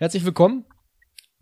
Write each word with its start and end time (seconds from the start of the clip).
Herzlich 0.00 0.24
willkommen 0.24 0.64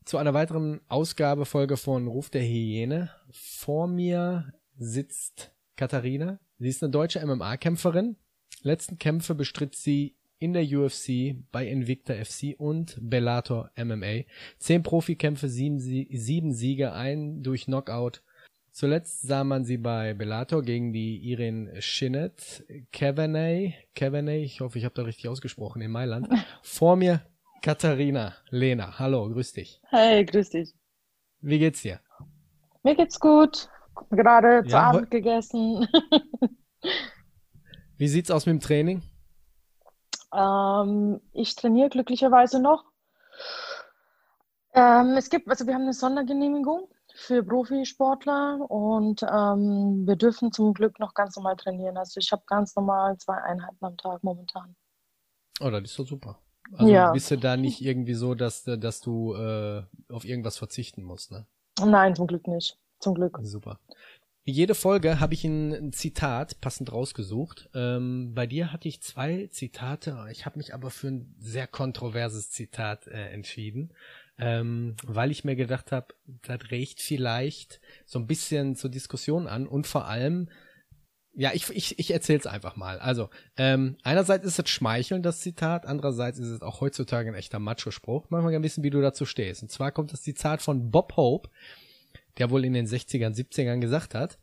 zu 0.06 0.16
einer 0.16 0.32
weiteren 0.32 0.80
Ausgabefolge 0.88 1.76
von 1.76 2.06
Ruf 2.06 2.30
der 2.30 2.40
Hyäne. 2.40 3.10
Vor 3.30 3.86
mir 3.86 4.50
sitzt 4.78 5.52
Katharina. 5.76 6.40
Sie 6.58 6.70
ist 6.70 6.82
eine 6.82 6.90
deutsche 6.90 7.20
MMA-Kämpferin. 7.20 8.16
Letzten 8.62 8.98
Kämpfe 8.98 9.34
bestritt 9.34 9.74
sie 9.74 10.16
in 10.38 10.54
der 10.54 10.64
UFC, 10.64 11.36
bei 11.52 11.68
Invicta 11.68 12.14
FC 12.14 12.54
und 12.56 12.96
Bellator 12.98 13.72
MMA. 13.76 14.22
Zehn 14.58 14.82
Profikämpfe, 14.82 15.50
sieben, 15.50 15.78
sieben 15.78 16.54
Siege, 16.54 16.94
ein 16.94 17.42
durch 17.42 17.66
Knockout. 17.66 18.22
Zuletzt 18.70 19.20
sah 19.20 19.44
man 19.44 19.66
sie 19.66 19.76
bei 19.76 20.14
Bellator 20.14 20.62
gegen 20.62 20.94
die 20.94 21.18
Irene 21.30 21.82
Shinnet, 21.82 22.64
Kavanagh, 22.90 23.74
Kavanagh, 23.94 24.42
ich 24.42 24.62
hoffe, 24.62 24.78
ich 24.78 24.86
habe 24.86 24.94
da 24.94 25.02
richtig 25.02 25.28
ausgesprochen, 25.28 25.82
in 25.82 25.90
Mailand. 25.90 26.26
Vor 26.62 26.96
mir 26.96 27.20
Katharina, 27.62 28.34
Lena, 28.50 28.98
hallo, 28.98 29.28
grüß 29.28 29.52
dich. 29.52 29.80
Hey, 29.88 30.24
grüß 30.24 30.50
dich. 30.50 30.74
Wie 31.40 31.58
geht's 31.58 31.82
dir? 31.82 32.00
Mir 32.82 32.94
geht's 32.94 33.18
gut. 33.18 33.68
Gerade 34.10 34.62
zu 34.64 34.70
Ja, 34.70 34.90
Abend 34.90 35.10
gegessen. 35.10 35.88
Wie 37.98 38.08
sieht's 38.08 38.30
aus 38.30 38.46
mit 38.46 38.54
dem 38.54 38.60
Training? 38.60 39.02
Ähm, 40.32 41.20
ich 41.32 41.56
trainiere 41.56 41.88
glücklicherweise 41.88 42.60
noch. 42.60 42.84
Ähm, 44.74 45.16
es 45.16 45.30
gibt, 45.30 45.48
also 45.48 45.66
wir 45.66 45.74
haben 45.74 45.82
eine 45.82 45.94
Sondergenehmigung 45.94 46.88
für 47.14 47.42
Profisportler 47.42 48.70
und 48.70 49.22
ähm, 49.22 50.06
wir 50.06 50.16
dürfen 50.16 50.52
zum 50.52 50.74
Glück 50.74 51.00
noch 51.00 51.14
ganz 51.14 51.36
normal 51.36 51.56
trainieren. 51.56 51.96
Also 51.96 52.20
ich 52.20 52.30
habe 52.30 52.42
ganz 52.46 52.76
normal 52.76 53.16
zwei 53.16 53.38
Einheiten 53.38 53.84
am 53.84 53.96
Tag 53.96 54.22
momentan. 54.22 54.76
Oh, 55.60 55.70
das 55.70 55.84
ist 55.84 55.98
doch 55.98 56.06
super. 56.06 56.38
Also 56.72 56.92
Ja. 56.92 57.12
bist 57.12 57.30
du 57.30 57.36
da 57.38 57.56
nicht 57.56 57.80
irgendwie 57.80 58.14
so, 58.14 58.34
dass, 58.34 58.64
du- 58.64 58.78
dass 58.78 59.00
du 59.00 59.34
äh, 59.34 59.82
auf 60.10 60.24
irgendwas 60.24 60.58
verzichten 60.58 61.02
musst, 61.02 61.30
ne? 61.30 61.46
Nein, 61.84 62.14
zum 62.14 62.26
Glück 62.26 62.46
nicht. 62.48 62.76
Zum 63.00 63.14
Glück. 63.14 63.38
Super. 63.42 63.78
Jede 64.44 64.74
Folge 64.76 65.18
habe 65.18 65.34
ich 65.34 65.44
ein, 65.44 65.72
ein 65.72 65.92
Zitat 65.92 66.60
passend 66.60 66.92
rausgesucht. 66.92 67.68
Ähm, 67.74 68.32
bei 68.34 68.46
dir 68.46 68.72
hatte 68.72 68.86
ich 68.88 69.02
zwei 69.02 69.48
Zitate. 69.50 70.16
Ich 70.30 70.46
habe 70.46 70.58
mich 70.58 70.72
aber 70.72 70.90
für 70.90 71.08
ein 71.08 71.34
sehr 71.40 71.66
kontroverses 71.66 72.50
Zitat 72.50 73.08
äh, 73.08 73.30
entschieden, 73.30 73.90
ähm, 74.38 74.94
weil 75.04 75.32
ich 75.32 75.44
mir 75.44 75.56
gedacht 75.56 75.90
habe, 75.92 76.14
das 76.46 76.70
regt 76.70 77.00
vielleicht 77.00 77.80
so 78.04 78.18
ein 78.20 78.26
bisschen 78.28 78.76
zur 78.76 78.88
Diskussion 78.90 79.48
an 79.48 79.66
und 79.66 79.86
vor 79.88 80.06
allem, 80.06 80.48
ja, 81.36 81.50
ich, 81.52 81.68
ich, 81.70 81.98
ich 81.98 82.10
erzähle 82.10 82.38
es 82.38 82.46
einfach 82.46 82.76
mal. 82.76 82.98
Also, 82.98 83.28
ähm, 83.58 83.96
einerseits 84.02 84.46
ist 84.46 84.58
es 84.58 84.70
schmeichelnd, 84.70 85.24
das 85.26 85.40
Zitat, 85.40 85.84
andererseits 85.84 86.38
ist 86.38 86.48
es 86.48 86.62
auch 86.62 86.80
heutzutage 86.80 87.28
ein 87.30 87.34
echter 87.34 87.58
Macho-Spruch. 87.58 88.26
Mach 88.30 88.42
mal 88.42 88.54
ein 88.54 88.62
bisschen, 88.62 88.82
wie 88.82 88.90
du 88.90 89.02
dazu 89.02 89.26
stehst. 89.26 89.62
Und 89.62 89.70
zwar 89.70 89.92
kommt 89.92 90.12
das 90.12 90.22
Zitat 90.22 90.62
von 90.62 90.90
Bob 90.90 91.14
Hope, 91.16 91.50
der 92.38 92.50
wohl 92.50 92.64
in 92.64 92.72
den 92.72 92.86
60ern, 92.86 93.34
70ern 93.36 93.80
gesagt 93.80 94.14
hat, 94.14 94.38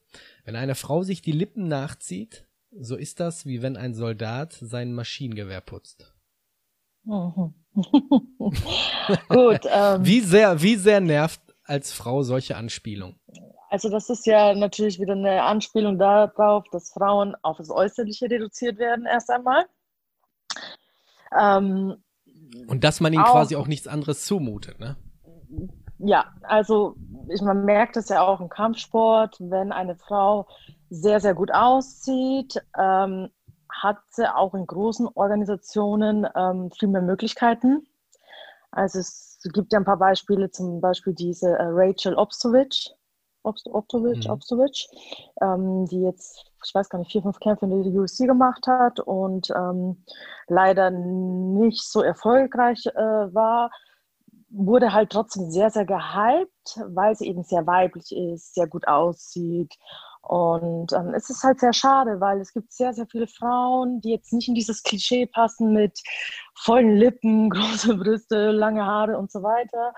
wenn 0.46 0.56
eine 0.56 0.76
Frau 0.76 1.02
sich 1.02 1.24
die 1.24 1.32
Lippen 1.32 1.68
nachzieht, 1.68 2.46
so 2.80 2.96
ist 2.96 3.20
das, 3.20 3.46
wie 3.48 3.64
wenn 3.64 3.76
ein 3.76 3.96
Soldat 3.96 4.54
sein 4.54 4.94
Maschinengewehr 4.94 5.62
putzt. 5.62 6.14
Mhm. 7.06 7.56
Gut, 9.30 9.62
ähm, 9.68 10.06
Wie 10.06 10.22
sehr, 10.22 10.62
wie 10.62 10.76
sehr 10.76 11.02
nervt 11.02 11.42
als 11.64 11.92
Frau 11.92 12.22
solche 12.22 12.56
Anspielung? 12.56 13.16
Also 13.74 13.90
das 13.90 14.08
ist 14.12 14.28
ja 14.28 14.54
natürlich 14.54 15.00
wieder 15.00 15.14
eine 15.14 15.42
Anspielung 15.42 15.98
darauf, 15.98 16.64
dass 16.72 16.92
Frauen 16.92 17.36
auf 17.42 17.58
das 17.58 17.72
Äußerliche 17.72 18.30
reduziert 18.30 18.78
werden 18.78 19.08
erst 19.08 19.32
einmal. 19.32 19.66
Ähm, 21.36 21.96
Und 22.68 22.84
dass 22.84 23.00
man 23.00 23.14
ihnen 23.14 23.24
Auch- 23.24 23.32
quasi 23.32 23.56
auch 23.56 23.66
nichts 23.66 23.88
anderes 23.88 24.26
zumutet, 24.26 24.80
ne? 24.80 24.96
ja, 25.98 26.26
also 26.44 26.98
ich, 27.30 27.42
man 27.42 27.66
merkt 27.66 27.98
es 27.98 28.10
ja 28.10 28.22
auch 28.22 28.42
im 28.42 28.50
Kampfsport, 28.50 29.38
wenn 29.40 29.72
eine 29.72 29.96
Frau 29.96 30.48
sehr, 30.92 31.20
sehr 31.20 31.34
gut 31.34 31.52
aussieht, 31.52 32.62
ähm, 32.78 33.30
hat 33.72 33.98
sie 34.10 34.32
auch 34.32 34.54
in 34.54 34.68
großen 34.68 35.08
Organisationen 35.16 36.28
ähm, 36.36 36.70
viel 36.70 36.90
mehr 36.90 37.02
Möglichkeiten. 37.02 37.88
Also 38.70 39.00
es 39.00 39.40
gibt 39.52 39.74
ja 39.74 39.80
ein 39.80 39.86
paar 39.86 39.98
Beispiele, 39.98 40.52
zum 40.52 40.80
Beispiel 40.80 41.14
diese 41.16 41.58
äh, 41.58 41.70
Rachel 41.70 42.14
Obstovic, 42.14 42.92
Obst 43.44 43.68
Mhm. 43.68 44.32
Obstovic, 44.32 44.88
ähm, 45.42 45.86
die 45.86 46.02
jetzt, 46.02 46.46
ich 46.66 46.74
weiß 46.74 46.90
gar 46.90 47.00
nicht, 47.00 47.12
vier, 47.12 47.22
fünf 47.22 47.40
Kämpfe 47.40 47.66
in 47.66 47.84
der 47.84 48.02
UFC 48.02 48.26
gemacht 48.26 48.66
hat 48.68 49.00
und 49.00 49.50
ähm, 49.52 50.04
leider 50.48 50.90
nicht 50.92 51.84
so 51.84 52.02
erfolgreich 52.02 52.86
äh, 52.88 53.34
war, 53.34 53.72
wurde 54.50 54.94
halt 54.94 55.10
trotzdem 55.12 55.50
sehr, 55.50 55.70
sehr 55.72 55.86
gehypt, 55.86 56.80
weil 56.88 57.16
sie 57.16 57.28
eben 57.28 57.44
sehr 57.44 57.66
weiblich 57.66 58.16
ist, 58.16 58.54
sehr 58.54 58.68
gut 58.68 58.88
aussieht. 58.88 59.74
Und 60.24 60.94
ähm, 60.94 61.14
es 61.14 61.30
ist 61.30 61.44
halt 61.44 61.60
sehr 61.60 61.74
schade, 61.74 62.22
weil 62.22 62.40
es 62.40 62.54
gibt 62.54 62.72
sehr, 62.72 62.94
sehr 62.94 63.06
viele 63.08 63.28
Frauen, 63.28 64.00
die 64.00 64.12
jetzt 64.12 64.32
nicht 64.32 64.48
in 64.48 64.56
dieses 64.56 64.82
Klischee 64.82 65.26
passen 65.26 65.74
mit 65.74 66.00
vollen 66.56 66.96
Lippen, 66.96 67.50
große 67.50 67.98
Brüste, 67.98 68.52
lange 68.52 68.86
Haare 68.86 69.18
und 69.18 69.32
so 69.32 69.44
weiter, 69.44 69.94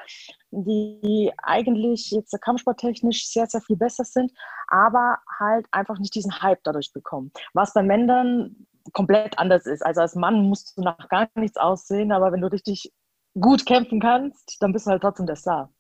die 0.50 1.32
eigentlich 1.38 2.10
jetzt 2.10 2.36
kampfsporttechnisch 2.42 3.28
sehr, 3.28 3.46
sehr 3.46 3.62
viel 3.62 3.78
besser 3.78 4.04
sind, 4.04 4.32
aber 4.68 5.20
halt 5.40 5.68
einfach 5.72 6.00
nicht 6.00 6.16
diesen 6.16 6.42
Hype 6.42 6.64
dadurch 6.64 6.92
bekommen. 6.92 7.32
Was 7.54 7.74
bei 7.74 7.84
Männern 7.84 8.68
komplett 8.94 9.38
anders 9.38 9.68
ist. 9.68 9.86
Also 9.86 10.02
als 10.02 10.16
Mann 10.16 10.50
musst 10.50 10.76
du 10.78 10.82
nach 10.82 11.08
gar 11.10 11.30
nichts 11.36 11.58
aussehen, 11.58 12.12
aber 12.12 12.32
wenn 12.32 12.42
du 12.42 12.52
richtig 12.52 12.92
gut 13.40 13.66
kämpfen 13.66 14.00
kannst, 14.00 14.58
dann 14.60 14.74
bist 14.74 14.88
du 14.88 14.92
halt 14.92 15.02
trotzdem 15.02 15.28
der 15.28 15.36
Star. 15.36 15.72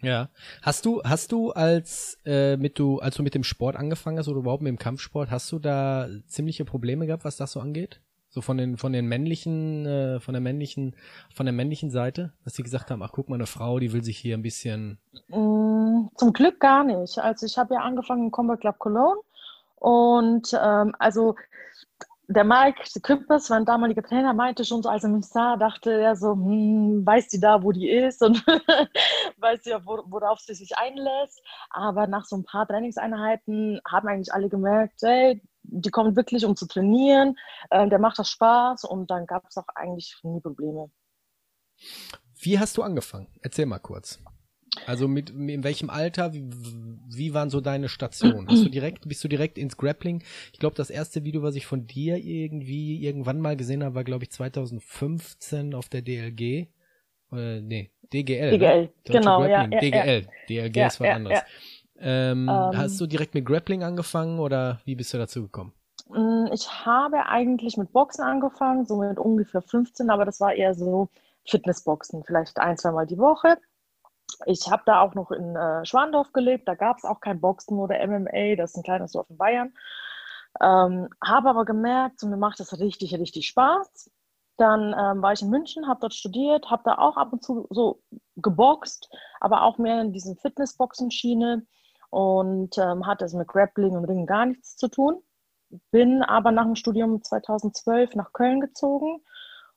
Ja. 0.00 0.28
Hast 0.62 0.86
du, 0.86 1.02
hast 1.02 1.32
du 1.32 1.50
als 1.50 2.18
äh, 2.24 2.56
mit 2.56 2.78
du, 2.78 3.00
als 3.00 3.16
du 3.16 3.22
mit 3.22 3.34
dem 3.34 3.44
Sport 3.44 3.76
angefangen 3.76 4.18
hast 4.18 4.28
oder 4.28 4.38
überhaupt 4.38 4.62
mit 4.62 4.70
dem 4.70 4.78
Kampfsport, 4.78 5.30
hast 5.30 5.50
du 5.50 5.58
da 5.58 6.08
ziemliche 6.26 6.64
Probleme 6.64 7.06
gehabt, 7.06 7.24
was 7.24 7.36
das 7.36 7.52
so 7.52 7.60
angeht? 7.60 8.00
So 8.30 8.42
von 8.42 8.58
den 8.58 8.76
von 8.76 8.92
den 8.92 9.06
männlichen, 9.06 9.86
äh, 9.86 10.20
von 10.20 10.34
der 10.34 10.40
männlichen, 10.40 10.94
von 11.34 11.46
der 11.46 11.52
männlichen 11.52 11.90
Seite, 11.90 12.32
dass 12.44 12.54
sie 12.54 12.62
gesagt 12.62 12.90
haben, 12.90 13.02
ach 13.02 13.12
guck 13.12 13.28
mal, 13.28 13.36
eine 13.36 13.46
Frau, 13.46 13.78
die 13.78 13.92
will 13.92 14.04
sich 14.04 14.18
hier 14.18 14.36
ein 14.36 14.42
bisschen. 14.42 14.98
Mm, 15.28 16.08
Zum 16.14 16.32
Glück 16.32 16.60
gar 16.60 16.84
nicht. 16.84 17.18
Also 17.18 17.46
ich 17.46 17.56
habe 17.56 17.74
ja 17.74 17.80
angefangen 17.80 18.24
im 18.24 18.30
Combat 18.30 18.60
Club 18.60 18.78
Cologne 18.78 19.20
und 19.76 20.52
ähm, 20.62 20.94
also 20.98 21.36
der 22.28 22.44
Mike 22.44 22.82
Küppers, 23.02 23.48
mein 23.48 23.64
damaliger 23.64 24.02
Trainer, 24.02 24.34
meinte 24.34 24.64
schon 24.64 24.82
so, 24.82 24.90
als 24.90 25.02
er 25.02 25.08
mich 25.08 25.24
sah, 25.24 25.56
dachte 25.56 25.90
er 25.90 26.14
so, 26.14 26.32
hm, 26.32 27.04
weiß 27.04 27.28
die 27.28 27.40
da, 27.40 27.62
wo 27.62 27.72
die 27.72 27.88
ist 27.88 28.22
und 28.22 28.46
weiß 29.38 29.64
ja, 29.64 29.84
wo, 29.86 30.02
worauf 30.06 30.38
sie 30.38 30.54
sich 30.54 30.76
einlässt. 30.76 31.42
Aber 31.70 32.06
nach 32.06 32.26
so 32.26 32.36
ein 32.36 32.44
paar 32.44 32.68
Trainingseinheiten 32.68 33.80
haben 33.86 34.08
eigentlich 34.08 34.32
alle 34.32 34.50
gemerkt, 34.50 35.00
hey, 35.02 35.42
die 35.62 35.90
kommt 35.90 36.16
wirklich, 36.16 36.44
um 36.44 36.54
zu 36.54 36.66
trainieren, 36.66 37.34
ähm, 37.70 37.88
der 37.88 37.98
macht 37.98 38.18
das 38.18 38.28
Spaß 38.30 38.84
und 38.84 39.10
dann 39.10 39.26
gab 39.26 39.46
es 39.48 39.56
auch 39.56 39.68
eigentlich 39.74 40.14
nie 40.22 40.40
Probleme. 40.40 40.90
Wie 42.40 42.58
hast 42.58 42.76
du 42.76 42.82
angefangen? 42.82 43.28
Erzähl 43.40 43.64
mal 43.64 43.78
kurz. 43.78 44.18
Also 44.86 45.06
mit 45.08 45.30
in 45.30 45.64
welchem 45.64 45.90
Alter? 45.90 46.32
Wie, 46.32 46.44
wie 47.10 47.34
waren 47.34 47.50
so 47.50 47.60
deine 47.60 47.88
Stationen? 47.88 48.48
Hast 48.48 48.64
du 48.64 48.68
direkt, 48.68 49.08
bist 49.08 49.22
du 49.22 49.28
direkt 49.28 49.58
ins 49.58 49.76
Grappling? 49.76 50.22
Ich 50.52 50.58
glaube, 50.58 50.76
das 50.76 50.90
erste 50.90 51.24
Video, 51.24 51.42
was 51.42 51.56
ich 51.56 51.66
von 51.66 51.86
dir 51.86 52.16
irgendwie 52.16 53.04
irgendwann 53.04 53.40
mal 53.40 53.56
gesehen 53.56 53.84
habe, 53.84 53.94
war 53.94 54.04
glaube 54.04 54.24
ich 54.24 54.30
2015 54.30 55.74
auf 55.74 55.88
der 55.88 56.02
DLG. 56.02 56.68
Äh, 57.32 57.60
nee, 57.60 57.90
DGL. 58.12 58.52
DGL, 58.52 58.82
ne? 58.86 58.90
Genau, 59.04 59.44
ja, 59.44 59.66
ja, 59.70 59.80
DGL. 59.80 60.28
DLG 60.48 60.76
Ja, 60.76 60.86
ist 60.86 61.00
was 61.00 61.06
ja, 61.06 61.16
anderes. 61.16 61.38
ja. 61.38 61.44
Ähm, 62.00 62.48
Ähm. 62.48 62.76
hast 62.76 63.00
du 63.00 63.06
direkt 63.06 63.34
mit 63.34 63.44
Grappling 63.44 63.82
angefangen 63.82 64.38
oder 64.38 64.80
wie 64.84 64.94
bist 64.94 65.12
du 65.12 65.18
dazu 65.18 65.42
gekommen? 65.42 65.72
Mm, 66.08 66.46
Ich 66.52 66.68
habe 66.86 67.26
eigentlich 67.26 67.76
mit 67.76 67.92
Boxen 67.92 68.22
angefangen, 68.24 68.86
so 68.86 68.96
mit 68.96 69.18
ungefähr 69.18 69.62
15, 69.62 70.10
aber 70.10 70.24
das 70.24 70.40
war 70.40 70.54
eher 70.54 70.74
so 70.74 71.08
Fitnessboxen, 71.46 72.24
vielleicht 72.24 72.58
ein, 72.58 72.76
zweimal 72.76 73.06
die 73.06 73.18
Woche. 73.18 73.58
Ich 74.46 74.70
habe 74.70 74.82
da 74.86 75.00
auch 75.00 75.14
noch 75.14 75.30
in 75.30 75.56
äh, 75.56 75.84
Schwandorf 75.84 76.32
gelebt, 76.32 76.68
da 76.68 76.74
gab 76.74 76.98
es 76.98 77.04
auch 77.04 77.20
kein 77.20 77.40
Boxen 77.40 77.78
oder 77.78 78.04
MMA, 78.06 78.56
das 78.56 78.70
ist 78.70 78.76
ein 78.76 78.82
kleines 78.82 79.12
Dorf 79.12 79.28
in 79.30 79.36
Bayern. 79.36 79.74
Ähm, 80.60 81.08
habe 81.22 81.50
aber 81.50 81.64
gemerkt, 81.64 82.20
so, 82.20 82.26
mir 82.26 82.36
macht 82.36 82.60
das 82.60 82.78
richtig, 82.80 83.14
richtig 83.14 83.46
Spaß. 83.48 84.10
Dann 84.56 84.94
ähm, 84.98 85.22
war 85.22 85.32
ich 85.32 85.42
in 85.42 85.50
München, 85.50 85.86
habe 85.86 86.00
dort 86.00 86.14
studiert, 86.14 86.70
habe 86.70 86.82
da 86.84 86.98
auch 86.98 87.16
ab 87.16 87.32
und 87.32 87.44
zu 87.44 87.66
so 87.70 88.02
geboxt, 88.36 89.08
aber 89.40 89.62
auch 89.62 89.78
mehr 89.78 90.00
in 90.00 90.12
diesen 90.12 90.36
Fitnessboxen-Schiene 90.36 91.64
und 92.10 92.76
ähm, 92.78 93.06
hatte 93.06 93.24
es 93.24 93.34
mit 93.34 93.46
Grappling 93.46 93.96
und 93.96 94.04
Ringen 94.06 94.26
gar 94.26 94.46
nichts 94.46 94.76
zu 94.76 94.88
tun. 94.88 95.22
Bin 95.90 96.22
aber 96.22 96.50
nach 96.50 96.64
dem 96.64 96.74
Studium 96.74 97.22
2012 97.22 98.14
nach 98.14 98.32
Köln 98.32 98.60
gezogen 98.60 99.22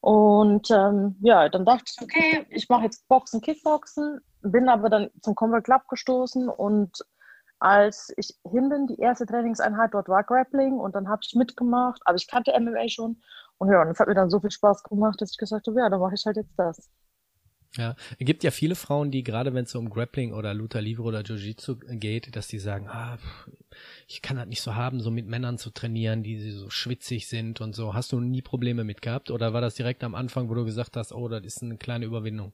und 0.02 0.72
ähm, 0.72 1.16
ja, 1.22 1.48
dann 1.48 1.64
dachte 1.64 1.84
ich, 1.88 2.02
okay, 2.02 2.46
ich 2.50 2.68
mache 2.70 2.86
jetzt 2.86 3.08
Boxen, 3.08 3.40
Kickboxen, 3.40 4.20
bin 4.42 4.70
aber 4.70 4.90
dann 4.90 5.10
zum 5.22 5.36
Combat 5.36 5.64
Club 5.64 5.88
gestoßen 5.88 6.50
und 6.50 7.06
als 7.60 8.12
ich 8.18 8.40
hin 8.50 8.70
bin, 8.70 8.88
die 8.88 9.00
erste 9.00 9.26
Trainingseinheit 9.26 9.94
dort 9.94 10.10
war 10.10 10.24
Grappling 10.24 10.80
und 10.80 10.96
dann 10.96 11.08
habe 11.08 11.22
ich 11.24 11.36
mitgemacht, 11.36 12.02
aber 12.06 12.16
ich 12.16 12.28
kannte 12.28 12.54
MMA 12.60 12.90
schon 12.90 13.22
und 13.60 13.72
ja, 13.72 13.82
und 13.82 13.90
es 13.90 14.00
hat 14.00 14.08
mir 14.08 14.16
dann 14.16 14.32
so 14.32 14.40
viel 14.40 14.50
Spaß 14.50 14.84
gemacht, 14.84 15.22
dass 15.22 15.32
ich 15.32 15.38
gesagt 15.38 15.68
habe, 15.68 15.80
ja, 15.80 15.90
dann 15.90 16.00
mache 16.00 16.16
ich 16.16 16.26
halt 16.26 16.38
jetzt 16.38 16.58
das. 16.58 16.90
Ja, 17.78 17.96
es 18.20 18.26
gibt 18.26 18.44
ja 18.44 18.52
viele 18.52 18.76
Frauen, 18.76 19.12
die 19.12 19.24
gerade 19.24 19.54
wenn 19.54 19.64
es 19.64 19.76
um 19.76 19.90
Grappling 19.90 20.34
oder 20.34 20.54
Luta 20.54 20.80
Livre 20.80 21.04
oder 21.04 21.22
Jiu-Jitsu 21.22 21.78
geht, 21.92 22.36
dass 22.36 22.48
die 22.48 22.60
sagen, 22.60 22.90
ah, 22.90 23.18
ich 24.08 24.22
kann 24.22 24.36
das 24.36 24.48
nicht 24.48 24.62
so 24.62 24.76
haben, 24.76 25.00
so 25.00 25.10
mit 25.10 25.28
Männern 25.28 25.58
zu 25.58 25.70
trainieren, 25.70 26.22
die 26.22 26.52
so 26.52 26.70
schwitzig 26.70 27.30
sind 27.30 27.62
und 27.62 27.74
so. 27.74 27.94
Hast 27.94 28.12
du 28.12 28.20
nie 28.20 28.42
Probleme 28.42 28.84
mit 28.84 29.02
gehabt 29.02 29.32
oder 29.32 29.54
war 29.54 29.62
das 29.62 29.76
direkt 29.76 30.04
am 30.04 30.16
Anfang, 30.16 30.50
wo 30.50 30.54
du 30.54 30.66
gesagt 30.66 30.98
hast, 30.98 31.14
oh, 31.14 31.30
das 31.30 31.46
ist 31.46 31.64
eine 31.64 31.78
kleine 31.78 32.06
Überwindung? 32.06 32.52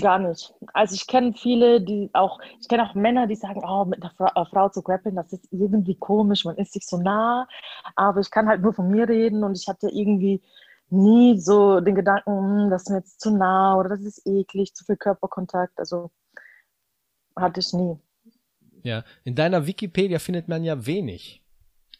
Gar 0.00 0.18
nicht. 0.20 0.54
Also 0.72 0.94
ich 0.94 1.06
kenne 1.06 1.34
viele, 1.34 1.80
die 1.80 2.10
auch, 2.12 2.38
ich 2.60 2.68
kenne 2.68 2.88
auch 2.88 2.94
Männer, 2.94 3.26
die 3.26 3.34
sagen, 3.34 3.62
oh, 3.66 3.84
mit 3.84 4.02
einer 4.02 4.12
Fra 4.12 4.32
äh, 4.34 4.44
Frau 4.46 4.68
zu 4.68 4.82
grappeln, 4.82 5.16
das 5.16 5.32
ist 5.32 5.46
irgendwie 5.52 5.94
komisch, 5.94 6.44
man 6.44 6.56
ist 6.56 6.72
sich 6.72 6.86
so 6.86 6.96
nah. 6.96 7.46
Aber 7.94 8.20
ich 8.20 8.30
kann 8.30 8.48
halt 8.48 8.62
nur 8.62 8.72
von 8.72 8.88
mir 8.88 9.08
reden 9.08 9.44
und 9.44 9.58
ich 9.58 9.68
hatte 9.68 9.88
irgendwie 9.90 10.42
nie 10.90 11.38
so 11.38 11.80
den 11.80 11.94
Gedanken, 11.94 12.30
hm, 12.64 12.70
das 12.70 12.82
ist 12.82 12.90
mir 12.90 12.98
jetzt 12.98 13.20
zu 13.20 13.36
nah 13.36 13.76
oder 13.76 13.90
das 13.90 14.02
ist 14.02 14.26
eklig, 14.26 14.74
zu 14.74 14.84
viel 14.84 14.96
Körperkontakt. 14.96 15.78
Also 15.78 16.10
hatte 17.36 17.60
ich 17.60 17.72
nie. 17.72 17.98
Ja, 18.82 19.04
in 19.24 19.34
deiner 19.34 19.66
Wikipedia 19.66 20.18
findet 20.18 20.48
man 20.48 20.62
ja 20.62 20.86
wenig 20.86 21.42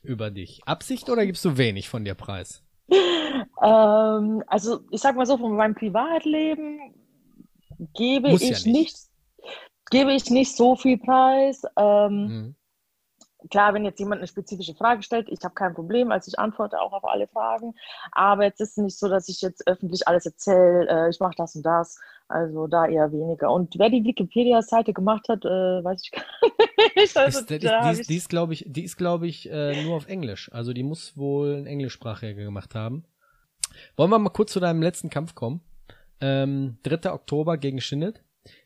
über 0.03 0.31
dich. 0.31 0.61
Absicht 0.67 1.09
oder 1.09 1.27
gibst 1.27 1.45
du 1.45 1.57
wenig 1.57 1.89
von 1.89 2.05
dir 2.05 2.15
preis? 2.15 2.63
ähm, 2.89 4.43
also 4.47 4.81
ich 4.91 5.01
sag 5.01 5.17
mal 5.17 5.27
so, 5.27 5.39
von 5.39 5.57
meinem 5.57 5.75
Privatleben 5.75 6.95
gebe 7.95 8.31
Muss 8.31 8.43
ich 8.43 8.65
ja 8.65 8.73
nicht. 8.73 8.77
nicht. 8.77 8.97
gebe 9.91 10.13
ich 10.13 10.31
nicht 10.31 10.57
so 10.57 10.77
viel 10.77 10.99
preis. 10.99 11.63
Ähm, 11.77 12.27
mhm 12.27 12.57
klar, 13.51 13.75
wenn 13.75 13.85
jetzt 13.85 13.99
jemand 13.99 14.21
eine 14.21 14.29
spezifische 14.29 14.75
Frage 14.75 15.03
stellt, 15.03 15.29
ich 15.29 15.43
habe 15.43 15.55
kein 15.55 15.75
Problem, 15.75 16.11
also 16.11 16.29
ich 16.29 16.39
antworte 16.39 16.81
auch 16.81 16.93
auf 16.93 17.05
alle 17.05 17.27
Fragen. 17.29 17.75
Aber 18.13 18.45
jetzt 18.45 18.61
ist 18.61 18.73
es 18.73 18.77
nicht 18.85 18.99
so, 18.99 19.09
dass 19.09 19.29
ich 19.29 19.41
jetzt 19.41 19.67
öffentlich 19.67 20.07
alles 20.09 20.27
erzähle, 20.27 20.89
äh, 20.89 21.11
ich 21.11 21.21
mache 21.21 21.35
das 21.37 21.55
und 21.55 21.65
das. 21.65 21.99
Also 22.29 22.67
da 22.67 22.87
eher 22.87 23.13
weniger. 23.13 23.51
Und 23.51 23.75
wer 23.79 23.91
die 23.91 24.05
Wikipedia-Seite 24.05 24.93
gemacht 24.93 25.29
hat, 25.29 25.45
äh, 25.45 25.49
weiß 25.85 26.03
ich 26.03 26.11
gar 26.13 26.25
nicht. 26.97 27.17
Also, 27.17 27.41
ist, 27.41 27.51
die, 27.51 27.57
ist, 27.57 28.11
die 28.11 28.17
ist, 28.17 28.29
glaube 28.29 28.55
ich, 28.55 28.65
die 28.67 28.85
ist, 28.85 28.97
glaube 28.97 29.27
ich, 29.27 29.51
äh, 29.51 29.83
nur 29.85 29.97
auf 29.97 30.09
Englisch. 30.09 30.51
Also 30.53 30.73
die 30.73 30.83
muss 30.83 31.17
wohl 31.17 31.57
ein 31.57 31.67
Englischsprachiger 31.67 32.43
gemacht 32.43 32.75
haben. 32.75 33.05
Wollen 33.97 34.11
wir 34.11 34.19
mal 34.19 34.31
kurz 34.31 34.53
zu 34.53 34.61
deinem 34.61 34.83
letzten 34.83 35.11
Kampf 35.11 35.35
kommen? 35.35 35.61
Ähm, 36.21 36.79
3. 36.83 37.13
Oktober 37.13 37.59
gegen 37.59 37.81
Schinnet. 37.81 38.23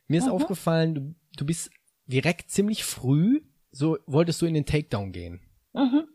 Mir 0.06 0.18
ist 0.18 0.26
mhm. 0.26 0.32
aufgefallen, 0.32 0.94
du, 0.94 1.14
du 1.36 1.46
bist 1.46 1.70
direkt 2.06 2.50
ziemlich 2.50 2.84
früh 2.84 3.40
so 3.70 3.98
wolltest 4.06 4.42
du 4.42 4.46
in 4.46 4.54
den 4.54 4.66
Takedown 4.66 5.12
gehen. 5.12 5.40
Mhm. 5.72 6.08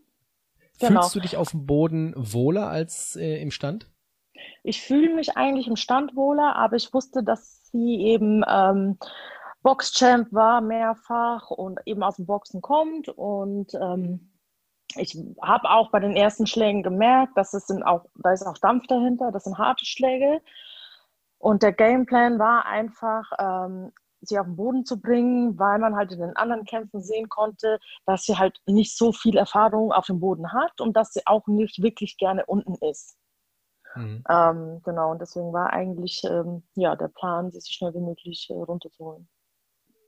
Genau. 0.80 1.02
Fühlst 1.02 1.16
du 1.16 1.20
dich 1.20 1.38
auf 1.38 1.52
dem 1.52 1.66
Boden 1.66 2.14
wohler 2.16 2.68
als 2.68 3.16
äh, 3.16 3.42
im 3.42 3.52
Stand? 3.52 3.90
Ich 4.64 4.82
fühle 4.82 5.14
mich 5.14 5.38
eigentlich 5.38 5.68
im 5.68 5.76
Stand 5.76 6.16
wohler, 6.16 6.56
aber 6.56 6.76
ich 6.76 6.94
wusste, 6.94 7.24
dass 7.24 7.70
sie 7.72 8.02
eben 8.02 8.44
ähm, 8.48 8.98
Boxchamp 9.62 10.34
war 10.34 10.62
mehrfach 10.62 11.52
und 11.52 11.80
eben 11.86 12.04
aus 12.04 12.18
dem 12.18 12.26
Boxen 12.26 12.62
kommt 12.62 13.08
und 13.10 13.74
ähm, 13.76 14.32
ich 14.96 15.18
habe 15.42 15.70
auch 15.70 15.90
bei 15.92 16.00
den 16.00 16.16
ersten 16.16 16.46
Schlägen 16.46 16.84
gemerkt, 16.84 17.38
dass 17.38 17.54
es 17.54 17.68
sind 17.68 17.84
auch, 17.84 18.06
da 18.16 18.34
ist 18.34 18.46
auch 18.46 18.58
Dampf 18.58 18.86
dahinter, 18.88 19.32
das 19.32 19.46
sind 19.46 19.58
harte 19.58 19.86
Schläge. 19.86 20.42
Und 21.44 21.62
der 21.62 21.74
Gameplan 21.74 22.40
war 22.40 22.66
einfach, 22.68 23.30
ähm, 23.38 23.92
sie 24.22 24.40
auf 24.40 24.46
den 24.46 24.56
Boden 24.56 24.86
zu 24.86 25.02
bringen, 25.02 25.60
weil 25.60 25.78
man 25.78 25.94
halt 25.94 26.14
in 26.14 26.22
den 26.22 26.38
anderen 26.38 26.64
Kämpfen 26.64 27.02
sehen 27.02 27.28
konnte, 27.28 27.80
dass 28.06 28.24
sie 28.24 28.38
halt 28.38 28.62
nicht 28.66 28.96
so 28.96 29.12
viel 29.12 29.36
Erfahrung 29.36 29.92
auf 29.92 30.06
dem 30.06 30.22
Boden 30.22 30.54
hat 30.54 30.80
und 30.80 30.96
dass 30.96 31.12
sie 31.12 31.20
auch 31.26 31.46
nicht 31.48 31.84
wirklich 31.84 32.16
gerne 32.16 32.46
unten 32.46 32.76
ist. 32.76 33.18
Mhm. 33.94 34.24
Ähm, 34.30 34.82
genau, 34.86 35.12
und 35.12 35.20
deswegen 35.20 35.52
war 35.52 35.74
eigentlich 35.74 36.24
ähm, 36.24 36.64
ja, 36.76 36.96
der 36.96 37.10
Plan, 37.10 37.52
sie 37.52 37.60
so 37.60 37.74
schnell 37.74 37.94
wie 37.94 38.00
möglich 38.00 38.48
äh, 38.50 38.54
runterzuholen. 38.54 39.28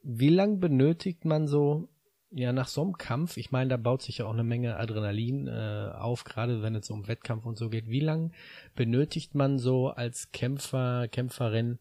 Wie 0.03 0.29
lange 0.29 0.55
benötigt 0.55 1.25
man 1.25 1.49
so, 1.49 1.89
ja, 2.35 2.51
nach 2.51 2.67
so 2.67 2.81
einem 2.81 2.97
Kampf? 2.97 3.37
Ich 3.37 3.53
meine, 3.53 3.69
da 3.69 3.77
baut 3.77 4.01
sich 4.01 4.17
ja 4.17 4.25
auch 4.25 4.33
eine 4.33 4.43
Menge 4.43 4.75
Adrenalin 4.75 5.47
äh, 5.47 5.91
auf, 5.97 6.25
gerade 6.25 6.61
wenn 6.61 6.75
es 6.75 6.89
um 6.89 7.07
Wettkampf 7.07 7.45
und 7.45 7.57
so 7.57 7.69
geht. 7.69 7.87
Wie 7.87 8.01
lange 8.01 8.31
benötigt 8.75 9.35
man 9.35 9.57
so 9.57 9.87
als 9.87 10.33
Kämpfer, 10.33 11.07
Kämpferin, 11.07 11.79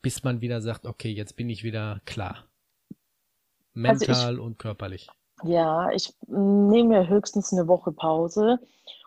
bis 0.00 0.24
man 0.24 0.40
wieder 0.40 0.62
sagt, 0.62 0.86
okay, 0.86 1.10
jetzt 1.10 1.36
bin 1.36 1.50
ich 1.50 1.64
wieder 1.64 2.00
klar. 2.06 2.46
Mental 3.74 4.08
also 4.08 4.32
ich, 4.32 4.40
und 4.40 4.58
körperlich. 4.58 5.10
Ja, 5.44 5.90
ich 5.90 6.14
nehme 6.28 7.06
höchstens 7.06 7.52
eine 7.52 7.68
Woche 7.68 7.92
Pause. 7.92 8.58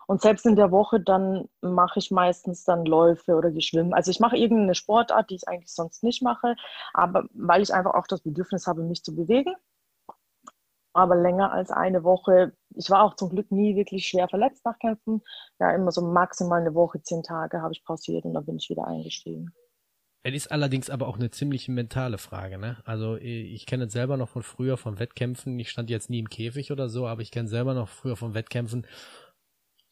Und 0.06 0.22
selbst 0.22 0.46
in 0.46 0.54
der 0.54 0.70
Woche 0.70 1.00
dann 1.00 1.48
mache 1.60 1.98
ich 1.98 2.12
meistens 2.12 2.62
dann 2.62 2.84
Läufe 2.84 3.34
oder 3.34 3.50
Geschwimmen. 3.50 3.94
Also 3.94 4.12
ich 4.12 4.20
mache 4.20 4.36
irgendeine 4.36 4.76
Sportart, 4.76 5.30
die 5.30 5.34
ich 5.34 5.48
eigentlich 5.48 5.72
sonst 5.72 6.04
nicht 6.04 6.22
mache, 6.22 6.54
aber 6.92 7.24
weil 7.32 7.62
ich 7.62 7.74
einfach 7.74 7.94
auch 7.94 8.06
das 8.06 8.20
Bedürfnis 8.20 8.68
habe, 8.68 8.82
mich 8.82 9.02
zu 9.02 9.16
bewegen. 9.16 9.56
Aber 10.94 11.16
länger 11.16 11.52
als 11.52 11.70
eine 11.70 12.04
Woche. 12.04 12.52
Ich 12.74 12.88
war 12.88 13.02
auch 13.02 13.16
zum 13.16 13.30
Glück 13.30 13.50
nie 13.50 13.76
wirklich 13.76 14.06
schwer 14.06 14.28
verletzt 14.28 14.64
nach 14.64 14.78
Kämpfen. 14.78 15.22
Ja, 15.58 15.72
immer 15.74 15.90
so 15.90 16.00
maximal 16.00 16.60
eine 16.60 16.74
Woche, 16.74 17.02
zehn 17.02 17.22
Tage 17.22 17.60
habe 17.60 17.72
ich 17.72 17.84
pausiert 17.84 18.24
und 18.24 18.34
dann 18.34 18.46
bin 18.46 18.56
ich 18.56 18.70
wieder 18.70 18.86
eingestiegen. 18.86 19.52
Es 20.22 20.34
ist 20.34 20.50
allerdings 20.50 20.88
aber 20.88 21.06
auch 21.06 21.16
eine 21.16 21.30
ziemlich 21.30 21.68
mentale 21.68 22.16
Frage, 22.16 22.56
ne? 22.56 22.78
Also 22.86 23.16
ich 23.16 23.66
kenne 23.66 23.84
es 23.84 23.92
selber 23.92 24.16
noch 24.16 24.30
von 24.30 24.42
früher 24.42 24.78
von 24.78 24.98
Wettkämpfen. 24.98 25.58
Ich 25.58 25.68
stand 25.68 25.90
jetzt 25.90 26.08
nie 26.08 26.20
im 26.20 26.30
Käfig 26.30 26.72
oder 26.72 26.88
so, 26.88 27.06
aber 27.06 27.20
ich 27.20 27.30
kenne 27.30 27.48
selber 27.48 27.74
noch 27.74 27.88
früher 27.88 28.16
von 28.16 28.32
Wettkämpfen 28.32 28.86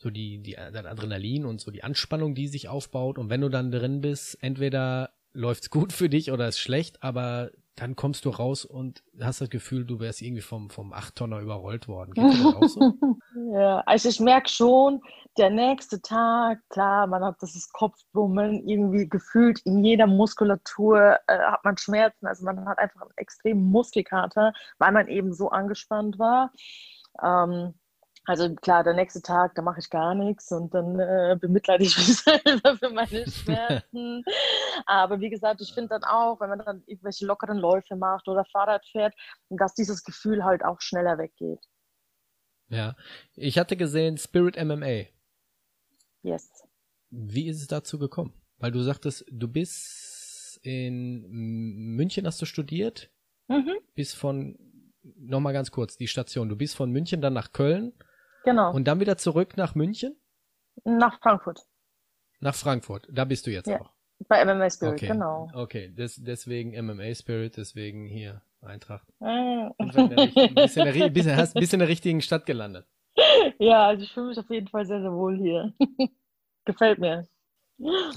so 0.02 0.10
die, 0.10 0.42
die 0.42 0.52
das 0.52 0.84
Adrenalin 0.84 1.44
und 1.46 1.60
so 1.60 1.70
die 1.70 1.84
Anspannung, 1.84 2.34
die 2.34 2.48
sich 2.48 2.68
aufbaut. 2.68 3.18
Und 3.18 3.30
wenn 3.30 3.40
du 3.40 3.48
dann 3.48 3.70
drin 3.70 4.00
bist, 4.00 4.42
entweder 4.42 5.10
läuft's 5.32 5.70
gut 5.70 5.92
für 5.92 6.08
dich 6.08 6.32
oder 6.32 6.48
ist 6.48 6.58
schlecht, 6.58 7.02
aber 7.02 7.50
dann 7.74 7.96
kommst 7.96 8.24
du 8.26 8.30
raus 8.30 8.64
und 8.64 9.02
hast 9.20 9.40
das 9.40 9.48
Gefühl, 9.48 9.84
du 9.86 9.98
wärst 9.98 10.20
irgendwie 10.20 10.42
vom, 10.42 10.68
vom 10.68 10.92
Achttonner 10.92 11.40
überrollt 11.40 11.88
worden. 11.88 12.12
Geht 12.12 12.24
das 12.24 12.54
auch 12.54 12.68
so? 12.68 12.80
ja, 13.54 13.80
also 13.86 14.08
ich 14.10 14.20
merke 14.20 14.48
schon, 14.50 15.00
der 15.38 15.48
nächste 15.48 16.02
Tag, 16.02 16.60
klar, 16.68 17.06
man 17.06 17.24
hat 17.24 17.36
das 17.40 17.70
Kopfbrummen 17.72 18.68
irgendwie 18.68 19.08
gefühlt, 19.08 19.60
in 19.64 19.82
jeder 19.84 20.06
Muskulatur 20.06 21.18
äh, 21.26 21.38
hat 21.38 21.64
man 21.64 21.78
Schmerzen, 21.78 22.26
also 22.26 22.44
man 22.44 22.66
hat 22.66 22.78
einfach 22.78 23.00
einen 23.00 23.16
extremen 23.16 23.64
Muskelkater, 23.64 24.52
weil 24.78 24.92
man 24.92 25.08
eben 25.08 25.32
so 25.32 25.48
angespannt 25.48 26.18
war. 26.18 26.52
Ähm, 27.22 27.74
also 28.24 28.54
klar, 28.54 28.84
der 28.84 28.94
nächste 28.94 29.20
Tag, 29.20 29.54
da 29.56 29.62
mache 29.62 29.80
ich 29.80 29.90
gar 29.90 30.14
nichts 30.14 30.52
und 30.52 30.72
dann 30.72 30.98
äh, 31.00 31.36
bemitleide 31.40 31.82
ich 31.82 31.96
mich 31.98 32.16
selber 32.18 32.76
für 32.76 32.90
meine 32.90 33.28
Schmerzen. 33.28 34.24
Aber 34.86 35.20
wie 35.20 35.30
gesagt, 35.30 35.60
ich 35.60 35.74
finde 35.74 35.88
dann 35.90 36.04
auch, 36.04 36.40
wenn 36.40 36.50
man 36.50 36.60
dann 36.60 36.82
irgendwelche 36.86 37.26
lockeren 37.26 37.58
Läufe 37.58 37.96
macht 37.96 38.28
oder 38.28 38.44
Fahrrad 38.44 38.86
fährt, 38.86 39.14
dass 39.50 39.74
dieses 39.74 40.04
Gefühl 40.04 40.44
halt 40.44 40.64
auch 40.64 40.80
schneller 40.80 41.18
weggeht. 41.18 41.60
Ja, 42.68 42.96
ich 43.34 43.58
hatte 43.58 43.76
gesehen 43.76 44.16
Spirit 44.18 44.56
MMA. 44.56 45.06
Yes. 46.22 46.50
Wie 47.10 47.48
ist 47.48 47.60
es 47.60 47.66
dazu 47.66 47.98
gekommen? 47.98 48.32
Weil 48.58 48.70
du 48.70 48.80
sagtest, 48.80 49.24
du 49.30 49.48
bist 49.48 50.60
in 50.62 51.28
München 51.28 52.24
hast 52.26 52.40
du 52.40 52.46
studiert, 52.46 53.10
mhm. 53.48 53.72
bist 53.94 54.14
von, 54.14 54.56
nochmal 55.02 55.52
ganz 55.52 55.72
kurz, 55.72 55.96
die 55.96 56.06
Station, 56.06 56.48
du 56.48 56.56
bist 56.56 56.76
von 56.76 56.90
München 56.92 57.20
dann 57.20 57.32
nach 57.32 57.52
Köln 57.52 57.92
Genau. 58.44 58.72
Und 58.72 58.84
dann 58.84 59.00
wieder 59.00 59.16
zurück 59.16 59.56
nach 59.56 59.74
München? 59.74 60.16
Nach 60.84 61.18
Frankfurt. 61.20 61.60
Nach 62.40 62.54
Frankfurt. 62.54 63.08
Da 63.10 63.24
bist 63.24 63.46
du 63.46 63.50
jetzt 63.50 63.68
ja. 63.68 63.80
auch. 63.80 63.90
Bei 64.28 64.44
MMA 64.44 64.70
Spirit, 64.70 64.94
okay. 64.94 65.08
genau. 65.08 65.48
Okay, 65.52 65.88
Des, 65.88 66.16
deswegen 66.16 66.70
MMA 66.86 67.14
Spirit, 67.14 67.56
deswegen 67.56 68.06
hier 68.06 68.42
Eintracht. 68.60 69.08
Äh. 69.20 69.24
Ein 69.24 69.74
bisschen, 70.54 70.86
in 70.86 71.12
bisschen, 71.12 71.36
hast, 71.36 71.54
bisschen 71.54 71.74
in 71.74 71.78
der 71.80 71.88
richtigen 71.88 72.22
Stadt 72.22 72.46
gelandet. 72.46 72.86
Ja, 73.58 73.86
also 73.88 74.04
ich 74.04 74.12
fühle 74.12 74.28
mich 74.28 74.38
auf 74.38 74.48
jeden 74.50 74.68
Fall 74.68 74.86
sehr, 74.86 75.00
sehr 75.00 75.12
wohl 75.12 75.36
hier. 75.36 75.72
Gefällt 76.64 76.98
mir. 76.98 77.26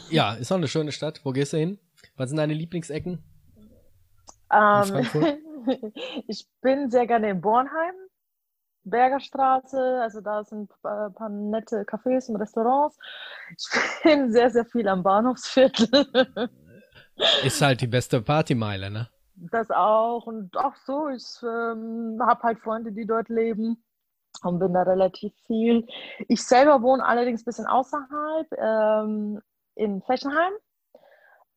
Ja, 0.09 0.33
ist 0.35 0.51
auch 0.51 0.57
eine 0.57 0.67
schöne 0.67 0.91
Stadt. 0.91 1.21
Wo 1.23 1.31
gehst 1.31 1.53
du 1.53 1.57
hin? 1.57 1.79
Was 2.15 2.29
sind 2.29 2.37
deine 2.37 2.53
Lieblingsecken? 2.53 3.23
Ähm, 4.51 5.07
ich 6.27 6.47
bin 6.61 6.89
sehr 6.89 7.07
gerne 7.07 7.29
in 7.29 7.41
Bornheim, 7.41 7.95
Bergerstraße, 8.85 9.99
also 10.01 10.21
da 10.21 10.43
sind 10.43 10.71
ein 10.83 11.13
paar 11.13 11.29
nette 11.29 11.83
Cafés 11.83 12.29
und 12.29 12.37
Restaurants. 12.37 12.97
Ich 13.57 13.67
bin 14.03 14.31
sehr, 14.31 14.49
sehr 14.51 14.65
viel 14.65 14.87
am 14.87 15.03
Bahnhofsviertel. 15.03 16.49
Ist 17.43 17.61
halt 17.61 17.81
die 17.81 17.87
beste 17.87 18.21
Partymeile, 18.21 18.89
ne? 18.89 19.09
Das 19.35 19.69
auch 19.69 20.27
und 20.27 20.55
auch 20.57 20.75
so. 20.85 21.09
Ich 21.09 21.25
ähm, 21.43 22.19
habe 22.21 22.43
halt 22.43 22.59
Freunde, 22.59 22.91
die 22.91 23.05
dort 23.05 23.29
leben 23.29 23.83
und 24.43 24.59
bin 24.59 24.73
da 24.73 24.83
relativ 24.83 25.33
viel. 25.45 25.87
Ich 26.27 26.43
selber 26.45 26.81
wohne 26.81 27.05
allerdings 27.05 27.41
ein 27.41 27.45
bisschen 27.45 27.67
außerhalb 27.67 28.47
ähm, 28.57 29.41
in 29.75 30.01
Fechenheim. 30.03 30.53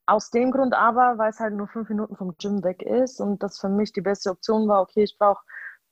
Aus 0.06 0.30
dem 0.30 0.50
Grund 0.50 0.74
aber, 0.74 1.18
weil 1.18 1.30
es 1.30 1.38
halt 1.38 1.54
nur 1.54 1.68
fünf 1.68 1.88
Minuten 1.90 2.16
vom 2.16 2.34
Gym 2.38 2.64
weg 2.64 2.82
ist 2.82 3.20
und 3.20 3.42
das 3.42 3.60
für 3.60 3.68
mich 3.68 3.92
die 3.92 4.00
beste 4.00 4.30
Option 4.30 4.66
war, 4.66 4.80
okay, 4.80 5.02
ich 5.02 5.16
brauche 5.18 5.44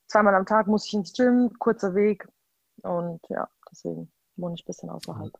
zweimal 0.07 0.35
am 0.35 0.47
Tag 0.47 0.67
muss 0.67 0.87
ich 0.87 0.95
ins 0.95 1.13
Gym, 1.13 1.51
kurzer 1.59 1.95
Weg 1.95 2.29
und 2.83 3.21
ja, 3.29 3.49
deswegen 3.71 4.11
wohne 4.37 4.55
ich 4.55 4.63
ein 4.63 4.67
bisschen 4.67 4.91
außerhalb. 4.91 5.33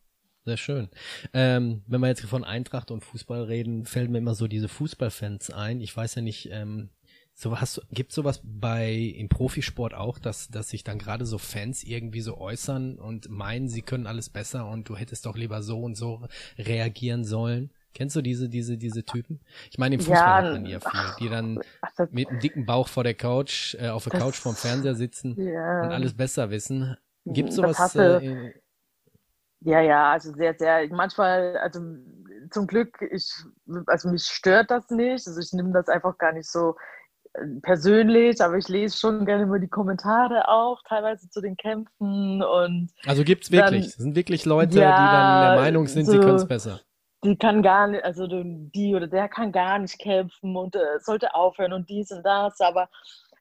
Sehr 0.45 0.57
schön. 0.57 0.89
Ähm, 1.33 1.83
wenn 1.87 1.99
wir 1.99 2.07
jetzt 2.07 2.23
von 2.23 2.45
Eintracht 2.45 2.89
und 2.89 3.03
Fußball 3.03 3.43
reden, 3.43 3.85
fällt 3.85 4.09
mir 4.09 4.19
immer 4.19 4.33
so 4.33 4.47
diese 4.47 4.69
Fußballfans 4.69 5.49
ein. 5.49 5.81
Ich 5.81 5.95
weiß 5.95 6.15
ja 6.15 6.21
nicht, 6.21 6.49
ähm, 6.51 6.89
so 7.33 7.59
hast 7.59 7.85
gibt 7.91 8.13
sowas 8.13 8.41
bei 8.43 8.93
im 8.93 9.29
Profisport 9.29 9.93
auch, 9.93 10.17
dass 10.19 10.47
dass 10.47 10.69
sich 10.69 10.83
dann 10.83 10.99
gerade 10.99 11.25
so 11.25 11.37
Fans 11.37 11.83
irgendwie 11.83 12.21
so 12.21 12.37
äußern 12.37 12.97
und 12.97 13.29
meinen, 13.29 13.67
sie 13.67 13.81
können 13.81 14.07
alles 14.07 14.29
besser 14.29 14.67
und 14.67 14.89
du 14.89 14.95
hättest 14.95 15.25
doch 15.25 15.35
lieber 15.35 15.61
so 15.61 15.81
und 15.81 15.95
so 15.95 16.25
reagieren 16.57 17.25
sollen. 17.25 17.71
Kennst 17.97 18.15
du 18.15 18.21
diese 18.21 18.47
diese 18.47 18.77
diese 18.77 19.03
Typen? 19.03 19.39
Ich 19.71 19.79
meine 19.79 19.95
im 19.95 20.01
Fußball 20.01 20.17
ja, 20.17 20.35
hat 20.35 20.53
man 20.53 20.65
ja 20.67 20.79
viel, 20.79 21.15
die 21.19 21.29
dann 21.29 21.59
ach, 21.81 21.89
mit 22.11 22.29
einem 22.29 22.39
dicken 22.39 22.67
Bauch 22.67 22.89
vor 22.89 23.03
der 23.03 23.15
Couch 23.15 23.73
äh, 23.73 23.89
auf 23.89 24.03
der 24.03 24.11
das, 24.11 24.21
Couch 24.21 24.35
vorm 24.35 24.55
Fernseher 24.55 24.93
sitzen 24.93 25.35
ja, 25.35 25.81
und 25.81 25.91
alles 25.91 26.15
besser 26.15 26.51
wissen. 26.51 26.95
Gibt 27.25 27.51
sowas? 27.51 27.95
Äh, 27.95 28.53
ja, 29.61 29.81
ja, 29.81 30.11
also 30.11 30.31
sehr, 30.31 30.53
sehr. 30.59 30.87
Manchmal, 30.91 31.57
also 31.57 31.81
zum 32.51 32.67
Glück, 32.67 32.99
ich, 33.11 33.33
also 33.87 34.09
mich 34.09 34.25
stört 34.25 34.69
das 34.69 34.91
nicht. 34.91 35.27
Also 35.27 35.39
ich 35.39 35.51
nehme 35.53 35.73
das 35.73 35.87
einfach 35.87 36.19
gar 36.19 36.33
nicht 36.33 36.51
so 36.51 36.75
äh, 37.33 37.47
persönlich, 37.63 38.39
aber 38.41 38.57
ich 38.57 38.67
lese 38.67 38.95
schon 38.95 39.25
gerne 39.25 39.45
immer 39.45 39.57
die 39.57 39.69
Kommentare 39.69 40.47
auch, 40.47 40.83
teilweise 40.87 41.31
zu 41.31 41.41
den 41.41 41.57
Kämpfen 41.57 42.43
und. 42.43 42.91
Also 43.07 43.23
gibt's 43.23 43.49
wirklich. 43.49 43.95
Dann, 43.95 44.03
sind 44.03 44.15
wirklich 44.15 44.45
Leute, 44.45 44.77
ja, 44.77 44.91
die 44.91 45.11
dann 45.11 45.55
der 45.55 45.63
Meinung 45.63 45.87
sind, 45.87 46.05
so, 46.05 46.11
sie 46.11 46.19
können 46.19 46.35
es 46.35 46.47
besser. 46.47 46.81
Die 47.23 47.37
kann 47.37 47.63
gar 47.63 47.87
nicht, 47.87 48.03
also 48.03 48.27
die 48.27 48.95
oder 48.95 49.07
der 49.07 49.27
kann 49.27 49.51
gar 49.51 49.79
nicht 49.79 49.99
kämpfen 49.99 50.55
und 50.55 50.75
äh, 50.75 50.99
sollte 50.99 51.33
aufhören 51.33 51.73
und 51.73 51.89
dies 51.89 52.11
und 52.11 52.23
das, 52.23 52.59
aber 52.61 52.89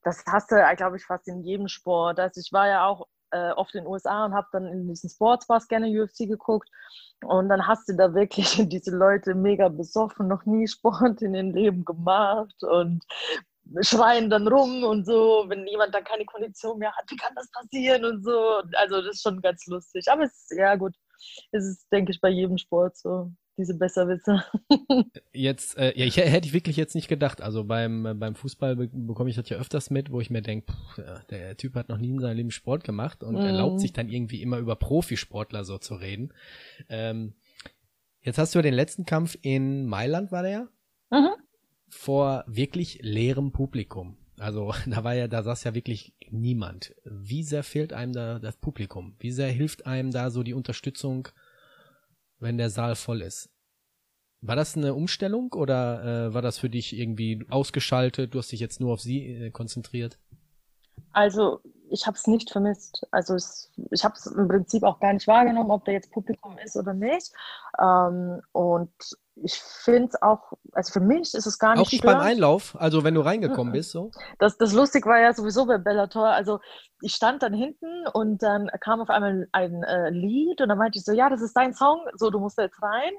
das 0.02 0.24
hast 0.26 0.50
du, 0.50 0.56
glaube 0.76 0.96
ich, 0.96 1.04
fast 1.04 1.28
in 1.28 1.42
jedem 1.42 1.68
Sport. 1.68 2.20
Also 2.20 2.40
ich 2.40 2.52
war 2.52 2.68
ja 2.68 2.86
auch 2.86 3.06
äh, 3.32 3.50
oft 3.52 3.74
in 3.74 3.82
den 3.82 3.88
USA 3.88 4.24
und 4.24 4.34
habe 4.34 4.46
dann 4.52 4.66
in 4.66 4.88
diesen 4.88 5.10
Sportsbars 5.10 5.68
gerne 5.68 5.88
UFC 5.88 6.28
geguckt. 6.28 6.68
Und 7.24 7.48
dann 7.48 7.66
hast 7.66 7.88
du 7.88 7.94
da 7.96 8.14
wirklich 8.14 8.56
diese 8.68 8.96
Leute 8.96 9.34
mega 9.34 9.68
besoffen, 9.68 10.28
noch 10.28 10.44
nie 10.44 10.68
Sport 10.68 11.22
in 11.22 11.34
ihrem 11.34 11.50
Leben 11.50 11.84
gemacht 11.84 12.62
und 12.62 13.04
schreien 13.80 14.30
dann 14.30 14.46
rum 14.46 14.84
und 14.84 15.04
so, 15.06 15.44
wenn 15.48 15.66
jemand 15.66 15.94
dann 15.94 16.04
keine 16.04 16.24
Kondition 16.24 16.78
mehr 16.78 16.94
hat, 16.94 17.04
wie 17.10 17.16
kann 17.16 17.34
das 17.34 17.50
passieren 17.50 18.04
und 18.04 18.22
so. 18.24 18.62
Also 18.74 19.02
das 19.02 19.16
ist 19.16 19.22
schon 19.22 19.40
ganz 19.40 19.66
lustig. 19.66 20.06
Aber 20.08 20.22
es 20.22 20.32
ist, 20.32 20.52
ja 20.56 20.76
gut, 20.76 20.94
es 21.50 21.64
ist, 21.64 21.86
denke 21.90 22.12
ich, 22.12 22.20
bei 22.20 22.28
jedem 22.28 22.58
Sport 22.58 22.96
so 22.96 23.32
diese 23.56 23.74
Besserwisser. 23.74 24.44
jetzt, 25.32 25.76
äh, 25.78 25.98
ja, 25.98 26.04
ich 26.04 26.16
hätte 26.16 26.46
ich 26.46 26.52
wirklich 26.52 26.76
jetzt 26.76 26.94
nicht 26.94 27.08
gedacht. 27.08 27.40
Also 27.40 27.64
beim, 27.64 28.06
äh, 28.06 28.14
beim 28.14 28.34
Fußball 28.34 28.76
be 28.76 28.88
bekomme 28.92 29.30
ich 29.30 29.36
das 29.36 29.48
ja 29.48 29.56
öfters 29.56 29.90
mit, 29.90 30.10
wo 30.10 30.20
ich 30.20 30.30
mir 30.30 30.42
denke, 30.42 30.72
der 31.30 31.56
Typ 31.56 31.74
hat 31.74 31.88
noch 31.88 31.98
nie 31.98 32.10
in 32.10 32.20
seinem 32.20 32.36
Leben 32.36 32.50
Sport 32.50 32.84
gemacht 32.84 33.22
und 33.22 33.34
mm. 33.34 33.46
erlaubt 33.46 33.80
sich 33.80 33.92
dann 33.92 34.08
irgendwie 34.08 34.42
immer 34.42 34.58
über 34.58 34.76
Profisportler 34.76 35.64
so 35.64 35.78
zu 35.78 35.94
reden. 35.94 36.32
Ähm, 36.88 37.34
jetzt 38.22 38.38
hast 38.38 38.54
du 38.54 38.58
ja 38.58 38.62
den 38.62 38.74
letzten 38.74 39.06
Kampf 39.06 39.38
in 39.42 39.86
Mailand, 39.86 40.32
war 40.32 40.42
der 40.42 40.50
ja? 40.50 40.68
Mhm. 41.10 41.30
Vor 41.88 42.44
wirklich 42.46 42.98
leerem 43.02 43.52
Publikum. 43.52 44.18
Also 44.38 44.74
da 44.86 45.04
war 45.04 45.14
ja, 45.14 45.28
da 45.28 45.42
saß 45.42 45.64
ja 45.64 45.74
wirklich 45.74 46.14
niemand. 46.30 46.94
Wie 47.04 47.42
sehr 47.42 47.62
fehlt 47.62 47.92
einem 47.92 48.12
da 48.12 48.38
das 48.38 48.56
Publikum? 48.56 49.16
Wie 49.18 49.30
sehr 49.30 49.48
hilft 49.48 49.86
einem 49.86 50.10
da 50.10 50.30
so 50.30 50.42
die 50.42 50.54
Unterstützung 50.54 51.28
wenn 52.38 52.58
der 52.58 52.70
Saal 52.70 52.94
voll 52.96 53.22
ist. 53.22 53.50
War 54.42 54.56
das 54.56 54.76
eine 54.76 54.94
Umstellung 54.94 55.52
oder 55.54 56.28
äh, 56.28 56.34
war 56.34 56.42
das 56.42 56.58
für 56.58 56.70
dich 56.70 56.96
irgendwie 56.96 57.44
ausgeschaltet? 57.48 58.34
Du 58.34 58.38
hast 58.38 58.52
dich 58.52 58.60
jetzt 58.60 58.80
nur 58.80 58.92
auf 58.92 59.00
sie 59.00 59.26
äh, 59.26 59.50
konzentriert? 59.50 60.18
Also 61.12 61.60
ich 61.90 62.06
habe 62.06 62.16
es 62.16 62.26
nicht 62.26 62.50
vermisst. 62.50 63.06
Also 63.10 63.34
es, 63.34 63.72
ich 63.90 64.04
habe 64.04 64.14
es 64.16 64.26
im 64.26 64.48
Prinzip 64.48 64.82
auch 64.82 65.00
gar 65.00 65.12
nicht 65.12 65.26
wahrgenommen, 65.26 65.70
ob 65.70 65.84
da 65.84 65.92
jetzt 65.92 66.12
Publikum 66.12 66.58
ist 66.58 66.76
oder 66.76 66.94
nicht. 66.94 67.32
Ähm, 67.80 68.40
und 68.52 68.92
ich 69.42 69.54
finde 69.54 70.08
es 70.08 70.22
auch, 70.22 70.52
also 70.72 70.92
für 70.92 71.00
mich 71.00 71.34
ist 71.34 71.46
es 71.46 71.58
gar 71.58 71.74
nicht. 71.74 71.86
Auch 71.86 71.92
nicht 71.92 72.04
beim 72.04 72.20
Einlauf, 72.20 72.74
also 72.78 73.04
wenn 73.04 73.14
du 73.14 73.20
reingekommen 73.20 73.72
bist, 73.72 73.90
so? 73.90 74.10
Das, 74.38 74.56
das 74.56 74.72
lustig 74.72 75.04
war 75.06 75.20
ja 75.20 75.34
sowieso 75.34 75.66
bei 75.66 75.78
Bellator. 75.78 76.28
Also 76.28 76.60
ich 77.02 77.14
stand 77.14 77.42
dann 77.42 77.52
hinten 77.52 78.06
und 78.14 78.42
dann 78.42 78.70
kam 78.80 79.00
auf 79.00 79.10
einmal 79.10 79.46
ein 79.52 79.82
äh, 79.82 80.10
Lied 80.10 80.60
und 80.60 80.68
dann 80.68 80.78
meinte 80.78 80.98
ich 80.98 81.04
so, 81.04 81.12
ja, 81.12 81.28
das 81.28 81.42
ist 81.42 81.54
dein 81.54 81.74
Song, 81.74 82.00
so 82.14 82.30
du 82.30 82.40
musst 82.40 82.58
jetzt 82.58 82.82
rein. 82.82 83.12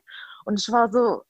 Und 0.46 0.60
ich 0.60 0.72
war 0.72 0.92
so, 0.92 1.22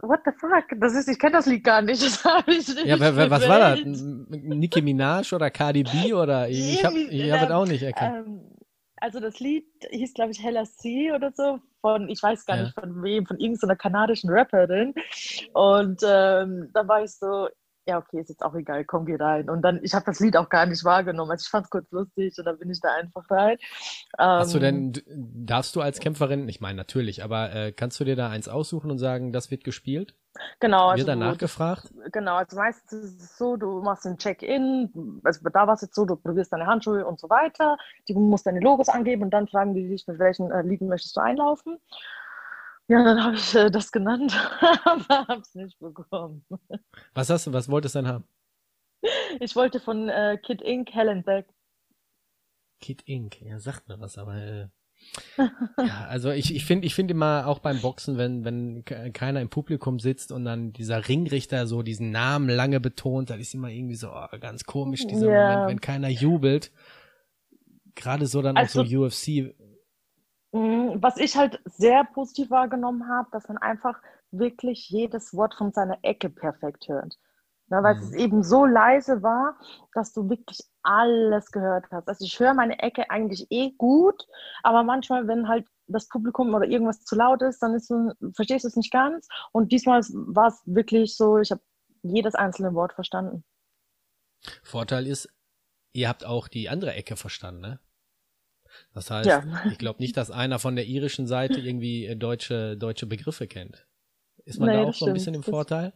what 0.00 0.20
the 0.24 0.32
fuck? 0.38 0.64
Das 0.78 0.94
ist, 0.94 1.08
ich 1.08 1.18
kenne 1.18 1.32
das 1.32 1.46
Lied 1.46 1.64
gar 1.64 1.80
nicht. 1.80 2.02
Das 2.08 2.24
habe 2.24 2.52
ich 2.52 2.68
nicht. 2.68 2.86
Ja, 2.86 2.98
was 3.00 3.48
war 3.48 3.58
das? 3.58 3.80
Nicki 3.84 4.82
Minaj 4.82 5.32
oder 5.32 5.50
Cardi 5.50 5.84
B 5.84 6.12
oder 6.12 6.48
ich 6.48 6.84
habe 6.84 6.98
ich 6.98 7.32
hab 7.32 7.48
es 7.48 7.50
auch 7.50 7.66
nicht 7.66 7.82
erkannt. 7.82 8.26
Ähm, 8.26 8.58
also 9.00 9.20
das 9.20 9.38
Lied 9.40 9.66
hieß, 9.90 10.14
glaube 10.14 10.32
ich, 10.32 10.42
Hella 10.42 10.64
C 10.64 11.12
oder 11.12 11.32
so, 11.34 11.60
von, 11.80 12.08
ich 12.08 12.22
weiß 12.22 12.44
gar 12.46 12.56
ja. 12.56 12.62
nicht 12.64 12.74
von 12.74 13.02
wem, 13.02 13.26
von 13.26 13.38
irgendeiner 13.38 13.76
kanadischen 13.76 14.30
Rapperin. 14.30 14.94
Und 15.52 16.02
ähm, 16.04 16.70
da 16.72 16.86
war 16.88 17.02
ich 17.02 17.12
so, 17.12 17.48
ja, 17.88 17.96
okay, 17.96 18.20
ist 18.20 18.28
jetzt 18.28 18.42
auch 18.42 18.54
egal, 18.54 18.84
komm, 18.84 19.06
geh 19.06 19.16
rein. 19.16 19.48
Und 19.48 19.62
dann, 19.62 19.80
ich 19.82 19.94
habe 19.94 20.04
das 20.04 20.20
Lied 20.20 20.36
auch 20.36 20.50
gar 20.50 20.66
nicht 20.66 20.84
wahrgenommen. 20.84 21.30
Also 21.30 21.44
ich 21.46 21.48
fand 21.48 21.64
es 21.64 21.70
kurz 21.70 21.90
lustig 21.90 22.34
und 22.38 22.44
dann 22.44 22.58
bin 22.58 22.70
ich 22.70 22.80
da 22.80 22.90
einfach 22.94 23.24
rein. 23.30 23.56
Hast 24.18 24.54
du 24.54 24.58
denn, 24.58 24.92
ähm, 25.06 25.46
darfst 25.46 25.74
du 25.74 25.80
als 25.80 25.98
Kämpferin, 25.98 26.48
ich 26.48 26.60
meine 26.60 26.76
natürlich, 26.76 27.24
aber 27.24 27.54
äh, 27.54 27.72
kannst 27.72 27.98
du 27.98 28.04
dir 28.04 28.14
da 28.14 28.28
eins 28.28 28.46
aussuchen 28.46 28.90
und 28.90 28.98
sagen, 28.98 29.32
das 29.32 29.50
wird 29.50 29.64
gespielt? 29.64 30.14
Genau. 30.60 30.88
Also 30.88 31.06
wird 31.06 31.08
danach 31.08 31.38
gefragt? 31.38 31.92
Genau, 32.12 32.36
also 32.36 32.56
meistens 32.56 32.92
ist 32.92 33.22
es 33.22 33.36
so, 33.36 33.56
du 33.56 33.80
machst 33.82 34.06
ein 34.06 34.18
Check-in, 34.18 35.20
also 35.24 35.48
da 35.48 35.66
war 35.66 35.74
es 35.74 35.82
jetzt 35.82 35.94
so, 35.94 36.04
du 36.04 36.16
probierst 36.16 36.52
deine 36.52 36.66
Handschuhe 36.66 37.06
und 37.06 37.20
so 37.20 37.28
weiter, 37.30 37.76
die 38.08 38.14
musst 38.14 38.46
deine 38.46 38.60
Logos 38.60 38.88
angeben 38.88 39.24
und 39.24 39.30
dann 39.30 39.48
fragen 39.48 39.74
die 39.74 39.88
dich, 39.88 40.06
mit 40.06 40.18
welchen 40.18 40.50
äh, 40.50 40.62
Lieden 40.62 40.88
möchtest 40.88 41.16
du 41.16 41.20
einlaufen. 41.20 41.78
Ja, 42.88 43.04
dann 43.04 43.22
habe 43.22 43.36
ich 43.36 43.54
äh, 43.54 43.70
das 43.70 43.92
genannt, 43.92 44.32
aber 44.84 45.28
habe 45.28 45.42
es 45.42 45.54
nicht 45.54 45.78
bekommen. 45.78 46.44
Was 47.14 47.28
hast 47.28 47.46
du, 47.46 47.52
was 47.52 47.68
wolltest 47.68 47.94
du 47.94 48.00
denn 48.00 48.08
haben? 48.08 48.24
Ich 49.40 49.54
wollte 49.54 49.78
von 49.78 50.08
äh, 50.08 50.38
Kid 50.42 50.62
Inc. 50.62 50.92
Helen 50.92 51.22
Beck. 51.22 51.46
Kid 52.80 53.02
Inc. 53.06 53.40
Ja, 53.42 53.58
sagt 53.60 53.88
mir 53.88 54.00
was, 54.00 54.18
aber 54.18 54.34
äh, 54.36 54.68
ja, 55.36 56.06
also 56.08 56.30
ich, 56.30 56.54
ich 56.54 56.64
finde 56.64 56.86
ich 56.86 56.94
finde 56.94 57.12
immer 57.12 57.46
auch 57.46 57.58
beim 57.58 57.80
Boxen, 57.80 58.18
wenn, 58.18 58.44
wenn 58.44 58.84
keiner 58.84 59.40
im 59.40 59.48
Publikum 59.48 59.98
sitzt 59.98 60.32
und 60.32 60.44
dann 60.44 60.72
dieser 60.72 61.08
Ringrichter 61.08 61.66
so 61.66 61.82
diesen 61.82 62.10
Namen 62.10 62.48
lange 62.48 62.80
betont, 62.80 63.30
dann 63.30 63.40
ist 63.40 63.54
immer 63.54 63.68
irgendwie 63.68 63.94
so 63.94 64.10
oh, 64.10 64.38
ganz 64.40 64.64
komisch, 64.64 65.06
dieser 65.06 65.28
yeah. 65.28 65.50
Moment, 65.52 65.70
wenn 65.70 65.80
keiner 65.80 66.08
jubelt. 66.08 66.72
Gerade 67.94 68.26
so 68.26 68.42
dann 68.42 68.56
also, 68.56 68.82
auch 68.82 68.86
so 68.86 69.04
UFC 69.04 69.54
Mhm, 70.52 71.02
was 71.02 71.18
ich 71.18 71.36
halt 71.36 71.60
sehr 71.64 72.04
positiv 72.04 72.50
wahrgenommen 72.50 73.08
habe, 73.08 73.28
dass 73.32 73.48
man 73.48 73.58
einfach 73.58 74.00
wirklich 74.30 74.88
jedes 74.88 75.34
Wort 75.34 75.54
von 75.54 75.72
seiner 75.72 75.98
Ecke 76.02 76.30
perfekt 76.30 76.88
hört. 76.88 77.18
Na, 77.68 77.82
weil 77.82 77.96
mhm. 77.96 78.02
es 78.02 78.12
eben 78.14 78.42
so 78.42 78.64
leise 78.64 79.22
war, 79.22 79.58
dass 79.92 80.14
du 80.14 80.30
wirklich 80.30 80.60
alles 80.88 81.50
gehört 81.50 81.84
hast. 81.90 82.08
Also 82.08 82.24
ich 82.24 82.40
höre 82.40 82.54
meine 82.54 82.78
Ecke 82.78 83.10
eigentlich 83.10 83.46
eh 83.50 83.72
gut, 83.76 84.26
aber 84.62 84.82
manchmal, 84.82 85.28
wenn 85.28 85.46
halt 85.46 85.66
das 85.86 86.08
Publikum 86.08 86.54
oder 86.54 86.66
irgendwas 86.66 87.04
zu 87.04 87.14
laut 87.14 87.42
ist, 87.42 87.62
dann 87.62 87.74
ist 87.74 87.90
du, 87.90 88.12
verstehst 88.34 88.64
du 88.64 88.68
es 88.68 88.76
nicht 88.76 88.90
ganz. 88.90 89.28
Und 89.52 89.70
diesmal 89.70 90.00
war 90.12 90.48
es 90.48 90.62
wirklich 90.64 91.14
so, 91.14 91.38
ich 91.38 91.50
habe 91.50 91.60
jedes 92.02 92.34
einzelne 92.34 92.72
Wort 92.74 92.94
verstanden. 92.94 93.44
Vorteil 94.62 95.06
ist, 95.06 95.28
ihr 95.92 96.08
habt 96.08 96.24
auch 96.24 96.48
die 96.48 96.70
andere 96.70 96.94
Ecke 96.94 97.16
verstanden, 97.16 97.60
ne? 97.60 97.80
Das 98.94 99.10
heißt, 99.10 99.28
ja. 99.28 99.42
ich 99.70 99.78
glaube 99.78 100.00
nicht, 100.00 100.16
dass 100.16 100.30
einer 100.30 100.58
von 100.58 100.76
der 100.76 100.86
irischen 100.86 101.26
Seite 101.26 101.58
irgendwie 101.60 102.06
äh, 102.06 102.16
deutsche, 102.16 102.76
deutsche 102.76 103.06
Begriffe 103.06 103.46
kennt. 103.46 103.86
Ist 104.44 104.60
man 104.60 104.68
nee, 104.68 104.76
da 104.76 104.88
auch 104.88 104.94
so 104.94 105.06
ein 105.06 105.14
bisschen 105.14 105.34
im 105.34 105.42
Vorteil? 105.42 105.92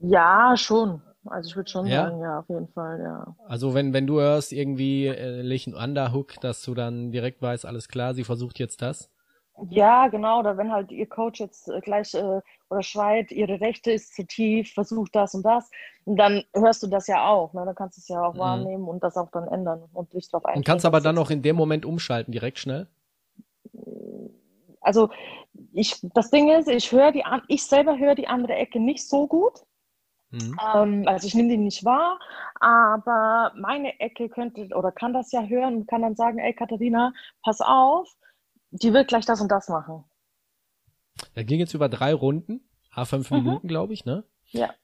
Ja, 0.00 0.56
schon. 0.56 1.02
Also 1.26 1.50
ich 1.50 1.56
würde 1.56 1.70
schon 1.70 1.86
ja? 1.86 2.04
sagen, 2.04 2.20
ja, 2.20 2.38
auf 2.40 2.48
jeden 2.48 2.68
Fall, 2.68 3.00
ja. 3.00 3.36
Also 3.46 3.74
wenn, 3.74 3.92
wenn 3.92 4.06
du 4.06 4.20
hörst 4.20 4.52
irgendwie 4.52 5.06
äh, 5.06 5.40
Lichen 5.40 5.74
Underhook, 5.74 6.40
dass 6.40 6.62
du 6.62 6.74
dann 6.74 7.12
direkt 7.12 7.40
weißt, 7.40 7.64
alles 7.64 7.88
klar, 7.88 8.14
sie 8.14 8.24
versucht 8.24 8.58
jetzt 8.58 8.82
das? 8.82 9.08
Ja, 9.68 10.08
genau. 10.08 10.40
Oder 10.40 10.56
wenn 10.56 10.72
halt 10.72 10.90
ihr 10.90 11.08
Coach 11.08 11.40
jetzt 11.40 11.68
äh, 11.68 11.80
gleich 11.80 12.14
äh, 12.14 12.40
oder 12.70 12.82
schreit, 12.82 13.30
ihre 13.30 13.60
Rechte 13.60 13.92
ist 13.92 14.14
zu 14.14 14.26
tief, 14.26 14.72
versucht 14.72 15.14
das 15.14 15.34
und 15.34 15.44
das, 15.44 15.70
und 16.04 16.16
dann 16.16 16.42
hörst 16.54 16.82
du 16.82 16.88
das 16.88 17.06
ja 17.06 17.28
auch. 17.28 17.52
Ne? 17.52 17.62
Dann 17.64 17.74
kannst 17.74 17.98
du 17.98 18.00
es 18.00 18.08
ja 18.08 18.26
auch 18.26 18.34
mhm. 18.34 18.38
wahrnehmen 18.38 18.88
und 18.88 19.02
das 19.02 19.16
auch 19.16 19.30
dann 19.30 19.46
ändern 19.48 19.84
und 19.92 20.12
dich 20.14 20.28
darauf 20.28 20.46
einstellen. 20.46 20.60
Und 20.60 20.66
kannst 20.66 20.86
aber 20.86 21.00
dann 21.00 21.18
auch 21.18 21.30
in 21.30 21.42
dem 21.42 21.56
Moment 21.56 21.84
umschalten, 21.84 22.32
direkt 22.32 22.58
schnell? 22.58 22.88
Also 24.80 25.10
ich, 25.72 26.00
das 26.14 26.30
Ding 26.30 26.50
ist, 26.50 26.68
ich 26.68 26.90
höre 26.90 27.12
die, 27.12 27.22
ich 27.48 27.64
selber 27.64 27.98
höre 27.98 28.14
die 28.14 28.26
andere 28.26 28.54
Ecke 28.54 28.80
nicht 28.80 29.08
so 29.08 29.26
gut. 29.28 29.60
Mhm. 30.32 30.58
Ähm, 30.74 31.04
also 31.06 31.26
ich 31.26 31.34
nehme 31.34 31.50
die 31.50 31.58
nicht 31.58 31.84
wahr, 31.84 32.18
aber 32.58 33.52
meine 33.56 34.00
Ecke 34.00 34.28
könnte 34.28 34.68
oder 34.74 34.90
kann 34.90 35.12
das 35.12 35.30
ja 35.30 35.42
hören 35.42 35.76
und 35.76 35.86
kann 35.86 36.02
dann 36.02 36.16
sagen, 36.16 36.38
ey 36.38 36.54
Katharina, 36.54 37.12
pass 37.42 37.60
auf, 37.60 38.08
die 38.70 38.92
wird 38.92 39.08
gleich 39.08 39.26
das 39.26 39.40
und 39.40 39.48
das 39.48 39.68
machen. 39.68 40.04
Da 41.34 41.42
ging 41.42 41.60
jetzt 41.60 41.74
über 41.74 41.88
drei 41.88 42.14
Runden, 42.14 42.66
A5 42.94 43.32
mhm. 43.32 43.44
Minuten, 43.44 43.68
glaube 43.68 43.92
ich, 43.92 44.04
ne? 44.04 44.24
Ja. 44.50 44.74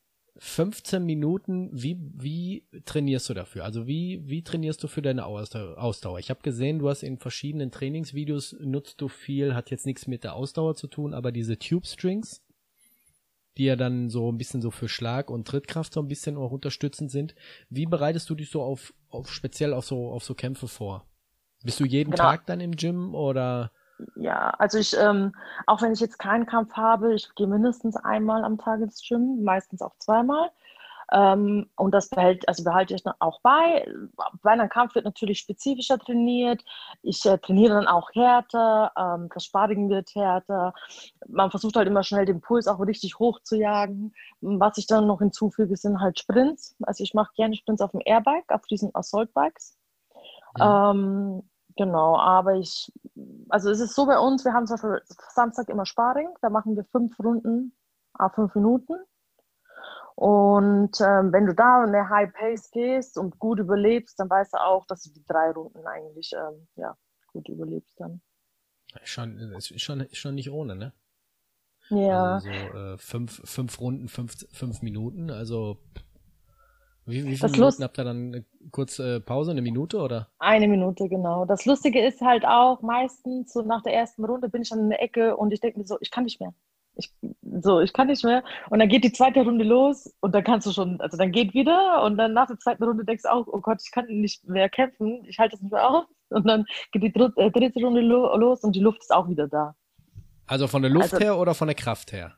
15 0.40 1.04
Minuten, 1.04 1.68
wie, 1.72 1.98
wie 2.14 2.68
trainierst 2.84 3.28
du 3.28 3.34
dafür? 3.34 3.64
Also 3.64 3.88
wie, 3.88 4.22
wie 4.24 4.44
trainierst 4.44 4.82
du 4.82 4.86
für 4.86 5.02
deine 5.02 5.26
Ausdauer? 5.26 6.20
Ich 6.20 6.30
habe 6.30 6.42
gesehen, 6.42 6.78
du 6.78 6.88
hast 6.88 7.02
in 7.02 7.18
verschiedenen 7.18 7.72
Trainingsvideos 7.72 8.56
nutzt 8.60 9.00
du 9.00 9.08
viel, 9.08 9.54
hat 9.54 9.70
jetzt 9.70 9.84
nichts 9.84 10.06
mit 10.06 10.22
der 10.22 10.34
Ausdauer 10.34 10.76
zu 10.76 10.86
tun, 10.86 11.12
aber 11.12 11.32
diese 11.32 11.58
Tube 11.58 11.86
Strings, 11.86 12.44
die 13.58 13.64
ja 13.64 13.76
dann 13.76 14.08
so 14.08 14.30
ein 14.30 14.38
bisschen 14.38 14.62
so 14.62 14.70
für 14.70 14.88
Schlag 14.88 15.30
und 15.30 15.46
Trittkraft 15.46 15.92
so 15.92 16.00
ein 16.00 16.08
bisschen 16.08 16.36
auch 16.36 16.52
unterstützend 16.52 17.10
sind. 17.10 17.34
Wie 17.68 17.86
bereitest 17.86 18.30
du 18.30 18.34
dich 18.34 18.50
so 18.50 18.62
auf, 18.62 18.94
auf 19.10 19.30
speziell 19.30 19.74
auf 19.74 19.84
so, 19.84 20.10
auf 20.10 20.24
so 20.24 20.34
Kämpfe 20.34 20.68
vor? 20.68 21.04
Bist 21.64 21.80
du 21.80 21.84
jeden 21.84 22.12
genau. 22.12 22.22
Tag 22.22 22.46
dann 22.46 22.60
im 22.60 22.72
Gym 22.72 23.14
oder? 23.14 23.72
Ja, 24.14 24.50
also 24.50 24.78
ich, 24.78 24.96
ähm, 24.96 25.34
auch 25.66 25.82
wenn 25.82 25.92
ich 25.92 26.00
jetzt 26.00 26.18
keinen 26.18 26.46
Kampf 26.46 26.74
habe, 26.74 27.14
ich 27.14 27.34
gehe 27.34 27.48
mindestens 27.48 27.96
einmal 27.96 28.44
am 28.44 28.58
Tag 28.58 28.80
ins 28.80 29.02
Gym, 29.06 29.42
meistens 29.42 29.82
auch 29.82 29.96
zweimal. 29.98 30.50
Ähm, 31.12 31.70
und 31.76 31.92
das 31.92 32.10
behält, 32.10 32.46
also 32.48 32.64
behalte 32.64 32.94
ich 32.94 33.02
auch 33.20 33.40
bei. 33.42 33.86
Bei 34.42 34.50
einem 34.50 34.68
Kampf 34.68 34.94
wird 34.94 35.04
natürlich 35.04 35.38
spezifischer 35.38 35.98
trainiert. 35.98 36.62
Ich 37.02 37.24
äh, 37.24 37.38
trainiere 37.38 37.74
dann 37.74 37.86
auch 37.86 38.10
härter, 38.14 38.92
ähm, 38.96 39.28
das 39.32 39.44
Sparring 39.44 39.88
wird 39.88 40.14
härter. 40.14 40.74
Man 41.26 41.50
versucht 41.50 41.76
halt 41.76 41.88
immer 41.88 42.02
schnell 42.02 42.26
den 42.26 42.40
Puls 42.40 42.68
auch 42.68 42.80
richtig 42.80 43.18
hoch 43.18 43.40
zu 43.42 43.56
jagen. 43.56 44.12
Was 44.40 44.78
ich 44.78 44.86
dann 44.86 45.06
noch 45.06 45.20
hinzufüge, 45.20 45.76
sind 45.76 46.00
halt 46.00 46.18
Sprints. 46.18 46.76
Also 46.82 47.04
ich 47.04 47.14
mache 47.14 47.32
gerne 47.34 47.56
Sprints 47.56 47.82
auf 47.82 47.92
dem 47.92 48.02
Airbike, 48.04 48.50
auf 48.52 48.62
diesen 48.66 48.94
Assault-Bikes. 48.94 49.78
Ja. 50.58 50.90
Ähm, 50.90 51.42
Genau, 51.78 52.18
aber 52.18 52.56
ich, 52.56 52.92
also 53.50 53.70
es 53.70 53.78
ist 53.78 53.94
so 53.94 54.04
bei 54.04 54.18
uns, 54.18 54.44
wir 54.44 54.52
haben 54.52 54.66
zum 54.66 54.74
Beispiel 54.74 55.00
Samstag 55.32 55.68
immer 55.68 55.86
Sparring, 55.86 56.28
da 56.42 56.50
machen 56.50 56.74
wir 56.74 56.82
fünf 56.82 57.16
Runden 57.20 57.72
auf 58.14 58.34
fünf 58.34 58.52
Minuten. 58.56 58.94
Und 60.18 61.00
ähm, 61.00 61.32
wenn 61.32 61.46
du 61.46 61.54
da 61.54 61.84
in 61.84 61.92
der 61.92 62.08
High 62.08 62.32
Pace 62.32 62.72
gehst 62.72 63.16
und 63.16 63.38
gut 63.38 63.60
überlebst, 63.60 64.18
dann 64.18 64.28
weißt 64.28 64.52
du 64.52 64.58
auch, 64.60 64.84
dass 64.86 65.04
du 65.04 65.12
die 65.12 65.24
drei 65.24 65.52
Runden 65.52 65.86
eigentlich 65.86 66.32
ähm, 66.32 66.66
ja, 66.74 66.96
gut 67.28 67.48
überlebst 67.48 67.94
dann. 68.00 68.20
Schon, 69.04 69.38
ist 69.38 69.80
schon, 69.80 70.08
schon 70.10 70.34
nicht 70.34 70.50
ohne, 70.50 70.74
ne? 70.74 70.92
Ja. 71.90 72.34
Also 72.34 72.48
so 72.48 72.78
äh, 72.78 72.98
fünf, 72.98 73.42
fünf 73.44 73.80
Runden, 73.80 74.08
fünf, 74.08 74.34
fünf 74.50 74.82
Minuten, 74.82 75.30
also 75.30 75.78
wie, 77.06 77.24
wie 77.24 77.36
viele 77.36 77.52
Minuten 77.52 77.84
habt 77.84 77.98
ihr 78.00 78.04
dann 78.04 78.44
kurz 78.72 78.98
äh, 78.98 79.20
Pause, 79.20 79.52
eine 79.52 79.62
Minute 79.62 79.98
oder? 79.98 80.32
Eine 80.40 80.66
Minute, 80.66 81.08
genau. 81.08 81.44
Das 81.44 81.64
Lustige 81.64 82.04
ist 82.04 82.20
halt 82.22 82.44
auch, 82.44 82.82
meistens 82.82 83.52
so 83.52 83.62
nach 83.62 83.84
der 83.84 83.94
ersten 83.94 84.24
Runde 84.24 84.48
bin 84.48 84.62
ich 84.62 84.70
dann 84.70 84.80
in 84.80 84.90
der 84.90 85.00
Ecke 85.00 85.36
und 85.36 85.52
ich 85.52 85.60
denke 85.60 85.78
mir 85.78 85.86
so, 85.86 85.96
ich 86.00 86.10
kann 86.10 86.24
nicht 86.24 86.40
mehr. 86.40 86.54
Ich, 86.98 87.14
so, 87.62 87.80
ich 87.80 87.92
kann 87.92 88.08
nicht 88.08 88.24
mehr. 88.24 88.42
Und 88.70 88.80
dann 88.80 88.88
geht 88.88 89.04
die 89.04 89.12
zweite 89.12 89.40
Runde 89.42 89.64
los 89.64 90.12
und 90.20 90.34
dann 90.34 90.44
kannst 90.44 90.66
du 90.66 90.72
schon, 90.72 91.00
also 91.00 91.16
dann 91.16 91.30
geht 91.30 91.54
wieder 91.54 92.02
und 92.02 92.18
dann 92.18 92.32
nach 92.32 92.48
der 92.48 92.58
zweiten 92.58 92.82
Runde 92.82 93.04
denkst 93.04 93.22
du 93.22 93.32
auch, 93.32 93.46
oh 93.46 93.60
Gott, 93.60 93.80
ich 93.82 93.92
kann 93.92 94.06
nicht 94.06 94.46
mehr 94.48 94.68
kämpfen, 94.68 95.24
ich 95.24 95.38
halte 95.38 95.56
es 95.56 95.62
nicht 95.62 95.72
mehr 95.72 95.88
aus. 95.88 96.04
Und 96.30 96.46
dann 96.46 96.66
geht 96.92 97.02
die 97.04 97.12
dritte, 97.12 97.40
äh, 97.40 97.50
dritte 97.50 97.80
Runde 97.80 98.00
lo 98.00 98.36
los 98.36 98.62
und 98.62 98.74
die 98.74 98.80
Luft 98.80 99.00
ist 99.00 99.14
auch 99.14 99.28
wieder 99.28 99.48
da. 99.48 99.74
Also 100.46 100.66
von 100.66 100.82
der 100.82 100.90
Luft 100.90 101.14
also, 101.14 101.24
her 101.24 101.38
oder 101.38 101.54
von 101.54 101.68
der 101.68 101.76
Kraft 101.76 102.12
her? 102.12 102.34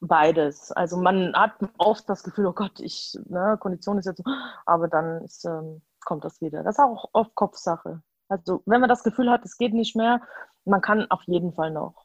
Beides. 0.00 0.72
Also 0.72 0.96
man 0.96 1.32
hat 1.34 1.52
oft 1.78 2.08
das 2.08 2.22
Gefühl, 2.22 2.46
oh 2.46 2.52
Gott, 2.52 2.78
ich, 2.80 3.16
ne, 3.26 3.56
Kondition 3.58 3.98
ist 3.98 4.06
jetzt 4.06 4.18
so, 4.18 4.24
aber 4.66 4.88
dann 4.88 5.24
ist, 5.24 5.44
ähm, 5.44 5.80
kommt 6.04 6.24
das 6.24 6.40
wieder. 6.40 6.62
Das 6.62 6.76
ist 6.76 6.84
auch 6.84 7.08
oft 7.12 7.34
Kopfsache. 7.34 8.02
Also 8.28 8.62
wenn 8.66 8.80
man 8.80 8.88
das 8.88 9.04
Gefühl 9.04 9.30
hat, 9.30 9.44
es 9.44 9.56
geht 9.56 9.74
nicht 9.74 9.94
mehr, 9.94 10.20
man 10.64 10.80
kann 10.80 11.10
auf 11.10 11.22
jeden 11.26 11.52
Fall 11.52 11.70
noch. 11.70 12.01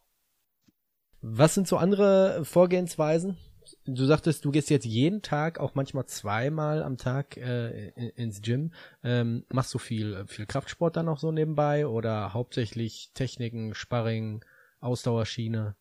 Was 1.30 1.54
sind 1.54 1.68
so 1.68 1.76
andere 1.76 2.46
Vorgehensweisen? 2.46 3.38
Du 3.86 4.06
sagtest, 4.06 4.46
du 4.46 4.52
gehst 4.52 4.70
jetzt 4.70 4.86
jeden 4.86 5.22
Tag, 5.22 5.60
auch 5.60 5.76
manchmal 5.76 6.06
zweimal 6.06 6.82
am 6.82 6.98
Tag 6.98 7.36
äh, 7.36 7.90
ins 8.16 8.42
Gym. 8.42 8.72
Ähm, 9.04 9.46
machst 9.52 9.74
du 9.74 9.78
viel, 9.78 10.26
viel 10.28 10.46
Kraftsport 10.46 10.96
dann 10.96 11.10
auch 11.10 11.20
so 11.20 11.34
nebenbei 11.34 11.86
oder 11.86 12.34
hauptsächlich 12.34 13.12
Techniken, 13.13 13.74
Sparring, 13.74 14.46
Ausdauerschiene? 14.80 15.76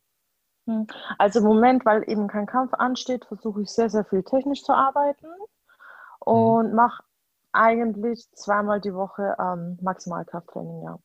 Hm. 0.66 0.88
Also 1.16 1.38
im 1.38 1.44
Moment, 1.44 1.86
weil 1.86 2.02
eben 2.08 2.26
kein 2.26 2.46
Kampf 2.46 2.74
ansteht, 2.74 3.24
versuche 3.26 3.62
ich 3.62 3.70
sehr, 3.70 3.88
sehr 3.88 4.04
viel 4.04 4.24
technisch 4.24 4.64
zu 4.64 4.72
arbeiten 4.72 5.26
mhm. 5.26 6.32
und 6.32 6.70
mhm. 6.70 6.74
mache 6.74 7.04
eigentlich 7.52 8.28
zweimal 8.32 8.80
die 8.80 8.94
Woche 8.94 9.36
ähm, 9.38 9.78
Maximalkrafttraining, 9.80 10.82
ja. 10.82 10.98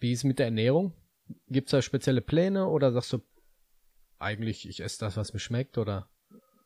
Wie 0.00 0.12
ist 0.12 0.24
mit 0.24 0.38
der 0.38 0.46
Ernährung? 0.46 0.94
Gibt 1.48 1.68
es 1.68 1.72
da 1.72 1.82
spezielle 1.82 2.20
Pläne 2.20 2.68
oder 2.68 2.92
sagst 2.92 3.12
du 3.12 3.18
eigentlich, 4.18 4.68
ich 4.68 4.80
esse 4.80 5.00
das, 5.00 5.16
was 5.16 5.32
mir 5.32 5.38
schmeckt 5.38 5.78
oder? 5.78 6.08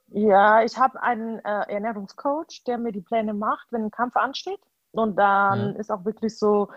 Ja, 0.09 0.63
ich 0.63 0.77
habe 0.79 1.03
einen 1.03 1.39
äh, 1.39 1.73
Ernährungscoach, 1.73 2.65
der 2.67 2.79
mir 2.79 2.93
die 2.93 3.01
Pläne 3.01 3.35
macht, 3.35 3.69
wenn 3.71 3.85
ein 3.85 3.91
Kampf 3.91 4.17
ansteht. 4.17 4.61
Und 4.91 5.17
dann 5.17 5.73
ja. 5.73 5.81
ist 5.81 5.91
auch 5.91 6.05
wirklich 6.05 6.39
so, 6.39 6.69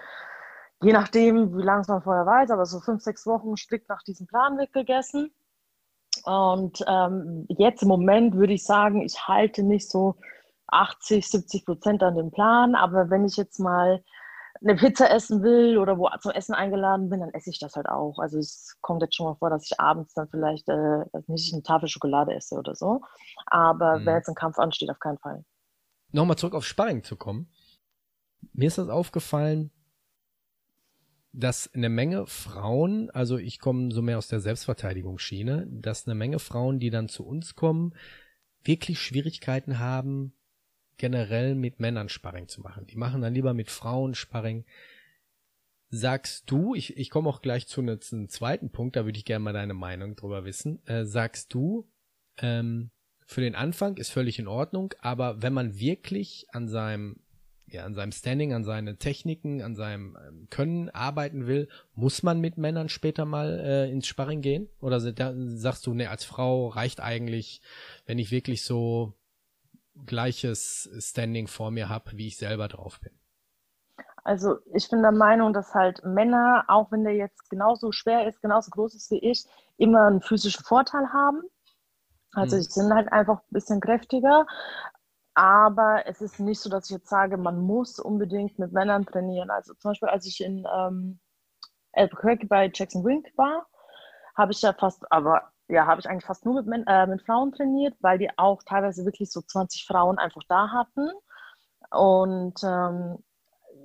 je 0.82 0.94
nachdem, 0.94 1.58
wie 1.58 1.64
lange 1.64 1.82
es 1.82 1.88
man 1.88 2.02
vorher 2.02 2.26
weiß, 2.26 2.52
aber 2.52 2.66
so 2.66 2.80
fünf, 2.80 3.02
sechs 3.02 3.26
Wochen 3.26 3.58
strikt 3.58 3.90
nach 3.90 4.04
diesem 4.04 4.26
Plan 4.26 4.58
wird 4.58 4.72
gegessen. 4.72 5.34
Und 6.24 6.84
ähm, 6.88 7.46
jetzt 7.50 7.82
im 7.82 7.90
Moment 7.90 8.36
würde 8.36 8.54
ich 8.54 8.64
sagen, 8.64 9.02
ich 9.02 9.28
halte 9.28 9.64
nicht 9.64 9.90
so 9.90 10.16
80, 10.68 11.30
70 11.30 11.66
Prozent 11.66 12.04
an 12.04 12.16
dem 12.16 12.32
Plan. 12.32 12.74
Aber 12.76 13.10
wenn 13.10 13.26
ich 13.26 13.36
jetzt 13.36 13.60
mal 13.60 14.02
eine 14.62 14.76
Pizza 14.76 15.10
essen 15.12 15.44
will 15.44 15.78
oder 15.78 15.98
wo 15.98 16.10
zum 16.22 16.32
Essen 16.32 16.54
eingeladen 16.54 17.10
bin, 17.10 17.20
dann 17.20 17.34
esse 17.34 17.50
ich 17.50 17.60
das 17.60 17.76
halt 17.76 17.88
auch. 17.88 18.20
Also 18.20 18.38
es 18.40 18.78
kommt 18.82 19.02
jetzt 19.02 19.16
schon 19.16 19.26
mal 19.26 19.36
vor, 19.36 19.50
dass 19.50 19.66
ich 19.66 19.80
abends 19.80 20.14
dann 20.14 20.28
vielleicht 20.30 20.68
äh, 20.70 21.06
nicht 21.28 21.54
eine 21.54 21.64
Tafel 21.64 21.90
Schokolade 21.90 22.34
esse 22.34 22.56
oder 22.56 22.76
so. 22.76 23.02
Aber 23.46 24.00
mhm. 24.00 24.06
wenn 24.06 24.16
jetzt 24.16 24.30
ein 24.30 24.36
Kampf 24.36 24.58
ansteht, 24.58 24.90
auf 24.90 25.00
keinen 25.00 25.18
Fall. 25.18 25.44
Nochmal 26.12 26.38
zurück 26.38 26.56
auf 26.56 26.66
Sparring 26.66 27.04
zu 27.04 27.16
kommen. 27.16 27.50
Mir 28.54 28.68
ist 28.68 28.78
das 28.78 28.90
aufgefallen, 28.90 29.72
dass 31.34 31.70
eine 31.74 31.90
Menge 31.90 32.28
Frauen, 32.28 33.10
also 33.10 33.38
ich 33.38 33.60
komme 33.60 33.92
so 33.92 34.02
mehr 34.02 34.18
aus 34.18 34.30
der 34.30 34.40
Selbstverteidigungsschiene, 34.40 35.68
dass 35.70 36.08
eine 36.08 36.16
Menge 36.16 36.40
Frauen, 36.40 36.80
die 36.80 36.90
dann 36.90 37.10
zu 37.10 37.26
uns 37.26 37.56
kommen, 37.56 37.94
wirklich 38.64 39.02
Schwierigkeiten 39.02 39.80
haben, 39.80 40.34
generell 40.98 41.56
mit 41.56 41.80
Männern 41.80 42.10
Sparring 42.10 42.48
zu 42.48 42.62
machen. 42.62 42.86
Die 42.88 42.98
machen 42.98 43.22
dann 43.22 43.34
lieber 43.34 43.54
mit 43.54 43.70
Frauen 43.70 44.16
Sparring. 44.16 44.66
Sagst 45.90 46.50
du, 46.50 46.76
ich, 46.76 46.98
ich 46.98 47.10
komme 47.10 47.30
auch 47.30 47.42
gleich 47.42 47.68
zu 47.68 47.82
einem 47.82 48.00
zweiten 48.30 48.72
Punkt, 48.72 48.96
da 48.96 49.06
würde 49.06 49.18
ich 49.18 49.26
gerne 49.26 49.44
mal 49.44 49.54
deine 49.54 49.74
Meinung 49.74 50.16
drüber 50.16 50.44
wissen. 50.46 50.86
Äh, 50.88 51.06
sagst 51.06 51.54
du, 51.54 51.88
ähm, 52.38 52.92
für 53.26 53.42
den 53.42 53.56
Anfang 53.56 53.98
ist 53.98 54.10
völlig 54.10 54.40
in 54.40 54.48
Ordnung, 54.48 54.94
aber 55.00 55.42
wenn 55.42 55.54
man 55.54 55.80
wirklich 55.80 56.48
an 56.52 56.68
seinem 56.68 57.20
ja, 57.68 57.84
an 57.84 57.96
seinem 57.96 58.12
Standing, 58.12 58.54
an 58.54 58.64
seine 58.64 58.98
Techniken, 58.98 59.62
an 59.62 59.76
seinem 59.76 60.16
ähm, 60.28 60.48
Können 60.50 60.90
arbeiten 60.90 61.48
will, 61.48 61.68
muss 61.94 62.22
man 62.24 62.40
mit 62.40 62.58
Männern 62.58 62.90
später 62.90 63.26
mal 63.26 63.60
äh, 63.60 63.92
ins 63.92 64.08
Sparring 64.08 64.42
gehen? 64.42 64.70
Oder 64.80 65.00
sagst 65.00 65.88
du, 65.88 65.94
ne, 65.94 66.10
als 66.10 66.24
Frau 66.24 66.68
reicht 66.68 67.00
eigentlich, 67.00 67.62
wenn 68.06 68.20
ich 68.20 68.32
wirklich 68.32 68.64
so 68.64 69.14
gleiches 70.06 70.90
Standing 71.00 71.48
vor 71.48 71.72
mir 71.72 71.90
habe, 71.90 72.12
wie 72.14 72.28
ich 72.28 72.38
selber 72.38 72.68
drauf 72.68 73.00
bin? 73.00 73.14
Also 74.24 74.58
ich 74.74 74.90
bin 74.90 75.04
der 75.04 75.12
Meinung, 75.12 75.54
dass 75.54 75.76
halt 75.76 76.04
Männer, 76.04 76.66
auch 76.68 76.92
wenn 76.92 77.04
der 77.04 77.14
jetzt 77.14 77.48
genauso 77.50 77.92
schwer 77.92 78.28
ist, 78.28 78.42
genauso 78.42 78.72
groß 78.72 78.96
ist 78.96 79.12
wie 79.12 79.20
ich, 79.20 79.46
immer 79.78 80.08
einen 80.08 80.22
physischen 80.22 80.66
Vorteil 80.66 81.14
haben. 81.14 81.44
Also 82.34 82.56
hm. 82.56 82.62
ich 82.62 82.74
bin 82.74 82.94
halt 82.94 83.12
einfach 83.12 83.38
ein 83.38 83.52
bisschen 83.54 83.80
kräftiger. 83.80 84.48
Aber 85.36 86.08
es 86.08 86.22
ist 86.22 86.40
nicht 86.40 86.62
so, 86.62 86.70
dass 86.70 86.86
ich 86.90 86.98
jetzt 86.98 87.10
sage, 87.10 87.38
man 87.38 87.60
muss 87.60 88.00
unbedingt 88.00 88.58
mit 88.58 88.72
Männern 88.72 89.06
trainieren. 89.06 89.52
Also 89.52 89.74
zum 89.76 89.92
Beispiel, 89.92 90.10
als 90.10 90.26
ich 90.26 90.42
in 90.42 90.66
ähm, 90.74 91.20
Albuquerque 91.92 92.48
bei 92.48 92.72
Jackson 92.74 93.04
Wink 93.04 93.28
war, 93.36 93.68
habe 94.36 94.54
ich 94.54 94.62
ja 94.62 94.74
fast, 94.74 95.04
aber 95.12 95.52
ja, 95.68 95.86
habe 95.88 96.00
ich 96.00 96.10
eigentlich 96.10 96.26
fast 96.26 96.46
nur 96.46 96.62
mit, 96.64 96.84
äh, 96.88 97.08
mit 97.08 97.22
Frauen 97.24 97.52
trainiert, 97.52 97.96
weil 98.02 98.18
die 98.18 98.30
auch 98.38 98.64
teilweise 98.64 99.06
wirklich 99.06 99.32
so 99.32 99.42
20 99.42 99.86
Frauen 99.86 100.20
einfach 100.20 100.44
da 100.48 100.72
hatten. 100.72 101.10
Und 101.92 102.64
ähm, 102.64 103.24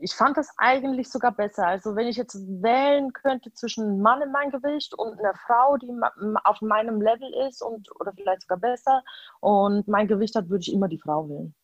ich 0.00 0.14
fand 0.14 0.36
das 0.36 0.52
eigentlich 0.56 1.10
sogar 1.10 1.32
besser. 1.32 1.66
Also 1.66 1.96
wenn 1.96 2.06
ich 2.06 2.16
jetzt 2.16 2.34
wählen 2.34 3.12
könnte 3.12 3.52
zwischen 3.52 3.84
einem 3.84 4.00
Mann 4.00 4.22
in 4.22 4.32
meinem 4.32 4.50
Gewicht 4.50 4.94
und 4.94 5.18
einer 5.18 5.34
Frau, 5.34 5.76
die 5.76 5.92
auf 6.44 6.60
meinem 6.60 7.00
Level 7.00 7.32
ist 7.48 7.62
und 7.62 7.90
oder 8.00 8.12
vielleicht 8.12 8.42
sogar 8.42 8.58
besser 8.58 9.02
und 9.40 9.88
mein 9.88 10.08
Gewicht 10.08 10.34
hat, 10.34 10.48
würde 10.48 10.62
ich 10.62 10.72
immer 10.72 10.88
die 10.88 10.98
Frau 10.98 11.28
wählen. 11.28 11.54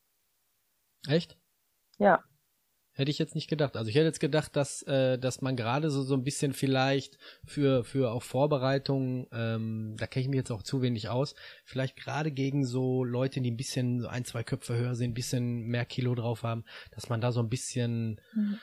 Echt? 1.08 1.36
Ja. 1.98 2.22
Hätte 2.96 3.10
ich 3.10 3.18
jetzt 3.18 3.34
nicht 3.34 3.48
gedacht. 3.48 3.76
Also 3.76 3.90
ich 3.90 3.94
hätte 3.94 4.06
jetzt 4.06 4.20
gedacht, 4.20 4.56
dass, 4.56 4.82
äh, 4.84 5.18
dass 5.18 5.42
man 5.42 5.54
gerade 5.54 5.90
so, 5.90 6.02
so 6.02 6.14
ein 6.14 6.24
bisschen 6.24 6.54
vielleicht 6.54 7.18
für, 7.44 7.84
für 7.84 8.10
auch 8.10 8.22
Vorbereitungen, 8.22 9.26
ähm, 9.32 9.96
da 9.98 10.06
kenne 10.06 10.22
ich 10.22 10.28
mich 10.28 10.38
jetzt 10.38 10.50
auch 10.50 10.62
zu 10.62 10.80
wenig 10.80 11.10
aus, 11.10 11.34
vielleicht 11.66 11.96
gerade 11.96 12.32
gegen 12.32 12.64
so 12.64 13.04
Leute, 13.04 13.42
die 13.42 13.50
ein 13.50 13.56
bisschen 13.58 14.00
so 14.00 14.08
ein, 14.08 14.24
zwei 14.24 14.42
Köpfe 14.42 14.76
höher 14.76 14.94
sind, 14.94 15.10
ein 15.10 15.14
bisschen 15.14 15.66
mehr 15.66 15.84
Kilo 15.84 16.14
drauf 16.14 16.42
haben, 16.42 16.64
dass 16.90 17.10
man 17.10 17.20
da 17.20 17.32
so 17.32 17.40
ein 17.40 17.50
bisschen 17.50 18.18
mhm. 18.34 18.58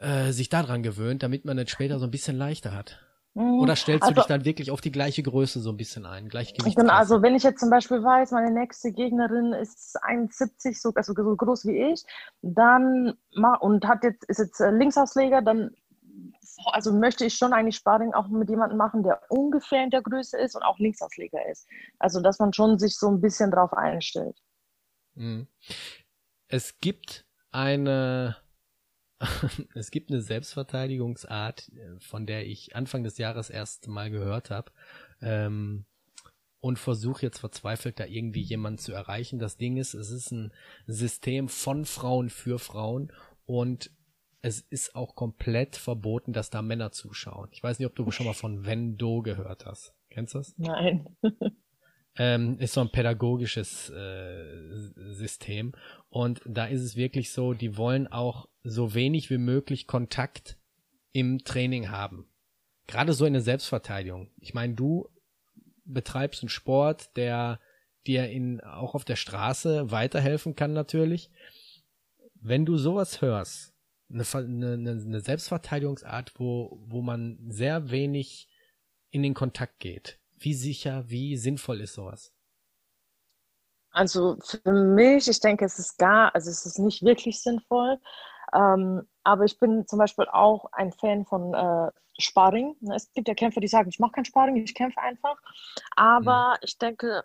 äh, 0.00 0.32
sich 0.32 0.48
daran 0.48 0.82
gewöhnt, 0.82 1.22
damit 1.22 1.44
man 1.44 1.58
es 1.58 1.70
später 1.70 1.98
so 1.98 2.06
ein 2.06 2.10
bisschen 2.10 2.36
leichter 2.38 2.72
hat. 2.72 3.05
Mhm. 3.36 3.60
Oder 3.60 3.76
stellst 3.76 4.04
du 4.04 4.08
also, 4.08 4.20
dich 4.22 4.26
dann 4.28 4.46
wirklich 4.46 4.70
auf 4.70 4.80
die 4.80 4.90
gleiche 4.90 5.22
Größe 5.22 5.60
so 5.60 5.68
ein 5.68 5.76
bisschen 5.76 6.06
ein? 6.06 6.30
Gleich 6.30 6.54
genau, 6.54 6.94
also 6.94 7.20
wenn 7.20 7.34
ich 7.34 7.42
jetzt 7.42 7.60
zum 7.60 7.68
Beispiel 7.68 8.02
weiß, 8.02 8.30
meine 8.30 8.50
nächste 8.50 8.92
Gegnerin 8.92 9.52
ist 9.52 10.02
1,70, 10.02 10.80
so, 10.80 10.90
also 10.94 11.12
so 11.14 11.36
groß 11.36 11.66
wie 11.66 11.92
ich, 11.92 12.02
dann 12.40 13.18
und 13.60 13.86
hat 13.86 14.04
jetzt, 14.04 14.24
ist 14.24 14.38
jetzt 14.38 14.60
äh, 14.60 14.70
Linksausleger, 14.70 15.42
dann 15.42 15.70
also 16.72 16.94
möchte 16.94 17.26
ich 17.26 17.34
schon 17.34 17.52
eigentlich 17.52 17.76
Sparring 17.76 18.14
auch 18.14 18.28
mit 18.28 18.48
jemandem 18.48 18.78
machen, 18.78 19.02
der 19.02 19.20
ungefähr 19.28 19.84
in 19.84 19.90
der 19.90 20.00
Größe 20.00 20.38
ist 20.38 20.56
und 20.56 20.62
auch 20.62 20.78
Linksausleger 20.78 21.46
ist. 21.50 21.68
Also 21.98 22.22
dass 22.22 22.38
man 22.38 22.54
schon 22.54 22.78
sich 22.78 22.96
so 22.96 23.08
ein 23.10 23.20
bisschen 23.20 23.50
drauf 23.50 23.74
einstellt. 23.74 24.40
Mhm. 25.14 25.46
Es 26.48 26.78
gibt 26.80 27.26
eine 27.50 28.36
es 29.74 29.90
gibt 29.90 30.10
eine 30.10 30.20
Selbstverteidigungsart, 30.20 31.70
äh, 31.70 32.00
von 32.00 32.26
der 32.26 32.46
ich 32.46 32.76
Anfang 32.76 33.02
des 33.02 33.18
Jahres 33.18 33.50
erst 33.50 33.88
mal 33.88 34.10
gehört 34.10 34.50
habe. 34.50 34.72
Ähm, 35.20 35.84
und 36.60 36.78
versuche 36.78 37.22
jetzt 37.22 37.38
verzweifelt 37.38 38.00
da 38.00 38.06
irgendwie 38.06 38.40
jemanden 38.40 38.78
zu 38.78 38.92
erreichen. 38.92 39.38
Das 39.38 39.56
Ding 39.56 39.76
ist, 39.76 39.94
es 39.94 40.10
ist 40.10 40.32
ein 40.32 40.52
System 40.86 41.48
von 41.48 41.84
Frauen 41.84 42.28
für 42.28 42.58
Frauen 42.58 43.12
und 43.44 43.90
es 44.42 44.60
ist 44.60 44.94
auch 44.94 45.14
komplett 45.14 45.76
verboten, 45.76 46.32
dass 46.32 46.50
da 46.50 46.62
Männer 46.62 46.92
zuschauen. 46.92 47.48
Ich 47.52 47.62
weiß 47.62 47.78
nicht, 47.78 47.86
ob 47.86 47.94
du 47.94 48.10
schon 48.10 48.26
mal 48.26 48.32
von 48.32 48.64
Vendo 48.64 49.22
gehört 49.22 49.66
hast. 49.66 49.94
Kennst 50.10 50.34
du 50.34 50.38
das? 50.38 50.54
Nein. 50.56 51.16
ähm, 52.18 52.58
ist 52.58 52.74
so 52.74 52.80
ein 52.80 52.90
pädagogisches 52.90 53.90
äh, 53.90 55.12
System. 55.12 55.72
Und 56.08 56.40
da 56.46 56.66
ist 56.66 56.82
es 56.82 56.96
wirklich 56.96 57.30
so, 57.30 57.52
die 57.52 57.76
wollen 57.76 58.06
auch 58.06 58.48
so 58.62 58.94
wenig 58.94 59.30
wie 59.30 59.38
möglich 59.38 59.86
Kontakt 59.86 60.58
im 61.12 61.44
Training 61.44 61.90
haben. 61.90 62.28
Gerade 62.86 63.12
so 63.12 63.26
in 63.26 63.32
der 63.32 63.42
Selbstverteidigung. 63.42 64.30
Ich 64.38 64.54
meine, 64.54 64.74
du 64.74 65.08
betreibst 65.84 66.42
einen 66.42 66.48
Sport, 66.48 67.16
der 67.16 67.60
dir 68.06 68.28
in, 68.28 68.60
auch 68.60 68.94
auf 68.94 69.04
der 69.04 69.16
Straße 69.16 69.90
weiterhelfen 69.90 70.54
kann 70.54 70.72
natürlich. 70.72 71.30
Wenn 72.34 72.64
du 72.64 72.76
sowas 72.76 73.20
hörst, 73.20 73.74
eine, 74.08 74.24
eine, 74.74 74.90
eine 74.90 75.20
Selbstverteidigungsart, 75.20 76.34
wo, 76.38 76.80
wo 76.86 77.02
man 77.02 77.38
sehr 77.48 77.90
wenig 77.90 78.48
in 79.10 79.22
den 79.22 79.34
Kontakt 79.34 79.80
geht, 79.80 80.20
wie 80.38 80.54
sicher, 80.54 81.04
wie 81.08 81.36
sinnvoll 81.36 81.80
ist 81.80 81.94
sowas? 81.94 82.32
Also 83.90 84.36
für 84.44 84.72
mich, 84.72 85.26
ich 85.28 85.40
denke, 85.40 85.64
es 85.64 85.78
ist 85.78 85.98
gar, 85.98 86.34
also 86.34 86.50
es 86.50 86.66
ist 86.66 86.78
nicht 86.78 87.02
wirklich 87.02 87.40
sinnvoll. 87.42 87.98
Ähm, 88.52 89.08
aber 89.24 89.44
ich 89.44 89.58
bin 89.58 89.86
zum 89.86 89.98
Beispiel 89.98 90.26
auch 90.26 90.66
ein 90.72 90.92
Fan 90.92 91.24
von 91.24 91.54
äh, 91.54 91.90
Sparring. 92.18 92.76
Es 92.94 93.10
gibt 93.12 93.28
ja 93.28 93.34
Kämpfer, 93.34 93.60
die 93.60 93.68
sagen, 93.68 93.88
ich 93.88 93.98
mache 93.98 94.12
kein 94.12 94.24
Sparring, 94.24 94.56
ich 94.56 94.74
kämpfe 94.74 95.00
einfach. 95.00 95.40
Aber 95.96 96.50
mhm. 96.50 96.58
ich 96.62 96.78
denke, 96.78 97.24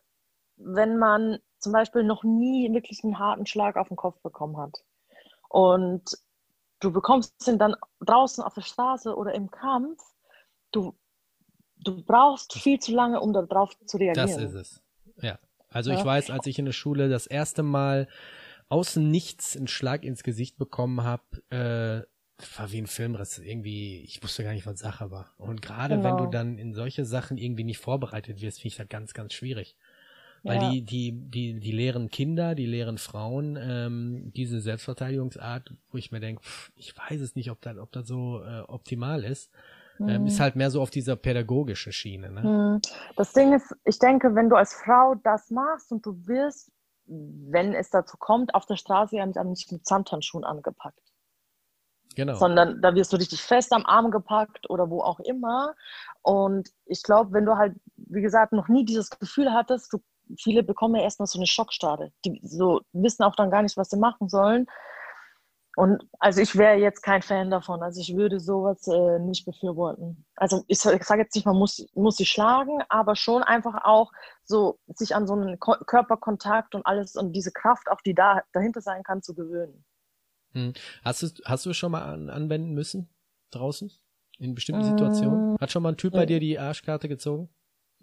wenn 0.56 0.98
man 0.98 1.40
zum 1.60 1.74
Beispiel 1.74 2.04
noch 2.04 2.24
nie 2.24 2.72
wirklich 2.74 3.04
einen 3.04 3.20
harten 3.20 3.46
Schlag 3.46 3.76
auf 3.76 3.90
den 3.90 3.98
Kopf 3.98 4.20
bekommen 4.22 4.58
hat 4.58 4.84
und 5.50 6.18
du 6.80 6.92
bekommst 6.92 7.48
ihn 7.48 7.60
dann 7.60 7.76
draußen 8.00 8.44
auf 8.44 8.54
der 8.54 8.62
Straße 8.62 9.16
oder 9.16 9.34
im 9.34 9.52
Kampf, 9.52 10.02
du 10.72 10.96
du 11.84 12.02
brauchst 12.04 12.54
viel 12.54 12.80
zu 12.80 12.94
lange, 12.94 13.20
um 13.20 13.34
darauf 13.34 13.78
zu 13.86 13.98
reagieren. 13.98 14.28
Das 14.28 14.38
ist 14.38 14.54
es. 14.54 14.82
Ja. 15.22 15.40
Also 15.70 15.92
ja. 15.92 16.00
ich 16.00 16.06
weiß, 16.06 16.30
als 16.30 16.46
ich 16.48 16.60
in 16.60 16.66
der 16.66 16.74
Schule 16.74 17.10
das 17.10 17.28
erste 17.28 17.64
Mal 17.64 18.08
außen 18.70 19.10
nichts 19.10 19.58
einen 19.58 19.68
Schlag 19.68 20.04
ins 20.04 20.24
Gesicht 20.24 20.58
bekommen 20.58 21.04
habe, 21.04 21.24
äh, 21.50 22.06
war 22.58 22.72
wie 22.72 22.80
ein 22.80 22.88
Filmriss. 22.88 23.38
Irgendwie, 23.38 24.02
ich 24.02 24.22
wusste 24.24 24.44
gar 24.44 24.54
nicht, 24.54 24.66
was 24.66 24.80
Sache 24.80 25.12
war. 25.12 25.34
Und 25.38 25.62
gerade 25.62 25.96
genau. 25.96 26.08
wenn 26.08 26.18
du 26.18 26.24
genau. 26.24 26.32
dann 26.32 26.58
in 26.58 26.74
solche 26.74 27.06
Sachen 27.06 27.38
irgendwie 27.38 27.64
nicht 27.64 27.78
vorbereitet 27.78 28.42
wirst, 28.42 28.60
finde 28.60 28.68
ich 28.70 28.78
das 28.78 28.90
ganz, 28.90 29.14
ganz 29.14 29.34
schwierig. 29.34 29.76
Weil 30.44 30.62
ja. 30.62 30.72
die, 30.72 30.82
die, 30.82 31.12
die, 31.12 31.60
die 31.60 31.72
lehren 31.72 32.10
Kinder, 32.10 32.56
die 32.56 32.66
lehren 32.66 32.98
Frauen 32.98 33.60
ähm, 33.62 34.32
diese 34.36 34.60
Selbstverteidigungsart, 34.60 35.72
wo 35.92 35.98
ich 36.00 36.12
mir 36.12 36.20
denke, 36.20 36.42
ich 36.76 36.98
weiß 36.98 37.22
es 37.22 37.36
nicht, 37.36 37.52
ob 37.52 37.62
das, 37.62 37.78
ob 37.78 37.92
das 37.92 38.08
so 38.08 38.42
äh, 38.44 38.62
optimal 38.62 39.24
ist. 39.24 39.52
Ähm, 40.10 40.28
ist 40.28 40.40
mhm. 40.40 40.44
halt 40.44 40.56
mehr 40.56 40.72
so 40.72 40.82
auf 40.82 40.90
dieser 40.90 41.16
pädagogischen 41.16 41.92
Schiene. 41.92 42.32
Ne? 42.32 42.42
Mhm. 42.42 42.82
Das 43.16 43.34
Ding 43.34 43.54
ist, 43.54 43.76
ich 43.86 44.00
denke, 44.00 44.36
wenn 44.36 44.50
du 44.50 44.56
als 44.56 44.74
Frau 44.74 45.16
das 45.24 45.50
machst 45.52 45.92
und 45.92 46.06
du 46.06 46.28
wirst, 46.28 46.72
wenn 47.06 47.74
es 47.74 47.90
dazu 47.90 48.18
kommt, 48.18 48.56
auf 48.56 48.66
der 48.66 48.78
Straße 48.78 49.18
ja 49.18 49.26
nicht 49.26 49.72
mit 49.72 49.86
Samthandschuhen 49.86 50.44
angepackt. 50.44 51.00
Genau. 52.16 52.36
Sondern 52.36 52.82
da 52.82 52.94
wirst 52.94 53.14
du 53.14 53.18
richtig 53.18 53.42
fest 53.42 53.72
am 53.72 53.86
Arm 53.86 54.12
gepackt 54.12 54.70
oder 54.70 54.90
wo 54.90 55.02
auch 55.02 55.20
immer. 55.20 55.76
Und 56.22 56.70
ich 56.86 57.04
glaube, 57.04 57.32
wenn 57.34 57.46
du 57.46 57.56
halt, 57.56 57.76
wie 57.96 58.22
gesagt, 58.22 58.52
noch 58.52 58.68
nie 58.68 58.86
dieses 58.86 59.10
Gefühl 59.10 59.54
hattest, 59.54 59.94
du, 59.94 60.00
viele 60.38 60.64
bekommen 60.64 60.96
ja 60.96 61.04
erstmal 61.04 61.28
so 61.28 61.40
eine 61.40 61.48
Schockstarre. 61.48 62.12
Die 62.26 62.40
so 62.44 62.82
wissen 62.92 63.24
auch 63.24 63.36
dann 63.36 63.52
gar 63.52 63.62
nicht, 63.62 63.78
was 63.78 63.90
sie 63.90 63.98
machen 63.98 64.28
sollen. 64.28 64.68
Und 65.76 66.04
also 66.20 66.42
ich 66.42 66.58
wäre 66.58 66.78
jetzt 66.78 67.02
kein 67.02 67.22
Fan 67.22 67.50
davon. 67.50 67.82
Also 67.82 68.02
ich 68.02 68.16
würde 68.16 68.40
sowas 68.40 68.88
äh, 68.88 69.20
nicht 69.20 69.46
befürworten. 69.46 70.26
Also 70.36 70.64
ich, 70.68 70.84
ich 70.84 71.04
sage 71.04 71.22
jetzt 71.22 71.36
nicht, 71.36 71.46
man 71.46 71.56
muss, 71.56 71.86
muss 71.94 72.18
sie 72.18 72.26
schlagen, 72.26 72.82
aber 72.90 73.16
schon 73.16 73.42
einfach 73.42 73.86
auch 73.86 74.12
so 74.44 74.80
sich 74.88 75.16
an 75.16 75.28
so 75.28 75.34
einen 75.34 75.60
Ko 75.60 75.76
Körperkontakt 75.86 76.76
und 76.76 76.86
alles 76.86 77.16
und 77.16 77.32
diese 77.34 77.52
Kraft, 77.52 77.90
auch 77.90 78.02
die 78.02 78.14
da 78.14 78.42
dahinter 78.52 78.82
sein 78.82 79.04
kann, 79.04 79.22
zu 79.22 79.34
gewöhnen. 79.34 79.86
Hm. 80.54 80.74
Hast, 81.06 81.24
du, 81.24 81.28
hast 81.46 81.66
du 81.66 81.74
schon 81.74 81.94
mal 81.94 82.04
an, 82.04 82.30
anwenden 82.30 82.74
müssen 82.74 83.10
draußen? 83.52 83.92
In 84.40 84.56
bestimmten 84.56 84.84
Situationen? 84.84 85.56
Hat 85.60 85.72
schon 85.72 85.84
mal 85.84 85.90
ein 85.90 85.98
Typ 85.98 86.14
bei 86.14 86.26
dir 86.26 86.40
die 86.40 86.58
Arschkarte 86.58 87.08
gezogen? 87.08 87.50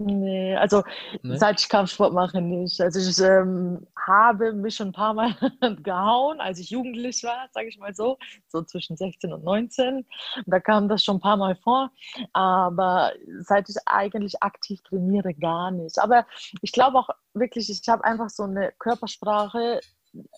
Nee, 0.01 0.55
also 0.55 0.85
nee? 1.23 1.37
seit 1.37 1.61
ich 1.61 1.69
Kampfsport 1.69 2.13
mache 2.13 2.41
nicht. 2.41 2.81
Also 2.81 3.01
ich 3.01 3.19
ähm, 3.19 3.85
habe 4.07 4.53
mich 4.53 4.77
schon 4.77 4.89
ein 4.89 4.93
paar 4.93 5.13
Mal 5.13 5.35
gehauen, 5.83 6.41
als 6.41 6.61
ich 6.61 6.71
jugendlich 6.71 7.25
war, 7.25 7.49
sage 7.53 7.69
ich 7.69 7.79
mal 7.79 7.93
so, 7.95 8.17
so 8.47 8.63
zwischen 8.63 8.97
16 8.97 9.33
und 9.33 9.43
19. 9.43 10.07
Da 10.47 10.61
kam 10.61 10.89
das 10.89 11.03
schon 11.03 11.17
ein 11.17 11.21
paar 11.21 11.37
Mal 11.37 11.57
vor, 11.57 11.91
aber 12.33 13.13
seit 13.41 13.69
ich 13.69 13.77
eigentlich 13.87 14.41
aktiv 14.41 14.81
trainiere, 14.83 15.35
gar 15.35 15.73
nicht. 15.73 15.99
Aber 15.99 16.27
ich 16.63 16.71
glaube 16.71 16.99
auch 16.99 17.09
wirklich, 17.35 17.69
ich 17.69 17.89
habe 17.89 18.05
einfach 18.05 18.31
so 18.31 18.45
eine 18.45 18.73
Körpersprache, 18.79 19.81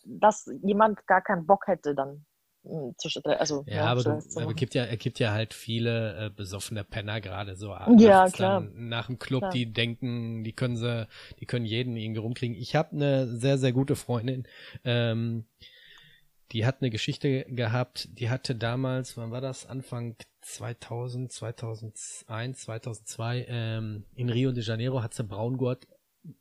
dass 0.05 0.51
jemand 0.63 1.07
gar 1.07 1.21
keinen 1.21 1.47
Bock 1.47 1.67
hätte 1.67 1.95
dann 1.95 2.25
hm, 2.63 2.95
also, 3.25 3.65
ja, 3.67 3.75
ja, 3.75 3.85
aber 3.87 4.03
du, 4.03 4.23
aber 4.37 4.55
gibt 4.55 4.75
ja, 4.75 4.85
er 4.85 4.97
gibt 4.97 5.19
ja 5.19 5.33
halt 5.33 5.55
viele 5.55 6.27
äh, 6.27 6.31
besoffene 6.31 6.85
Penner 6.85 7.21
gerade 7.21 7.57
so 7.57 7.75
ja, 7.99 8.29
klar. 8.29 8.61
nach 8.75 9.07
dem 9.07 9.19
Club, 9.19 9.41
klar. 9.41 9.53
die 9.53 9.73
denken, 9.73 10.45
die 10.45 10.53
können 10.53 10.77
sie, 10.77 11.09
die 11.39 11.47
können 11.47 11.65
jeden 11.65 11.97
irgendwie 11.97 12.21
rumkriegen. 12.21 12.57
Ich 12.57 12.77
habe 12.77 12.93
eine 12.93 13.29
sehr, 13.29 13.57
sehr 13.57 13.73
gute 13.73 13.97
Freundin, 13.97 14.47
ähm, 14.85 15.47
die 16.53 16.67
hat 16.67 16.81
eine 16.81 16.91
Geschichte 16.91 17.45
gehabt, 17.49 18.09
die 18.13 18.29
hatte 18.29 18.55
damals, 18.55 19.17
wann 19.17 19.31
war 19.31 19.41
das? 19.41 19.67
Anfang 19.67 20.17
2000, 20.43 21.33
2001, 21.33 22.61
2002, 22.61 23.47
ähm, 23.49 24.05
in 24.15 24.29
Rio 24.29 24.53
de 24.53 24.63
Janeiro 24.63 25.03
hat 25.03 25.15
sie 25.15 25.25
Braungurt 25.25 25.87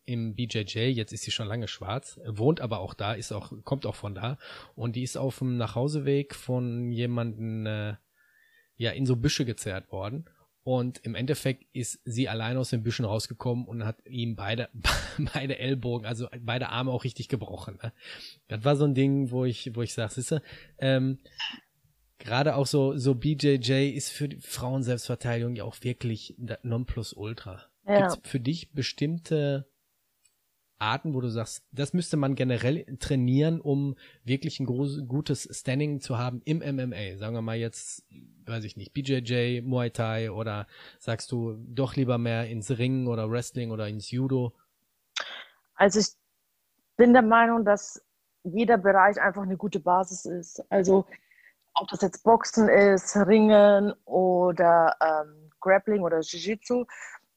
im 0.04 0.34
BJJ, 0.34 0.90
jetzt 0.90 1.12
ist 1.12 1.22
sie 1.22 1.30
schon 1.30 1.48
lange 1.48 1.68
schwarz, 1.68 2.20
wohnt 2.26 2.60
aber 2.60 2.80
auch 2.80 2.94
da, 2.94 3.14
ist 3.14 3.32
auch, 3.32 3.52
kommt 3.64 3.86
auch 3.86 3.94
von 3.94 4.14
da 4.14 4.38
und 4.74 4.96
die 4.96 5.02
ist 5.02 5.16
auf 5.16 5.38
dem 5.38 5.56
Nachhauseweg 5.56 6.34
von 6.34 6.90
jemanden 6.90 7.66
äh, 7.66 7.96
ja 8.76 8.90
in 8.90 9.06
so 9.06 9.16
Büsche 9.16 9.44
gezerrt 9.44 9.90
worden 9.90 10.28
und 10.62 10.98
im 10.98 11.14
Endeffekt 11.14 11.64
ist 11.72 12.00
sie 12.04 12.28
allein 12.28 12.56
aus 12.56 12.70
den 12.70 12.82
Büschen 12.82 13.04
rausgekommen 13.04 13.66
und 13.66 13.84
hat 13.84 13.96
ihm 14.06 14.36
beide 14.36 14.68
beide 15.32 15.58
Ellbogen, 15.58 16.06
also 16.06 16.28
beide 16.40 16.68
Arme 16.68 16.90
auch 16.90 17.04
richtig 17.04 17.28
gebrochen. 17.28 17.78
Ne? 17.82 17.92
Das 18.48 18.64
war 18.64 18.76
so 18.76 18.84
ein 18.84 18.94
Ding, 18.94 19.30
wo 19.30 19.44
ich 19.44 19.74
wo 19.74 19.82
ich 19.82 19.94
sage, 19.94 20.12
siehste, 20.12 20.42
ähm, 20.78 21.18
gerade 22.18 22.56
auch 22.56 22.66
so 22.66 22.96
so 22.98 23.14
BJJ 23.14 23.90
ist 23.90 24.10
für 24.10 24.28
die 24.28 24.40
Frauen-Selbstverteidigung 24.40 25.56
ja 25.56 25.64
auch 25.64 25.76
wirklich 25.82 26.36
Nonplusultra. 26.62 27.62
Ja. 27.86 28.08
Gibt's 28.08 28.28
für 28.28 28.40
dich 28.40 28.72
bestimmte 28.72 29.69
Arten, 30.80 31.14
wo 31.14 31.20
du 31.20 31.28
sagst, 31.28 31.64
das 31.72 31.92
müsste 31.92 32.16
man 32.16 32.34
generell 32.34 32.84
trainieren, 32.98 33.60
um 33.60 33.96
wirklich 34.24 34.60
ein 34.60 34.66
groß, 34.66 35.06
gutes 35.06 35.48
Standing 35.52 36.00
zu 36.00 36.18
haben 36.18 36.40
im 36.44 36.58
MMA? 36.58 37.16
Sagen 37.16 37.34
wir 37.34 37.42
mal 37.42 37.56
jetzt, 37.56 38.04
weiß 38.46 38.64
ich 38.64 38.76
nicht, 38.76 38.92
BJJ, 38.92 39.60
Muay 39.62 39.90
Thai 39.90 40.30
oder 40.30 40.66
sagst 40.98 41.30
du 41.32 41.56
doch 41.68 41.96
lieber 41.96 42.18
mehr 42.18 42.48
ins 42.48 42.70
Ringen 42.70 43.06
oder 43.06 43.30
Wrestling 43.30 43.70
oder 43.70 43.88
ins 43.88 44.10
Judo? 44.10 44.52
Also 45.74 46.00
ich 46.00 46.08
bin 46.96 47.12
der 47.12 47.22
Meinung, 47.22 47.64
dass 47.64 48.02
jeder 48.42 48.78
Bereich 48.78 49.20
einfach 49.20 49.42
eine 49.42 49.56
gute 49.56 49.80
Basis 49.80 50.24
ist. 50.24 50.64
Also 50.70 51.06
ob 51.74 51.88
das 51.88 52.00
jetzt 52.02 52.22
Boxen 52.24 52.68
ist, 52.68 53.16
Ringen 53.16 53.92
oder 54.04 54.96
ähm, 55.00 55.50
Grappling 55.60 56.02
oder 56.02 56.20
Jiu-Jitsu. 56.20 56.84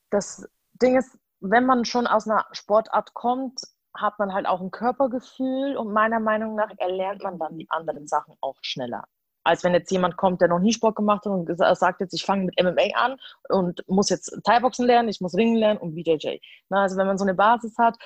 Das 0.09 0.47
Ding 0.81 0.97
ist, 0.97 1.17
wenn 1.43 1.65
man 1.65 1.83
schon 1.83 2.07
aus 2.07 2.27
einer 2.27 2.45
Sportart 2.53 3.13
kommt, 3.13 3.59
hat 3.95 4.17
man 4.17 4.33
halt 4.33 4.47
auch 4.47 4.61
ein 4.61 4.71
Körpergefühl 4.71 5.75
und 5.77 5.91
meiner 5.91 6.19
Meinung 6.19 6.55
nach 6.55 6.71
erlernt 6.77 7.21
man 7.21 7.37
dann 7.37 7.57
die 7.57 7.69
anderen 7.69 8.07
Sachen 8.07 8.35
auch 8.41 8.55
schneller. 8.61 9.03
Als 9.45 9.61
wenn 9.65 9.73
jetzt 9.73 9.91
jemand 9.91 10.15
kommt, 10.15 10.39
der 10.39 10.47
noch 10.47 10.59
nie 10.59 10.71
Sport 10.71 10.95
gemacht 10.95 11.25
hat 11.25 11.33
und 11.33 11.49
sagt 11.77 11.99
jetzt, 11.99 12.13
ich 12.13 12.23
fange 12.23 12.45
mit 12.45 12.63
MMA 12.63 12.95
an 12.95 13.17
und 13.49 13.83
muss 13.87 14.09
jetzt 14.09 14.39
Thai-Boxen 14.45 14.85
lernen, 14.85 15.09
ich 15.09 15.19
muss 15.19 15.35
Ringen 15.35 15.57
lernen 15.57 15.81
und 15.81 15.95
BJJ. 15.95 16.37
Na, 16.69 16.83
also 16.83 16.95
wenn 16.95 17.07
man 17.07 17.17
so 17.17 17.25
eine 17.25 17.33
Basis 17.33 17.77
hat, 17.77 17.97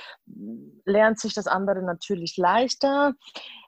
lernt 0.85 1.19
sich 1.19 1.35
das 1.35 1.45
andere 1.45 1.83
natürlich 1.83 2.37
leichter. 2.37 3.13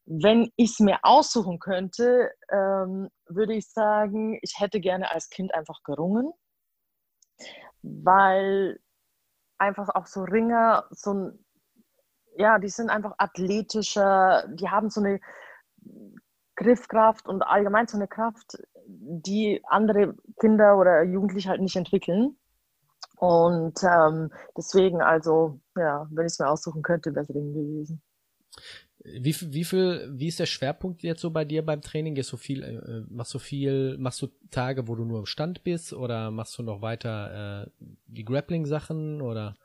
Wenn 0.05 0.51
ich 0.55 0.71
es 0.71 0.79
mir 0.79 0.97
aussuchen 1.03 1.59
könnte, 1.59 2.31
ähm, 2.51 3.09
würde 3.27 3.53
ich 3.53 3.69
sagen, 3.69 4.39
ich 4.41 4.55
hätte 4.57 4.79
gerne 4.79 5.11
als 5.11 5.29
Kind 5.29 5.53
einfach 5.53 5.83
gerungen, 5.83 6.33
weil 7.83 8.79
einfach 9.59 9.89
auch 9.89 10.07
so 10.07 10.23
Ringer, 10.23 10.85
so 10.91 11.13
ein, 11.13 11.45
ja, 12.35 12.59
die 12.59 12.69
sind 12.69 12.89
einfach 12.89 13.15
athletischer, 13.17 14.45
die 14.49 14.69
haben 14.69 14.89
so 14.89 15.01
eine 15.01 15.19
Griffkraft 16.55 17.27
und 17.27 17.41
allgemein 17.41 17.87
so 17.87 17.97
eine 17.97 18.07
Kraft, 18.07 18.57
die 18.85 19.61
andere 19.65 20.15
Kinder 20.39 20.77
oder 20.77 21.03
Jugendliche 21.03 21.49
halt 21.49 21.61
nicht 21.61 21.75
entwickeln. 21.75 22.37
Und 23.17 23.83
ähm, 23.83 24.31
deswegen, 24.57 25.01
also, 25.01 25.59
ja, 25.75 26.07
wenn 26.09 26.25
ich 26.25 26.33
es 26.33 26.39
mir 26.39 26.49
aussuchen 26.49 26.81
könnte, 26.81 27.13
wäre 27.13 27.23
es 27.23 27.35
Ringen 27.35 27.53
gewesen. 27.53 28.01
Wie, 29.01 29.33
wie 29.53 29.63
viel, 29.63 30.09
wie 30.11 30.27
ist 30.27 30.39
der 30.39 30.45
Schwerpunkt 30.45 31.03
jetzt 31.03 31.21
so 31.21 31.31
bei 31.31 31.45
dir 31.45 31.65
beim 31.65 31.81
Training? 31.81 32.15
Gehst 32.15 32.33
du 32.33 32.37
viel, 32.37 32.63
äh, 32.63 33.05
machst 33.09 33.33
du 33.33 33.39
viel, 33.39 33.97
machst 33.97 34.21
du 34.21 34.27
Tage, 34.51 34.87
wo 34.89 34.95
du 34.95 35.05
nur 35.05 35.19
im 35.19 35.25
Stand 35.25 35.63
bist 35.63 35.93
oder 35.93 36.31
machst 36.31 36.57
du 36.57 36.63
noch 36.63 36.81
weiter 36.81 37.63
äh, 37.63 37.85
die 38.07 38.25
Grappling-Sachen 38.25 39.21
oder? 39.21 39.55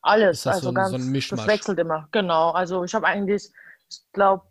Alles, 0.00 0.46
also 0.46 0.68
so, 0.68 0.72
ganz, 0.72 0.90
so 0.90 0.96
ein 0.96 1.10
Mischmasch? 1.10 1.40
das 1.40 1.48
wechselt 1.48 1.78
immer, 1.78 2.08
genau. 2.12 2.50
Also 2.50 2.82
ich 2.84 2.94
habe 2.94 3.06
eigentlich, 3.06 3.50
ich 3.90 4.00
glaube, 4.12 4.44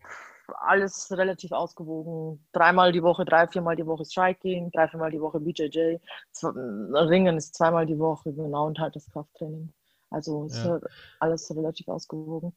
alles 0.59 1.11
relativ 1.11 1.51
ausgewogen. 1.51 2.45
Dreimal 2.51 2.91
die 2.91 3.01
Woche, 3.01 3.25
drei, 3.25 3.47
viermal 3.47 3.75
die 3.75 3.85
Woche 3.85 4.05
Striking, 4.05 4.71
drei, 4.71 4.87
viermal 4.87 5.11
die 5.11 5.19
Woche 5.19 5.39
BJJ. 5.39 5.97
Ringen 6.43 7.37
ist 7.37 7.55
zweimal 7.55 7.87
die 7.87 7.97
Woche, 7.97 8.33
genau, 8.33 8.67
und 8.67 8.77
halt 8.77 8.95
das 8.95 9.09
Krafttraining. 9.11 9.73
Also 10.09 10.45
ist 10.45 10.63
ja. 10.63 10.79
alles 11.19 11.53
relativ 11.55 11.87
ausgewogen. 11.87 12.53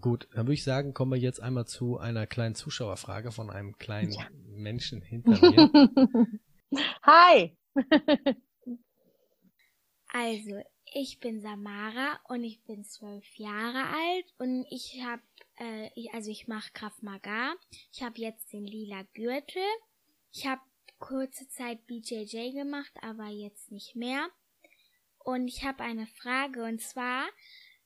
Gut, 0.00 0.26
dann 0.32 0.46
würde 0.46 0.54
ich 0.54 0.64
sagen, 0.64 0.94
kommen 0.94 1.12
wir 1.12 1.18
jetzt 1.18 1.40
einmal 1.40 1.66
zu 1.66 1.98
einer 1.98 2.26
kleinen 2.26 2.54
Zuschauerfrage 2.54 3.30
von 3.30 3.50
einem 3.50 3.76
kleinen 3.76 4.12
ja. 4.12 4.26
Menschen 4.46 5.02
hinter 5.02 5.38
mir. 5.40 5.70
Hi! 7.02 7.56
also, 10.08 10.62
ich 10.94 11.20
bin 11.20 11.42
Samara 11.42 12.18
und 12.28 12.42
ich 12.42 12.62
bin 12.64 12.84
zwölf 12.84 13.26
Jahre 13.36 13.84
alt 13.84 14.34
und 14.38 14.64
ich 14.70 15.02
habe, 15.04 15.22
äh, 15.56 15.90
also 16.12 16.30
ich 16.30 16.48
mache 16.48 16.72
Kraft 16.72 17.02
Maga. 17.02 17.54
Ich 17.92 18.02
habe 18.02 18.18
jetzt 18.18 18.52
den 18.52 18.64
lila 18.64 19.02
Gürtel. 19.12 19.62
Ich 20.32 20.46
habe 20.46 20.62
kurze 20.98 21.48
Zeit 21.48 21.86
BJJ 21.86 22.52
gemacht, 22.52 22.92
aber 23.02 23.26
jetzt 23.26 23.70
nicht 23.70 23.94
mehr. 23.94 24.28
Und 25.18 25.48
ich 25.48 25.64
habe 25.64 25.82
eine 25.84 26.06
Frage 26.06 26.64
und 26.64 26.80
zwar, 26.80 27.28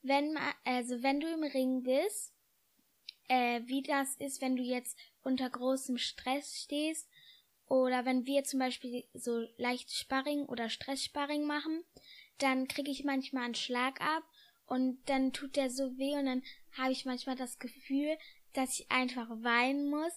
wenn 0.08 0.36
also 0.64 1.02
wenn 1.02 1.20
du 1.20 1.28
im 1.28 1.42
Ring 1.42 1.82
bist, 1.82 2.32
äh, 3.28 3.62
wie 3.66 3.82
das 3.82 4.16
ist, 4.16 4.40
wenn 4.40 4.56
du 4.56 4.62
jetzt 4.62 4.98
unter 5.22 5.50
großem 5.50 5.98
Stress 5.98 6.62
stehst 6.62 7.08
oder 7.66 8.04
wenn 8.04 8.26
wir 8.26 8.44
zum 8.44 8.60
Beispiel 8.60 9.04
so 9.14 9.46
leicht 9.56 9.92
Sparring 9.92 10.46
oder 10.46 10.68
Stresssparring 10.68 11.44
machen, 11.44 11.84
dann 12.38 12.68
kriege 12.68 12.90
ich 12.90 13.04
manchmal 13.04 13.44
einen 13.44 13.54
Schlag 13.54 14.00
ab 14.00 14.22
und 14.66 14.98
dann 15.06 15.32
tut 15.32 15.56
der 15.56 15.70
so 15.70 15.96
weh 15.98 16.16
und 16.16 16.26
dann 16.26 16.42
habe 16.72 16.92
ich 16.92 17.04
manchmal 17.04 17.36
das 17.36 17.58
Gefühl, 17.58 18.16
dass 18.52 18.78
ich 18.78 18.90
einfach 18.90 19.28
weinen 19.30 19.88
muss 19.88 20.12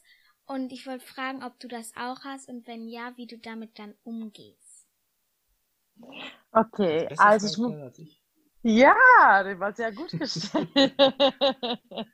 und 0.45 0.71
ich 0.71 0.85
wollte 0.87 1.05
fragen, 1.05 1.43
ob 1.43 1.59
du 1.59 1.67
das 1.67 1.95
auch 1.95 2.23
hast 2.23 2.49
und 2.49 2.67
wenn 2.67 2.87
ja, 2.87 3.15
wie 3.17 3.27
du 3.27 3.37
damit 3.37 3.77
dann 3.79 3.95
umgehst. 4.03 4.87
Okay, 6.51 7.07
also 7.17 7.47
ich, 7.47 8.18
ja, 8.63 9.43
das 9.43 9.59
war 9.59 9.73
sehr 9.73 9.91
gut 9.91 10.11
gestellt. 10.11 10.69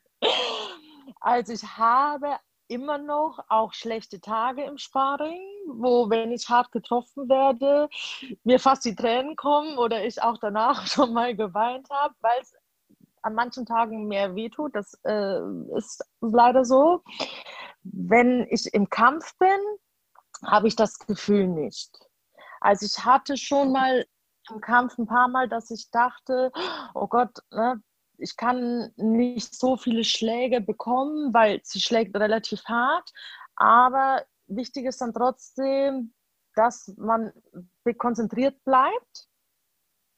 also 1.19 1.53
ich 1.53 1.63
habe 1.63 2.37
immer 2.67 2.97
noch 2.97 3.39
auch 3.49 3.73
schlechte 3.73 4.19
Tage 4.19 4.63
im 4.63 4.77
Sparring, 4.77 5.41
wo, 5.67 6.09
wenn 6.09 6.31
ich 6.31 6.49
hart 6.49 6.71
getroffen 6.71 7.29
werde, 7.29 7.89
mir 8.43 8.59
fast 8.59 8.85
die 8.85 8.95
Tränen 8.95 9.35
kommen 9.35 9.77
oder 9.77 10.05
ich 10.05 10.21
auch 10.21 10.37
danach 10.39 10.87
schon 10.87 11.13
mal 11.13 11.35
geweint 11.35 11.89
habe, 11.89 12.15
weil 12.21 12.41
es 12.41 12.53
an 13.21 13.33
manchen 13.33 13.65
Tagen 13.65 14.07
mehr 14.07 14.35
wehtut. 14.35 14.75
Das 14.75 14.99
äh, 15.03 15.39
ist 15.75 16.03
leider 16.21 16.63
so. 16.63 17.03
Wenn 17.83 18.47
ich 18.49 18.71
im 18.73 18.89
Kampf 18.89 19.35
bin, 19.37 19.59
habe 20.43 20.67
ich 20.67 20.75
das 20.75 20.99
Gefühl 20.99 21.47
nicht. 21.47 21.91
Also 22.61 22.85
ich 22.85 23.03
hatte 23.05 23.37
schon 23.37 23.71
mal 23.71 24.05
im 24.51 24.61
Kampf 24.61 24.97
ein 24.97 25.07
paar 25.07 25.27
Mal, 25.27 25.47
dass 25.49 25.71
ich 25.71 25.89
dachte, 25.91 26.51
oh 26.93 27.07
Gott, 27.07 27.39
ne, 27.51 27.81
ich 28.17 28.37
kann 28.37 28.91
nicht 28.95 29.53
so 29.55 29.77
viele 29.77 30.03
Schläge 30.03 30.61
bekommen, 30.61 31.33
weil 31.33 31.59
sie 31.63 31.81
schlägt 31.81 32.15
relativ 32.15 32.63
hart. 32.65 33.11
Aber 33.55 34.23
wichtig 34.47 34.85
ist 34.85 35.01
dann 35.01 35.13
trotzdem, 35.13 36.13
dass 36.55 36.93
man 36.97 37.33
konzentriert 37.97 38.63
bleibt 38.63 39.27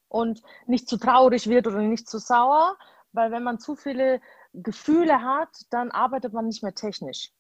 und 0.10 0.42
nicht 0.68 0.88
zu 0.88 0.98
traurig 0.98 1.48
wird 1.48 1.68
oder 1.68 1.82
nicht 1.82 2.08
zu 2.08 2.20
sauer, 2.20 2.78
weil 3.12 3.32
wenn 3.32 3.44
man 3.44 3.60
zu 3.60 3.76
viele 3.76 4.22
Gefühle 4.54 5.22
hat, 5.22 5.50
dann 5.72 5.92
arbeitet 5.92 6.34
man 6.34 6.46
nicht 6.46 6.64
mehr 6.64 6.76
technisch. 6.76 7.32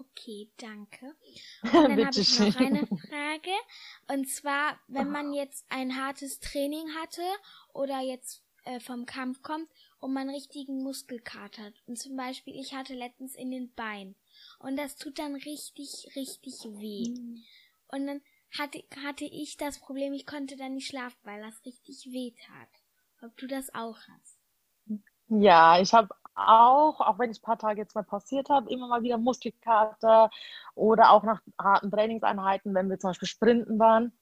Okay, 0.00 0.48
danke. 0.58 1.16
Und 1.62 1.74
dann 1.74 2.06
habe 2.06 2.20
ich 2.20 2.38
noch 2.38 2.56
eine 2.56 2.86
Frage. 2.86 3.50
Und 4.08 4.28
zwar, 4.28 4.78
wenn 4.86 5.10
man 5.10 5.32
jetzt 5.32 5.66
ein 5.70 5.96
hartes 5.96 6.38
Training 6.38 6.94
hatte 6.94 7.22
oder 7.72 8.00
jetzt 8.00 8.42
äh, 8.64 8.80
vom 8.80 9.06
Kampf 9.06 9.42
kommt 9.42 9.68
und 9.98 10.12
man 10.12 10.30
richtigen 10.30 10.82
Muskelkater 10.82 11.64
hat. 11.64 11.74
Und 11.86 11.98
zum 11.98 12.16
Beispiel, 12.16 12.54
ich 12.54 12.74
hatte 12.74 12.94
letztens 12.94 13.34
in 13.34 13.50
den 13.50 13.72
Beinen. 13.74 14.14
Und 14.58 14.76
das 14.76 14.96
tut 14.96 15.18
dann 15.18 15.34
richtig, 15.34 16.08
richtig 16.14 16.54
weh. 16.64 17.08
Mhm. 17.08 17.42
Und 17.88 18.06
dann 18.06 18.20
hatte, 18.56 18.84
hatte 19.04 19.24
ich 19.24 19.56
das 19.56 19.80
Problem, 19.80 20.12
ich 20.12 20.26
konnte 20.26 20.56
dann 20.56 20.74
nicht 20.74 20.88
schlafen, 20.88 21.18
weil 21.24 21.42
das 21.42 21.64
richtig 21.64 22.06
weh 22.12 22.32
tat. 22.46 22.68
Ob 23.22 23.36
du 23.36 23.46
das 23.46 23.74
auch 23.74 23.98
hast? 23.98 24.38
Ja, 25.28 25.80
ich 25.80 25.92
habe 25.92 26.14
auch, 26.38 27.00
auch 27.00 27.18
wenn 27.18 27.30
ich 27.30 27.38
ein 27.38 27.42
paar 27.42 27.58
Tage 27.58 27.80
jetzt 27.80 27.94
mal 27.94 28.04
passiert 28.04 28.48
habe, 28.48 28.70
immer 28.70 28.88
mal 28.88 29.02
wieder 29.02 29.18
Muskelkater 29.18 30.30
oder 30.74 31.10
auch 31.10 31.22
nach 31.24 31.40
harten 31.60 31.90
Trainingseinheiten, 31.90 32.74
wenn 32.74 32.88
wir 32.88 32.98
zum 32.98 33.10
Beispiel 33.10 33.28
sprinten 33.28 33.78
waren. 33.78 34.12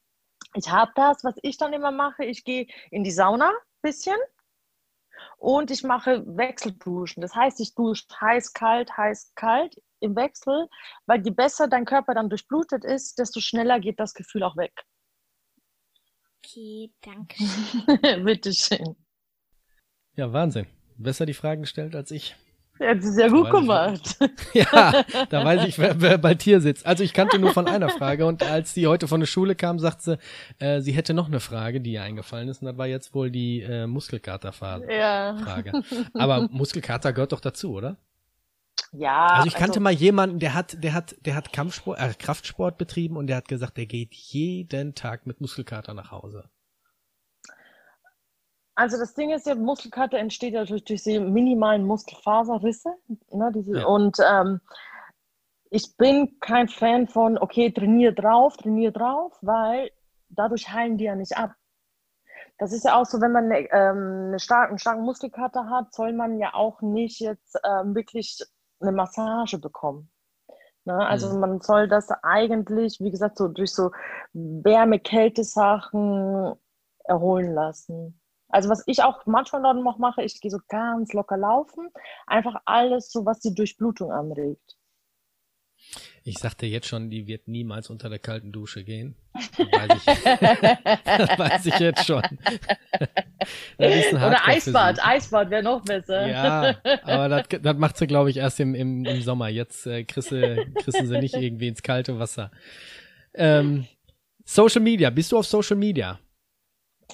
Ich 0.55 0.71
habe 0.71 0.93
das, 0.95 1.25
was 1.25 1.35
ich 1.43 1.59
dann 1.59 1.73
immer 1.73 1.91
mache, 1.91 2.25
ich 2.25 2.45
gehe 2.45 2.67
in 2.91 3.05
die 3.05 3.11
Sauna 3.11 3.51
ein 3.51 3.55
bisschen 3.83 4.17
und 5.39 5.71
ich 5.71 5.83
mache 5.83 6.25
Wechselduschen. 6.27 7.21
Das 7.21 7.35
heißt, 7.35 7.61
ich 7.61 7.75
dusche 7.75 8.07
heiß, 8.21 8.53
kalt, 8.53 8.97
heiß, 8.97 9.33
kalt 9.35 9.81
im 10.01 10.17
Wechsel, 10.17 10.69
weil 11.07 11.23
je 11.25 11.31
besser 11.31 11.69
dein 11.69 11.85
Körper 11.85 12.15
dann 12.15 12.29
durchblutet 12.29 12.85
ist, 12.85 13.19
desto 13.19 13.41
schneller 13.41 13.81
geht 13.81 14.01
das 14.01 14.15
Gefühl 14.15 14.43
auch 14.43 14.57
weg. 14.57 14.73
Okay, 16.39 16.93
danke. 17.01 17.37
Bitteschön. 18.25 18.97
Ja, 20.15 20.33
Wahnsinn 20.33 20.67
besser 20.99 21.27
die 21.27 21.35
Fragen 21.35 21.63
gestellt 21.63 21.95
als 21.95 22.11
ich. 22.11 22.37
Ja, 22.79 22.95
das 22.95 23.07
ist 23.07 23.19
ja 23.19 23.29
gut 23.29 23.51
gemacht. 23.51 24.19
Ich, 24.53 24.55
ja, 24.73 25.03
da 25.31 25.45
weiß 25.45 25.67
ich, 25.67 25.79
wer, 25.79 26.01
wer 26.01 26.19
bei 26.19 26.35
dir 26.35 26.61
sitzt. 26.61 26.85
Also 26.85 27.05
ich 27.05 27.15
kannte 27.15 27.39
nur 27.39 27.53
von 27.53 27.67
einer 27.67 27.89
Frage 27.89 28.27
und 28.27 28.43
als 28.43 28.75
die 28.75 28.87
heute 28.87 29.09
von 29.09 29.21
der 29.21 29.27
Schule 29.27 29.55
kam, 29.55 29.79
sagte 29.79 30.19
sie, 30.59 30.65
äh, 30.65 30.81
sie 30.81 30.93
hätte 30.93 31.15
noch 31.15 31.27
eine 31.27 31.41
Frage, 31.41 31.81
die 31.81 31.93
ihr 31.93 32.03
eingefallen 32.03 32.49
ist 32.49 32.61
und 32.61 32.67
das 32.67 32.77
war 32.77 32.87
jetzt 32.87 33.15
wohl 33.15 33.31
die 33.31 33.63
äh, 33.63 33.87
Muskelkater-Frage. 33.87 34.95
Ja. 34.95 35.37
Aber 36.15 36.49
Muskelkater 36.51 37.13
gehört 37.13 37.33
doch 37.33 37.41
dazu, 37.41 37.73
oder? 37.73 37.97
Ja. 38.93 39.27
Also 39.27 39.49
ich 39.49 39.55
kannte 39.55 39.73
also, 39.73 39.81
mal 39.81 39.93
jemanden, 39.93 40.39
der 40.39 40.55
hat, 40.55 40.83
der 40.83 40.93
hat, 40.93 41.17
der 41.25 41.35
hat 41.35 41.53
Kampfsport, 41.53 41.99
äh, 41.99 42.13
Kraftsport 42.19 42.77
betrieben 42.79 43.17
und 43.17 43.27
der 43.27 43.37
hat 43.37 43.49
gesagt, 43.49 43.79
der 43.79 43.87
geht 43.87 44.15
jeden 44.15 44.95
Tag 44.95 45.27
mit 45.27 45.41
Muskelkater 45.41 45.95
nach 45.95 46.11
Hause. 46.11 46.45
Also 48.77 48.99
das 48.99 49.15
Ding 49.15 49.31
ist 49.31 49.47
ja, 49.47 49.55
Muskelkater 49.55 50.19
entsteht 50.19 50.53
ja 50.53 50.65
durch, 50.65 50.85
durch 50.85 51.03
diese 51.03 51.21
minimalen 51.21 51.87
Muskelfaserrisse. 51.87 52.91
Ne, 53.33 53.51
diese, 53.55 53.79
Ja. 53.79 53.87
Und 53.87 54.19
ähm, 54.21 54.61
ich 55.71 55.97
bin 55.97 56.39
kein 56.41 56.69
Fan 56.69 57.09
von, 57.09 57.39
okay, 57.39 57.73
trainier 57.73 58.13
drauf, 58.13 58.57
trainier 58.59 58.93
drauf, 58.93 59.37
weil 59.43 59.91
dadurch 60.29 60.71
heilen 60.73 60.99
die 60.99 61.05
ja 61.05 61.17
nicht 61.17 61.37
ab. 61.37 61.55
Das 62.59 62.73
ist 62.73 62.85
ja 62.85 63.01
auch 63.01 63.07
so, 63.07 63.21
wenn 63.21 63.33
man 63.33 63.47
eine, 63.47 63.61
ähm, 63.73 64.27
eine 64.29 64.39
starke, 64.39 64.69
einen 64.71 64.79
starken 64.79 65.03
Muskelkater 65.05 65.69
hat, 65.69 65.93
soll 65.95 66.13
man 66.13 66.39
ja 66.39 66.55
auch 66.55 66.81
nicht 66.83 67.19
jetzt 67.21 67.59
ähm, 67.65 67.95
wirklich 67.95 68.39
eine 68.81 68.93
Massage 68.93 69.59
bekommen. 69.59 70.11
Ne? 70.85 70.95
Also 70.95 71.35
Mhm. 71.35 71.41
man 71.41 71.61
soll 71.61 71.89
das 71.89 72.09
eigentlich, 72.23 72.99
wie 73.01 73.11
gesagt, 73.11 73.39
so 73.39 73.49
durch 73.49 73.73
so 73.73 73.91
Wärme-Kälte-Sachen 74.33 76.55
erholen 77.05 77.53
lassen. 77.55 78.21
Also 78.57 78.71
was 78.71 78.83
ich 78.87 79.03
auch 79.03 79.27
manchmal 79.27 79.61
dann 79.63 79.83
noch 79.83 79.99
mache, 79.99 80.23
ich 80.23 80.41
gehe 80.41 80.51
so 80.51 80.57
ganz 80.67 81.13
locker 81.13 81.37
laufen, 81.37 81.91
einfach 82.27 82.55
alles 82.65 83.13
so, 83.13 83.27
was 83.27 83.39
die 83.41 83.55
Durchblutung 83.55 84.11
anregt. 84.11 84.79
Ich 86.25 86.39
sagte 86.39 86.65
jetzt 86.65 86.87
schon, 86.87 87.11
die 87.11 87.27
wird 87.27 87.49
niemals 87.49 87.91
unter 87.91 88.09
der 88.09 88.19
kalten 88.19 88.53
Dusche 88.53 88.83
gehen. 88.83 89.15
Das 89.35 89.59
weiß 89.59 89.93
ich, 89.93 90.25
das 91.05 91.39
weiß 91.39 91.67
ich 91.67 91.79
jetzt 91.79 92.07
schon. 92.07 92.23
Oder 93.79 94.49
Eisbad. 94.49 95.07
Eisbad 95.07 95.51
wäre 95.51 95.63
noch 95.63 95.85
besser. 95.85 96.27
Ja, 96.27 96.77
aber 97.03 97.29
das, 97.29 97.61
das 97.61 97.77
macht 97.77 97.99
sie, 97.99 98.07
glaube 98.07 98.31
ich, 98.31 98.39
erst 98.39 98.59
im, 98.59 98.75
im, 98.75 99.05
im 99.05 99.21
Sommer. 99.21 99.51
Jetzt 99.51 99.87
äh, 99.87 100.05
du 100.05 100.91
sie 100.93 101.19
nicht 101.19 101.35
irgendwie 101.35 101.69
ins 101.69 101.83
kalte 101.83 102.19
Wasser. 102.19 102.51
Ähm, 103.35 103.87
Social 104.47 104.81
Media, 104.81 105.11
bist 105.11 105.31
du 105.31 105.37
auf 105.37 105.47
Social 105.47 105.77
Media 105.77 106.19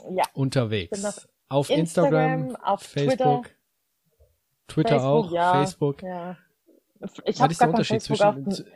ja. 0.09 0.23
unterwegs? 0.35 0.97
bin 0.97 1.05
auf 1.05 1.32
auf 1.53 1.71
Instagram, 1.71 2.45
Instagram, 2.49 2.65
auf 2.65 2.83
Facebook, 2.83 3.51
Twitter, 4.69 4.89
Facebook, 5.01 5.05
auch, 5.05 5.33
ja. 5.33 5.53
Facebook. 5.53 6.03
Ja. 6.03 6.37
Ich 7.25 7.41
habe 7.41 7.55
gar 7.55 7.59
kein 7.59 7.71
Unterschied 7.71 8.03
Facebook 8.03 8.45
zwischen 8.45 8.73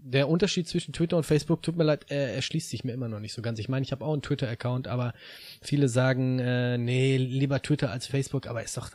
der 0.00 0.28
Unterschied 0.28 0.66
zwischen 0.66 0.92
Twitter 0.92 1.16
und 1.16 1.24
Facebook, 1.24 1.62
tut 1.62 1.76
mir 1.76 1.84
leid, 1.84 2.10
äh, 2.10 2.34
erschließt 2.34 2.70
sich 2.70 2.82
mir 2.84 2.92
immer 2.92 3.08
noch 3.08 3.20
nicht 3.20 3.34
so 3.34 3.42
ganz. 3.42 3.58
Ich 3.58 3.68
meine, 3.68 3.82
ich 3.84 3.92
habe 3.92 4.04
auch 4.04 4.12
einen 4.12 4.22
Twitter-Account, 4.22 4.88
aber 4.88 5.12
viele 5.60 5.88
sagen, 5.88 6.38
äh, 6.38 6.78
nee, 6.78 7.16
lieber 7.18 7.60
Twitter 7.60 7.90
als 7.90 8.06
Facebook, 8.06 8.46
aber 8.46 8.62
ist 8.62 8.76
doch 8.76 8.90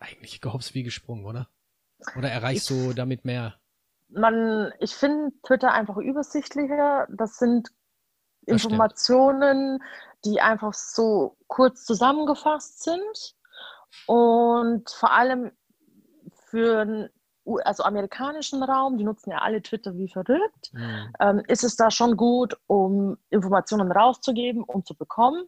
eigentlich 0.00 0.40
gehops 0.40 0.74
wie 0.74 0.82
gesprungen, 0.82 1.26
oder? 1.26 1.48
Oder 2.16 2.30
erreichst 2.30 2.70
Ich- 2.70 2.76
du 2.76 2.92
damit 2.92 3.24
mehr? 3.24 3.54
man, 4.14 4.72
ich 4.80 4.92
finde 4.92 5.30
Twitter 5.46 5.72
einfach 5.72 5.96
übersichtlicher. 5.96 7.06
Das 7.16 7.38
sind 7.38 7.68
Das 8.46 8.60
stimmt. 8.60 8.72
Informationen, 8.72 9.82
die 10.24 10.40
einfach 10.40 10.74
so 10.74 11.36
kurz 11.46 11.84
zusammengefasst 11.84 12.82
sind 12.82 13.36
und 14.06 14.90
vor 14.90 15.12
allem 15.12 15.52
für 16.46 17.10
also 17.64 17.82
amerikanischen 17.82 18.62
Raum, 18.62 18.98
die 18.98 19.04
nutzen 19.04 19.30
ja 19.30 19.38
alle 19.38 19.62
Twitter 19.62 19.96
wie 19.96 20.08
verrückt, 20.08 20.70
Hm. 20.72 21.12
ähm, 21.20 21.42
ist 21.48 21.64
es 21.64 21.76
da 21.76 21.90
schon 21.90 22.16
gut, 22.16 22.56
um 22.66 23.16
Informationen 23.30 23.90
rauszugeben 23.90 24.62
und 24.62 24.86
zu 24.86 24.94
bekommen. 24.94 25.46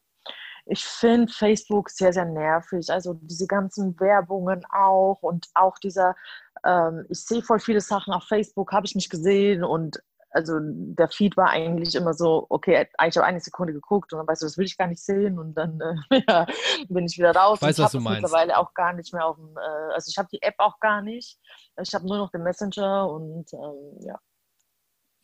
Ich 0.67 0.85
finde 0.85 1.31
Facebook 1.33 1.91
sehr, 1.91 2.13
sehr 2.13 2.25
nervig. 2.25 2.91
Also 2.91 3.15
diese 3.15 3.47
ganzen 3.47 3.99
Werbungen 4.01 4.65
auch 4.71 5.19
und 5.21 5.47
auch 5.55 5.79
dieser, 5.79 6.17
ähm, 6.65 7.05
ich 7.11 7.25
sehe 7.25 7.43
voll 7.43 7.61
viele 7.61 7.81
Sachen 7.81 8.15
auf 8.15 8.25
Facebook, 8.25 8.73
habe 8.73 8.87
ich 8.87 8.95
nicht 8.95 9.11
gesehen 9.11 9.63
und 9.63 10.03
also 10.35 10.59
der 10.61 11.09
Feed 11.09 11.37
war 11.37 11.51
eigentlich 11.51 11.95
immer 11.95 12.13
so, 12.13 12.47
okay, 12.49 12.89
eigentlich 12.99 13.17
habe 13.17 13.27
eine 13.27 13.39
Sekunde 13.39 13.73
geguckt 13.73 14.13
und 14.13 14.19
dann 14.19 14.27
weißt 14.27 14.43
du, 14.43 14.47
das 14.47 14.59
will 14.59 14.67
ich 14.67 14.77
gar 14.77 14.89
nicht 14.89 15.03
sehen 15.03 15.39
und 15.39 15.55
dann 15.55 15.81
äh, 15.81 16.23
ja, 16.29 16.47
bin 16.89 17.07
ich 17.07 17.17
wieder 17.17 17.35
raus. 17.35 17.59
Ich 17.63 17.69
weiß, 17.69 17.79
und 17.79 17.85
was 17.85 17.93
du 17.93 18.01
meinst. 18.01 18.23
mittlerweile 18.23 18.59
auch 18.59 18.75
gar 18.75 18.93
nicht 18.93 19.13
mehr 19.15 19.25
auf 19.25 19.37
dem, 19.37 19.57
äh, 19.57 19.95
also 19.95 20.11
ich 20.11 20.19
habe 20.19 20.29
die 20.33 20.43
App 20.43 20.57
auch 20.59 20.81
gar 20.81 21.03
nicht. 21.03 21.39
Ich 21.81 21.95
habe 21.95 22.05
nur 22.07 22.19
noch 22.19 22.33
den 22.33 22.43
Messenger 22.43 23.09
und 23.09 23.53
ähm, 23.53 24.07
ja. 24.07 24.19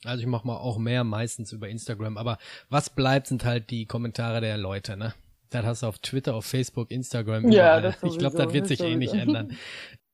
Also 0.05 0.21
ich 0.21 0.29
mache 0.29 0.47
mal 0.47 0.57
auch 0.57 0.79
mehr 0.79 1.03
meistens 1.03 1.51
über 1.51 1.69
Instagram, 1.69 2.17
aber 2.17 2.39
was 2.69 2.89
bleibt, 2.89 3.27
sind 3.27 3.45
halt 3.45 3.71
die 3.71 3.87
Kommentare 3.87 4.41
der 4.41 4.57
Leute, 4.59 4.97
ne? 4.97 5.13
Das 5.51 5.67
hast 5.67 5.83
du 5.83 5.89
auf 5.89 5.99
Twitter, 5.99 6.37
auf 6.37 6.47
Facebook, 6.47 6.93
Instagram. 6.93 7.51
Ja, 7.51 7.79
überall. 7.79 7.83
das 7.83 8.03
ich 8.05 8.17
glaube, 8.17 8.37
das 8.37 8.53
wird 8.53 8.63
das 8.63 8.69
sich 8.69 8.81
eh 8.81 8.95
nicht 8.95 9.15
ändern. 9.15 9.59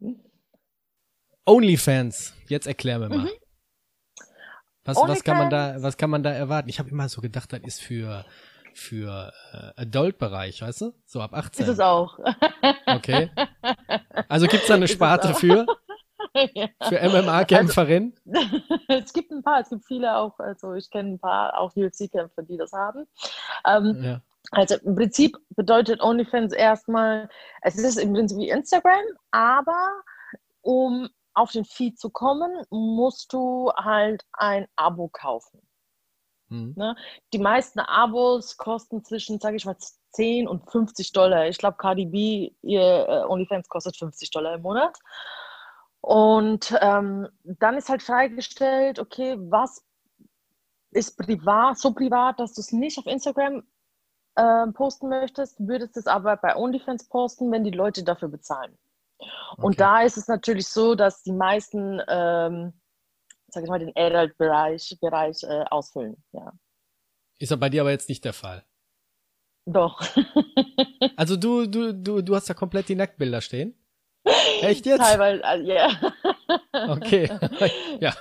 OnlyFans, 1.44 2.34
jetzt 2.48 2.66
erklär 2.66 2.98
mir 2.98 3.10
mal. 3.10 3.18
Mhm. 3.18 3.30
Was, 4.86 4.96
was 4.96 5.24
kann 5.24 5.36
man 5.36 5.50
da, 5.50 5.76
was 5.82 5.96
kann 5.96 6.10
man 6.10 6.22
da 6.22 6.30
erwarten? 6.30 6.68
Ich 6.68 6.78
habe 6.78 6.88
immer 6.88 7.08
so 7.08 7.20
gedacht, 7.20 7.52
das 7.52 7.60
ist 7.62 7.80
für 7.82 8.24
für 8.76 9.32
äh, 9.52 9.82
Adult-Bereich, 9.82 10.60
weißt 10.60 10.82
du? 10.82 10.92
So 11.06 11.22
ab 11.22 11.32
18. 11.32 11.64
Ist 11.64 11.72
es 11.72 11.80
auch. 11.80 12.18
Okay. 12.86 13.30
Also 14.28 14.46
gibt's 14.46 14.66
da 14.66 14.74
eine 14.74 14.86
es 14.86 14.90
Sparte 14.90 15.34
für? 15.34 15.66
ja. 16.54 16.68
Für 16.88 17.00
MMA-Kämpferin? 17.00 18.14
es 18.88 19.12
gibt 19.12 19.30
ein 19.30 19.42
paar, 19.42 19.60
es 19.60 19.68
gibt 19.68 19.84
viele 19.86 20.16
auch, 20.16 20.38
also 20.38 20.74
ich 20.74 20.90
kenne 20.90 21.12
ein 21.12 21.18
paar 21.18 21.58
auch 21.58 21.74
UFC-Kämpfer, 21.76 22.42
die 22.42 22.56
das 22.56 22.72
haben. 22.72 23.06
Ähm, 23.66 24.02
ja. 24.02 24.20
also 24.50 24.76
im 24.76 24.96
Prinzip 24.96 25.36
bedeutet 25.50 26.00
OnlyFans 26.00 26.52
erstmal, 26.52 27.28
es 27.62 27.76
ist 27.76 27.98
im 27.98 28.12
Prinzip 28.14 28.38
wie 28.38 28.48
Instagram, 28.48 29.04
aber 29.30 30.02
um 30.62 31.08
auf 31.36 31.52
den 31.52 31.64
Feed 31.64 31.98
zu 31.98 32.10
kommen, 32.10 32.50
musst 32.70 33.32
du 33.32 33.70
halt 33.76 34.24
ein 34.32 34.66
Abo 34.74 35.08
kaufen. 35.08 35.60
Hm. 36.48 36.74
Die 37.32 37.38
meisten 37.38 37.80
Abos 37.80 38.56
kosten 38.56 39.04
zwischen, 39.04 39.40
sage 39.40 39.56
ich 39.56 39.66
mal, 39.66 39.76
10 40.12 40.48
und 40.48 40.70
50 40.70 41.12
Dollar. 41.12 41.46
Ich 41.46 41.58
glaube, 41.58 41.76
Cardi 41.76 42.06
B, 42.06 42.52
ihr 42.62 43.06
äh, 43.08 43.24
OnlyFans 43.28 43.68
kostet 43.68 43.96
50 43.96 44.30
Dollar 44.30 44.54
im 44.54 44.62
Monat. 44.62 44.98
Und 46.00 46.74
ähm, 46.80 47.28
dann 47.42 47.76
ist 47.76 47.88
halt 47.88 48.02
freigestellt, 48.02 48.98
okay, 48.98 49.36
was 49.38 49.84
ist 50.92 51.18
privat, 51.18 51.78
so 51.78 51.92
privat, 51.92 52.38
dass 52.40 52.54
du 52.54 52.60
es 52.60 52.72
nicht 52.72 52.98
auf 52.98 53.06
Instagram 53.06 53.64
äh, 54.36 54.66
posten 54.68 55.08
möchtest, 55.08 55.58
würdest 55.58 55.96
es 55.96 56.06
aber 56.06 56.36
bei 56.36 56.56
OnlyFans 56.56 57.08
posten, 57.08 57.50
wenn 57.50 57.64
die 57.64 57.70
Leute 57.72 58.04
dafür 58.04 58.28
bezahlen. 58.28 58.78
Und 59.56 59.74
Okay. 59.74 59.76
da 59.76 60.02
ist 60.02 60.16
es 60.18 60.28
natürlich 60.28 60.66
so, 60.68 60.94
dass 60.94 61.22
die 61.22 61.32
meisten, 61.32 62.00
ähm, 62.08 62.72
sag 63.48 63.62
ich 63.64 63.68
mal, 63.70 63.78
den 63.78 63.92
Adult-Bereich 63.96 64.98
Bereich, 65.00 65.42
äh, 65.44 65.64
ausfüllen. 65.70 66.22
Ja, 66.32 66.52
Ist 67.38 67.50
ja 67.50 67.56
bei 67.56 67.68
dir 67.70 67.80
aber 67.82 67.90
jetzt 67.90 68.08
nicht 68.08 68.24
der 68.24 68.32
Fall. 68.34 68.64
doch. 69.66 70.00
Also 71.16 71.36
du, 71.36 71.66
du, 71.66 71.94
du, 71.94 72.20
du 72.20 72.34
hast 72.34 72.50
da 72.50 72.54
komplett 72.54 72.88
die 72.90 72.94
Nacktbilder 72.94 73.40
stehen? 73.40 73.74
Echt 74.60 74.84
jetzt? 74.84 75.00
Teilweise, 75.00 75.42
äh, 75.44 75.62
ja. 75.62 75.90
Okay. 76.88 77.30
ja. 78.00 78.14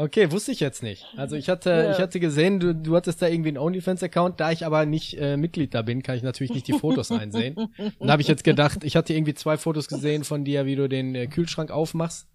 Okay, 0.00 0.30
wusste 0.30 0.52
ich 0.52 0.60
jetzt 0.60 0.84
nicht. 0.84 1.04
Also 1.16 1.34
ich 1.34 1.48
hatte, 1.48 1.70
Ja. 1.70 1.90
ich 1.90 1.98
hatte 1.98 2.20
gesehen, 2.20 2.60
du, 2.60 2.72
du 2.72 2.94
hattest 2.94 3.20
da 3.20 3.26
irgendwie 3.26 3.48
einen 3.48 3.58
OnlyFans-Account. 3.58 4.38
Da 4.38 4.52
ich 4.52 4.64
aber 4.64 4.86
nicht 4.86 5.18
äh, 5.18 5.36
Mitglied 5.36 5.74
da 5.74 5.82
bin, 5.82 6.04
kann 6.04 6.16
ich 6.16 6.22
natürlich 6.22 6.52
nicht 6.52 6.68
die 6.68 6.78
Fotos 6.78 7.10
einsehen. 7.10 7.56
Und 7.98 8.06
da 8.06 8.12
habe 8.12 8.22
ich 8.22 8.28
jetzt 8.28 8.44
gedacht, 8.44 8.84
ich 8.84 8.94
hatte 8.94 9.12
irgendwie 9.12 9.34
zwei 9.34 9.56
Fotos 9.56 9.88
gesehen 9.88 10.22
von 10.22 10.44
dir, 10.44 10.66
wie 10.66 10.76
du 10.76 10.88
den 10.88 11.16
äh, 11.16 11.26
Kühlschrank 11.26 11.72
aufmachst. 11.72 12.28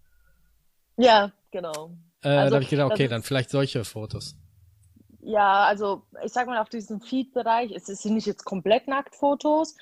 Ja, 0.98 1.32
genau. 1.52 1.96
Äh, 2.22 2.28
Also, 2.28 2.50
da 2.50 2.54
habe 2.56 2.64
ich 2.64 2.68
gedacht, 2.70 2.90
das 2.90 2.96
okay, 2.98 3.08
dann 3.08 3.22
vielleicht 3.22 3.48
solche 3.48 3.82
Fotos. 3.84 4.36
Ja, 5.20 5.64
also 5.64 6.02
ich 6.22 6.32
sag 6.34 6.46
mal, 6.46 6.58
auf 6.58 6.68
diesem 6.68 7.00
Feed-Bereich, 7.00 7.72
es 7.72 7.86
sind 7.86 8.12
nicht 8.12 8.26
jetzt 8.26 8.44
komplett 8.44 8.88
Nacktfotos, 8.88 9.74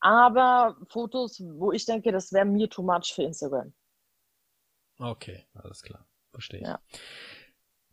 aber 0.00 0.76
Fotos, 0.88 1.40
wo 1.40 1.70
ich 1.70 1.84
denke, 1.86 2.10
das 2.10 2.32
wäre 2.32 2.46
mir 2.46 2.68
too 2.68 2.82
much 2.82 3.12
für 3.14 3.22
Instagram. 3.22 3.72
Okay, 4.98 5.44
alles 5.54 5.82
klar. 5.82 6.07
Verstehe 6.38 6.60
ich. 6.60 6.66
Ja. 6.66 6.78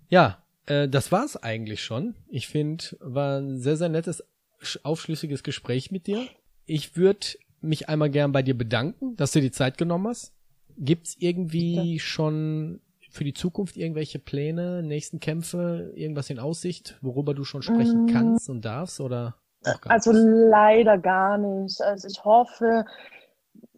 Ja, 0.10 0.44
äh, 0.68 0.88
das 0.88 1.12
war's 1.12 1.36
eigentlich 1.36 1.84
schon. 1.84 2.14
Ich 2.28 2.48
finde, 2.48 2.86
war 3.00 3.40
ein 3.40 3.58
sehr, 3.58 3.76
sehr 3.76 3.90
nettes, 3.90 4.24
sch- 4.62 4.80
aufschlüssiges 4.84 5.42
Gespräch 5.42 5.90
mit 5.92 6.06
dir. 6.06 6.28
Ich 6.66 6.96
würde 6.96 7.26
mich 7.62 7.90
einmal 7.90 8.12
gern 8.12 8.32
bei 8.32 8.44
dir 8.44 8.56
bedanken, 8.56 9.16
dass 9.16 9.32
du 9.32 9.42
die 9.42 9.52
Zeit 9.52 9.78
genommen 9.80 10.08
hast. 10.08 10.32
Gibt's 10.78 11.16
irgendwie 11.20 12.00
schon 12.00 12.82
für 13.10 13.24
die 13.24 13.34
Zukunft 13.34 13.78
irgendwelche 13.78 14.20
Pläne, 14.20 14.84
nächsten 14.84 15.20
Kämpfe, 15.20 15.92
irgendwas 15.96 16.30
in 16.30 16.38
Aussicht, 16.38 16.98
worüber 17.02 17.34
du 17.34 17.44
schon 17.46 17.62
sprechen 17.64 18.04
Mm. 18.04 18.08
kannst 18.08 18.50
und 18.50 18.64
darfst 18.66 19.00
oder 19.00 19.36
Also 19.86 20.12
leider 20.12 20.98
gar 21.00 21.38
nicht. 21.40 21.82
Also 21.82 22.08
ich 22.08 22.24
hoffe, 22.24 22.86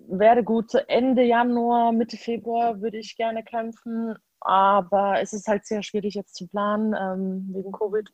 wäre 0.09 0.43
gut 0.43 0.73
Ende 0.87 1.23
Januar, 1.23 1.91
Mitte 1.91 2.17
Februar 2.17 2.81
würde 2.81 2.97
ich 2.97 3.15
gerne 3.15 3.43
kämpfen, 3.43 4.15
aber 4.47 5.19
es 5.19 5.33
ist 5.33 5.49
halt 5.49 5.65
sehr 5.65 5.83
schwierig 5.83 6.13
jetzt 6.13 6.35
zu 6.35 6.47
planen 6.47 6.95
ähm, 6.97 7.53
wegen 7.53 7.73
Covid. 7.73 8.09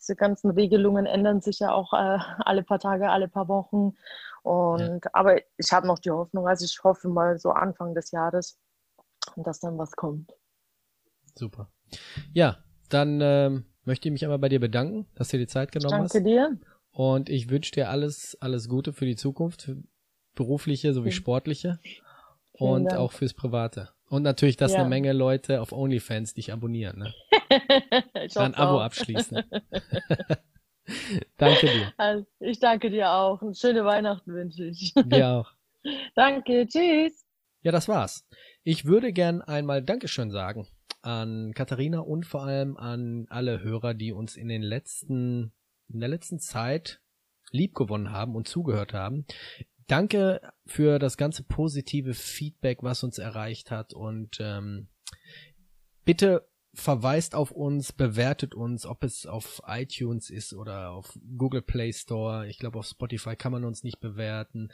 Diese 0.00 0.16
ganzen 0.16 0.50
Regelungen 0.50 1.04
ändern 1.04 1.42
sich 1.42 1.58
ja 1.58 1.70
auch 1.70 1.92
äh, 1.92 2.18
alle 2.38 2.62
paar 2.62 2.78
Tage, 2.78 3.10
alle 3.10 3.28
paar 3.28 3.46
Wochen. 3.48 3.94
Und 4.42 5.02
aber 5.14 5.36
ich 5.58 5.72
habe 5.72 5.86
noch 5.86 5.98
die 5.98 6.10
Hoffnung, 6.10 6.48
also 6.48 6.64
ich 6.64 6.82
hoffe 6.82 7.08
mal 7.08 7.38
so 7.38 7.50
Anfang 7.50 7.94
des 7.94 8.10
Jahres, 8.10 8.58
dass 9.36 9.60
dann 9.60 9.76
was 9.76 9.92
kommt. 9.92 10.32
Super. 11.34 11.70
Ja, 12.32 12.56
dann 12.88 13.20
ähm, 13.20 13.66
möchte 13.84 14.08
ich 14.08 14.12
mich 14.12 14.24
einmal 14.24 14.38
bei 14.38 14.48
dir 14.48 14.60
bedanken, 14.60 15.06
dass 15.14 15.28
du 15.28 15.36
dir 15.36 15.44
die 15.44 15.52
Zeit 15.52 15.72
genommen 15.72 15.90
Danke 15.90 16.18
hast. 16.18 16.24
dir. 16.24 16.58
Und 16.90 17.28
ich 17.28 17.50
wünsche 17.50 17.72
dir 17.72 17.90
alles, 17.90 18.38
alles 18.40 18.70
Gute 18.70 18.94
für 18.94 19.04
die 19.04 19.16
Zukunft, 19.16 19.70
berufliche 20.34 20.94
sowie 20.94 21.12
sportliche 21.12 21.78
und 22.58 22.94
auch 22.94 23.12
fürs 23.12 23.34
Private. 23.34 23.90
Und 24.08 24.22
natürlich, 24.22 24.56
dass 24.56 24.72
ja. 24.72 24.80
eine 24.80 24.88
Menge 24.88 25.12
Leute 25.12 25.60
auf 25.60 25.72
OnlyFans 25.72 26.34
dich 26.34 26.52
abonnieren. 26.52 26.98
Ne? 26.98 27.14
Ein 28.36 28.54
Abo 28.54 28.76
auch. 28.76 28.82
abschließen. 28.82 29.42
danke 31.36 31.66
dir. 31.66 31.92
Also, 31.96 32.26
ich 32.40 32.60
danke 32.60 32.90
dir 32.90 33.10
auch. 33.10 33.42
Eine 33.42 33.54
schöne 33.54 33.84
Weihnachten 33.84 34.32
wünsche 34.32 34.64
ich. 34.64 34.94
Dir 35.06 35.28
auch. 35.28 35.50
danke, 36.14 36.66
tschüss. 36.68 37.24
Ja, 37.62 37.72
das 37.72 37.88
war's. 37.88 38.28
Ich 38.62 38.84
würde 38.84 39.12
gern 39.12 39.42
einmal 39.42 39.82
Dankeschön 39.82 40.30
sagen 40.30 40.68
an 41.02 41.52
Katharina 41.54 42.00
und 42.00 42.26
vor 42.26 42.42
allem 42.42 42.76
an 42.76 43.26
alle 43.28 43.62
Hörer, 43.62 43.94
die 43.94 44.12
uns 44.12 44.36
in 44.36 44.48
den 44.48 44.62
letzten, 44.62 45.52
in 45.88 46.00
der 46.00 46.08
letzten 46.08 46.40
Zeit 46.40 47.00
liebgewonnen 47.52 48.10
haben 48.10 48.34
und 48.34 48.48
zugehört 48.48 48.92
haben. 48.92 49.24
Danke 49.86 50.40
für 50.66 50.98
das 50.98 51.16
ganze 51.16 51.44
positive 51.44 52.14
Feedback, 52.14 52.82
was 52.82 53.04
uns 53.04 53.18
erreicht 53.18 53.70
hat 53.70 53.94
und 53.94 54.38
ähm, 54.40 54.88
bitte 56.04 56.48
verweist 56.76 57.34
auf 57.34 57.52
uns, 57.52 57.92
bewertet 57.92 58.54
uns, 58.54 58.84
ob 58.84 59.02
es 59.02 59.26
auf 59.26 59.62
iTunes 59.66 60.28
ist 60.28 60.52
oder 60.52 60.90
auf 60.90 61.18
Google 61.36 61.62
Play 61.62 61.92
Store. 61.92 62.46
Ich 62.48 62.58
glaube, 62.58 62.78
auf 62.78 62.86
Spotify 62.86 63.34
kann 63.34 63.52
man 63.52 63.64
uns 63.64 63.82
nicht 63.82 63.98
bewerten. 63.98 64.70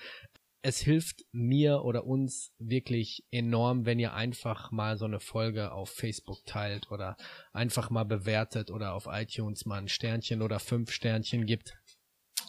Es 0.63 0.79
hilft 0.79 1.25
mir 1.33 1.83
oder 1.85 2.05
uns 2.05 2.53
wirklich 2.59 3.25
enorm, 3.31 3.85
wenn 3.85 3.99
ihr 3.99 4.15
einfach 4.15 4.71
mal 4.71 4.97
so 4.97 5.05
eine 5.05 5.21
Folge 5.21 5.73
auf 5.73 5.91
Facebook 5.91 6.45
teilt 6.45 6.91
oder 6.91 7.17
einfach 7.53 7.91
mal 7.91 8.05
bewertet 8.05 8.71
oder 8.71 8.95
auf 8.95 9.07
iTunes 9.11 9.65
mal 9.65 9.79
ein 9.79 9.89
Sternchen 9.89 10.43
oder 10.43 10.59
fünf 10.59 10.91
Sternchen 10.91 11.47
gibt. 11.47 11.77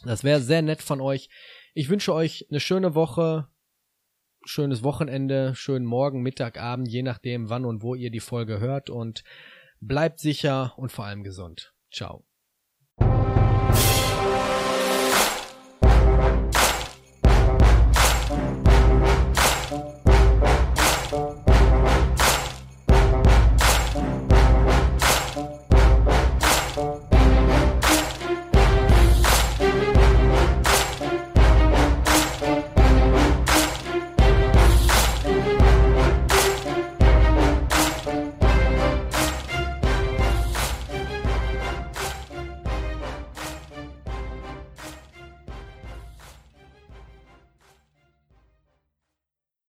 Das 0.04 0.24
wäre 0.24 0.42
sehr 0.42 0.62
nett 0.62 0.82
von 0.82 1.00
euch. 1.00 1.30
Ich 1.76 1.90
wünsche 1.90 2.14
euch 2.14 2.46
eine 2.52 2.60
schöne 2.60 2.94
Woche, 2.94 3.48
schönes 4.46 4.84
Wochenende, 4.84 5.56
schönen 5.56 5.88
Morgen, 5.88 6.22
Mittag, 6.22 6.60
Abend, 6.60 6.88
je 6.88 7.02
nachdem, 7.02 7.50
wann 7.50 7.66
und 7.66 7.82
wo 7.82 7.96
ihr 7.96 8.12
die 8.12 8.20
Folge 8.20 8.60
hört 8.60 8.92
und 8.92 9.24
bleibt 9.80 10.20
sicher 10.20 10.74
und 10.78 10.92
vor 10.92 11.06
allem 11.06 11.24
gesund. 11.24 11.74
Ciao. 11.92 12.28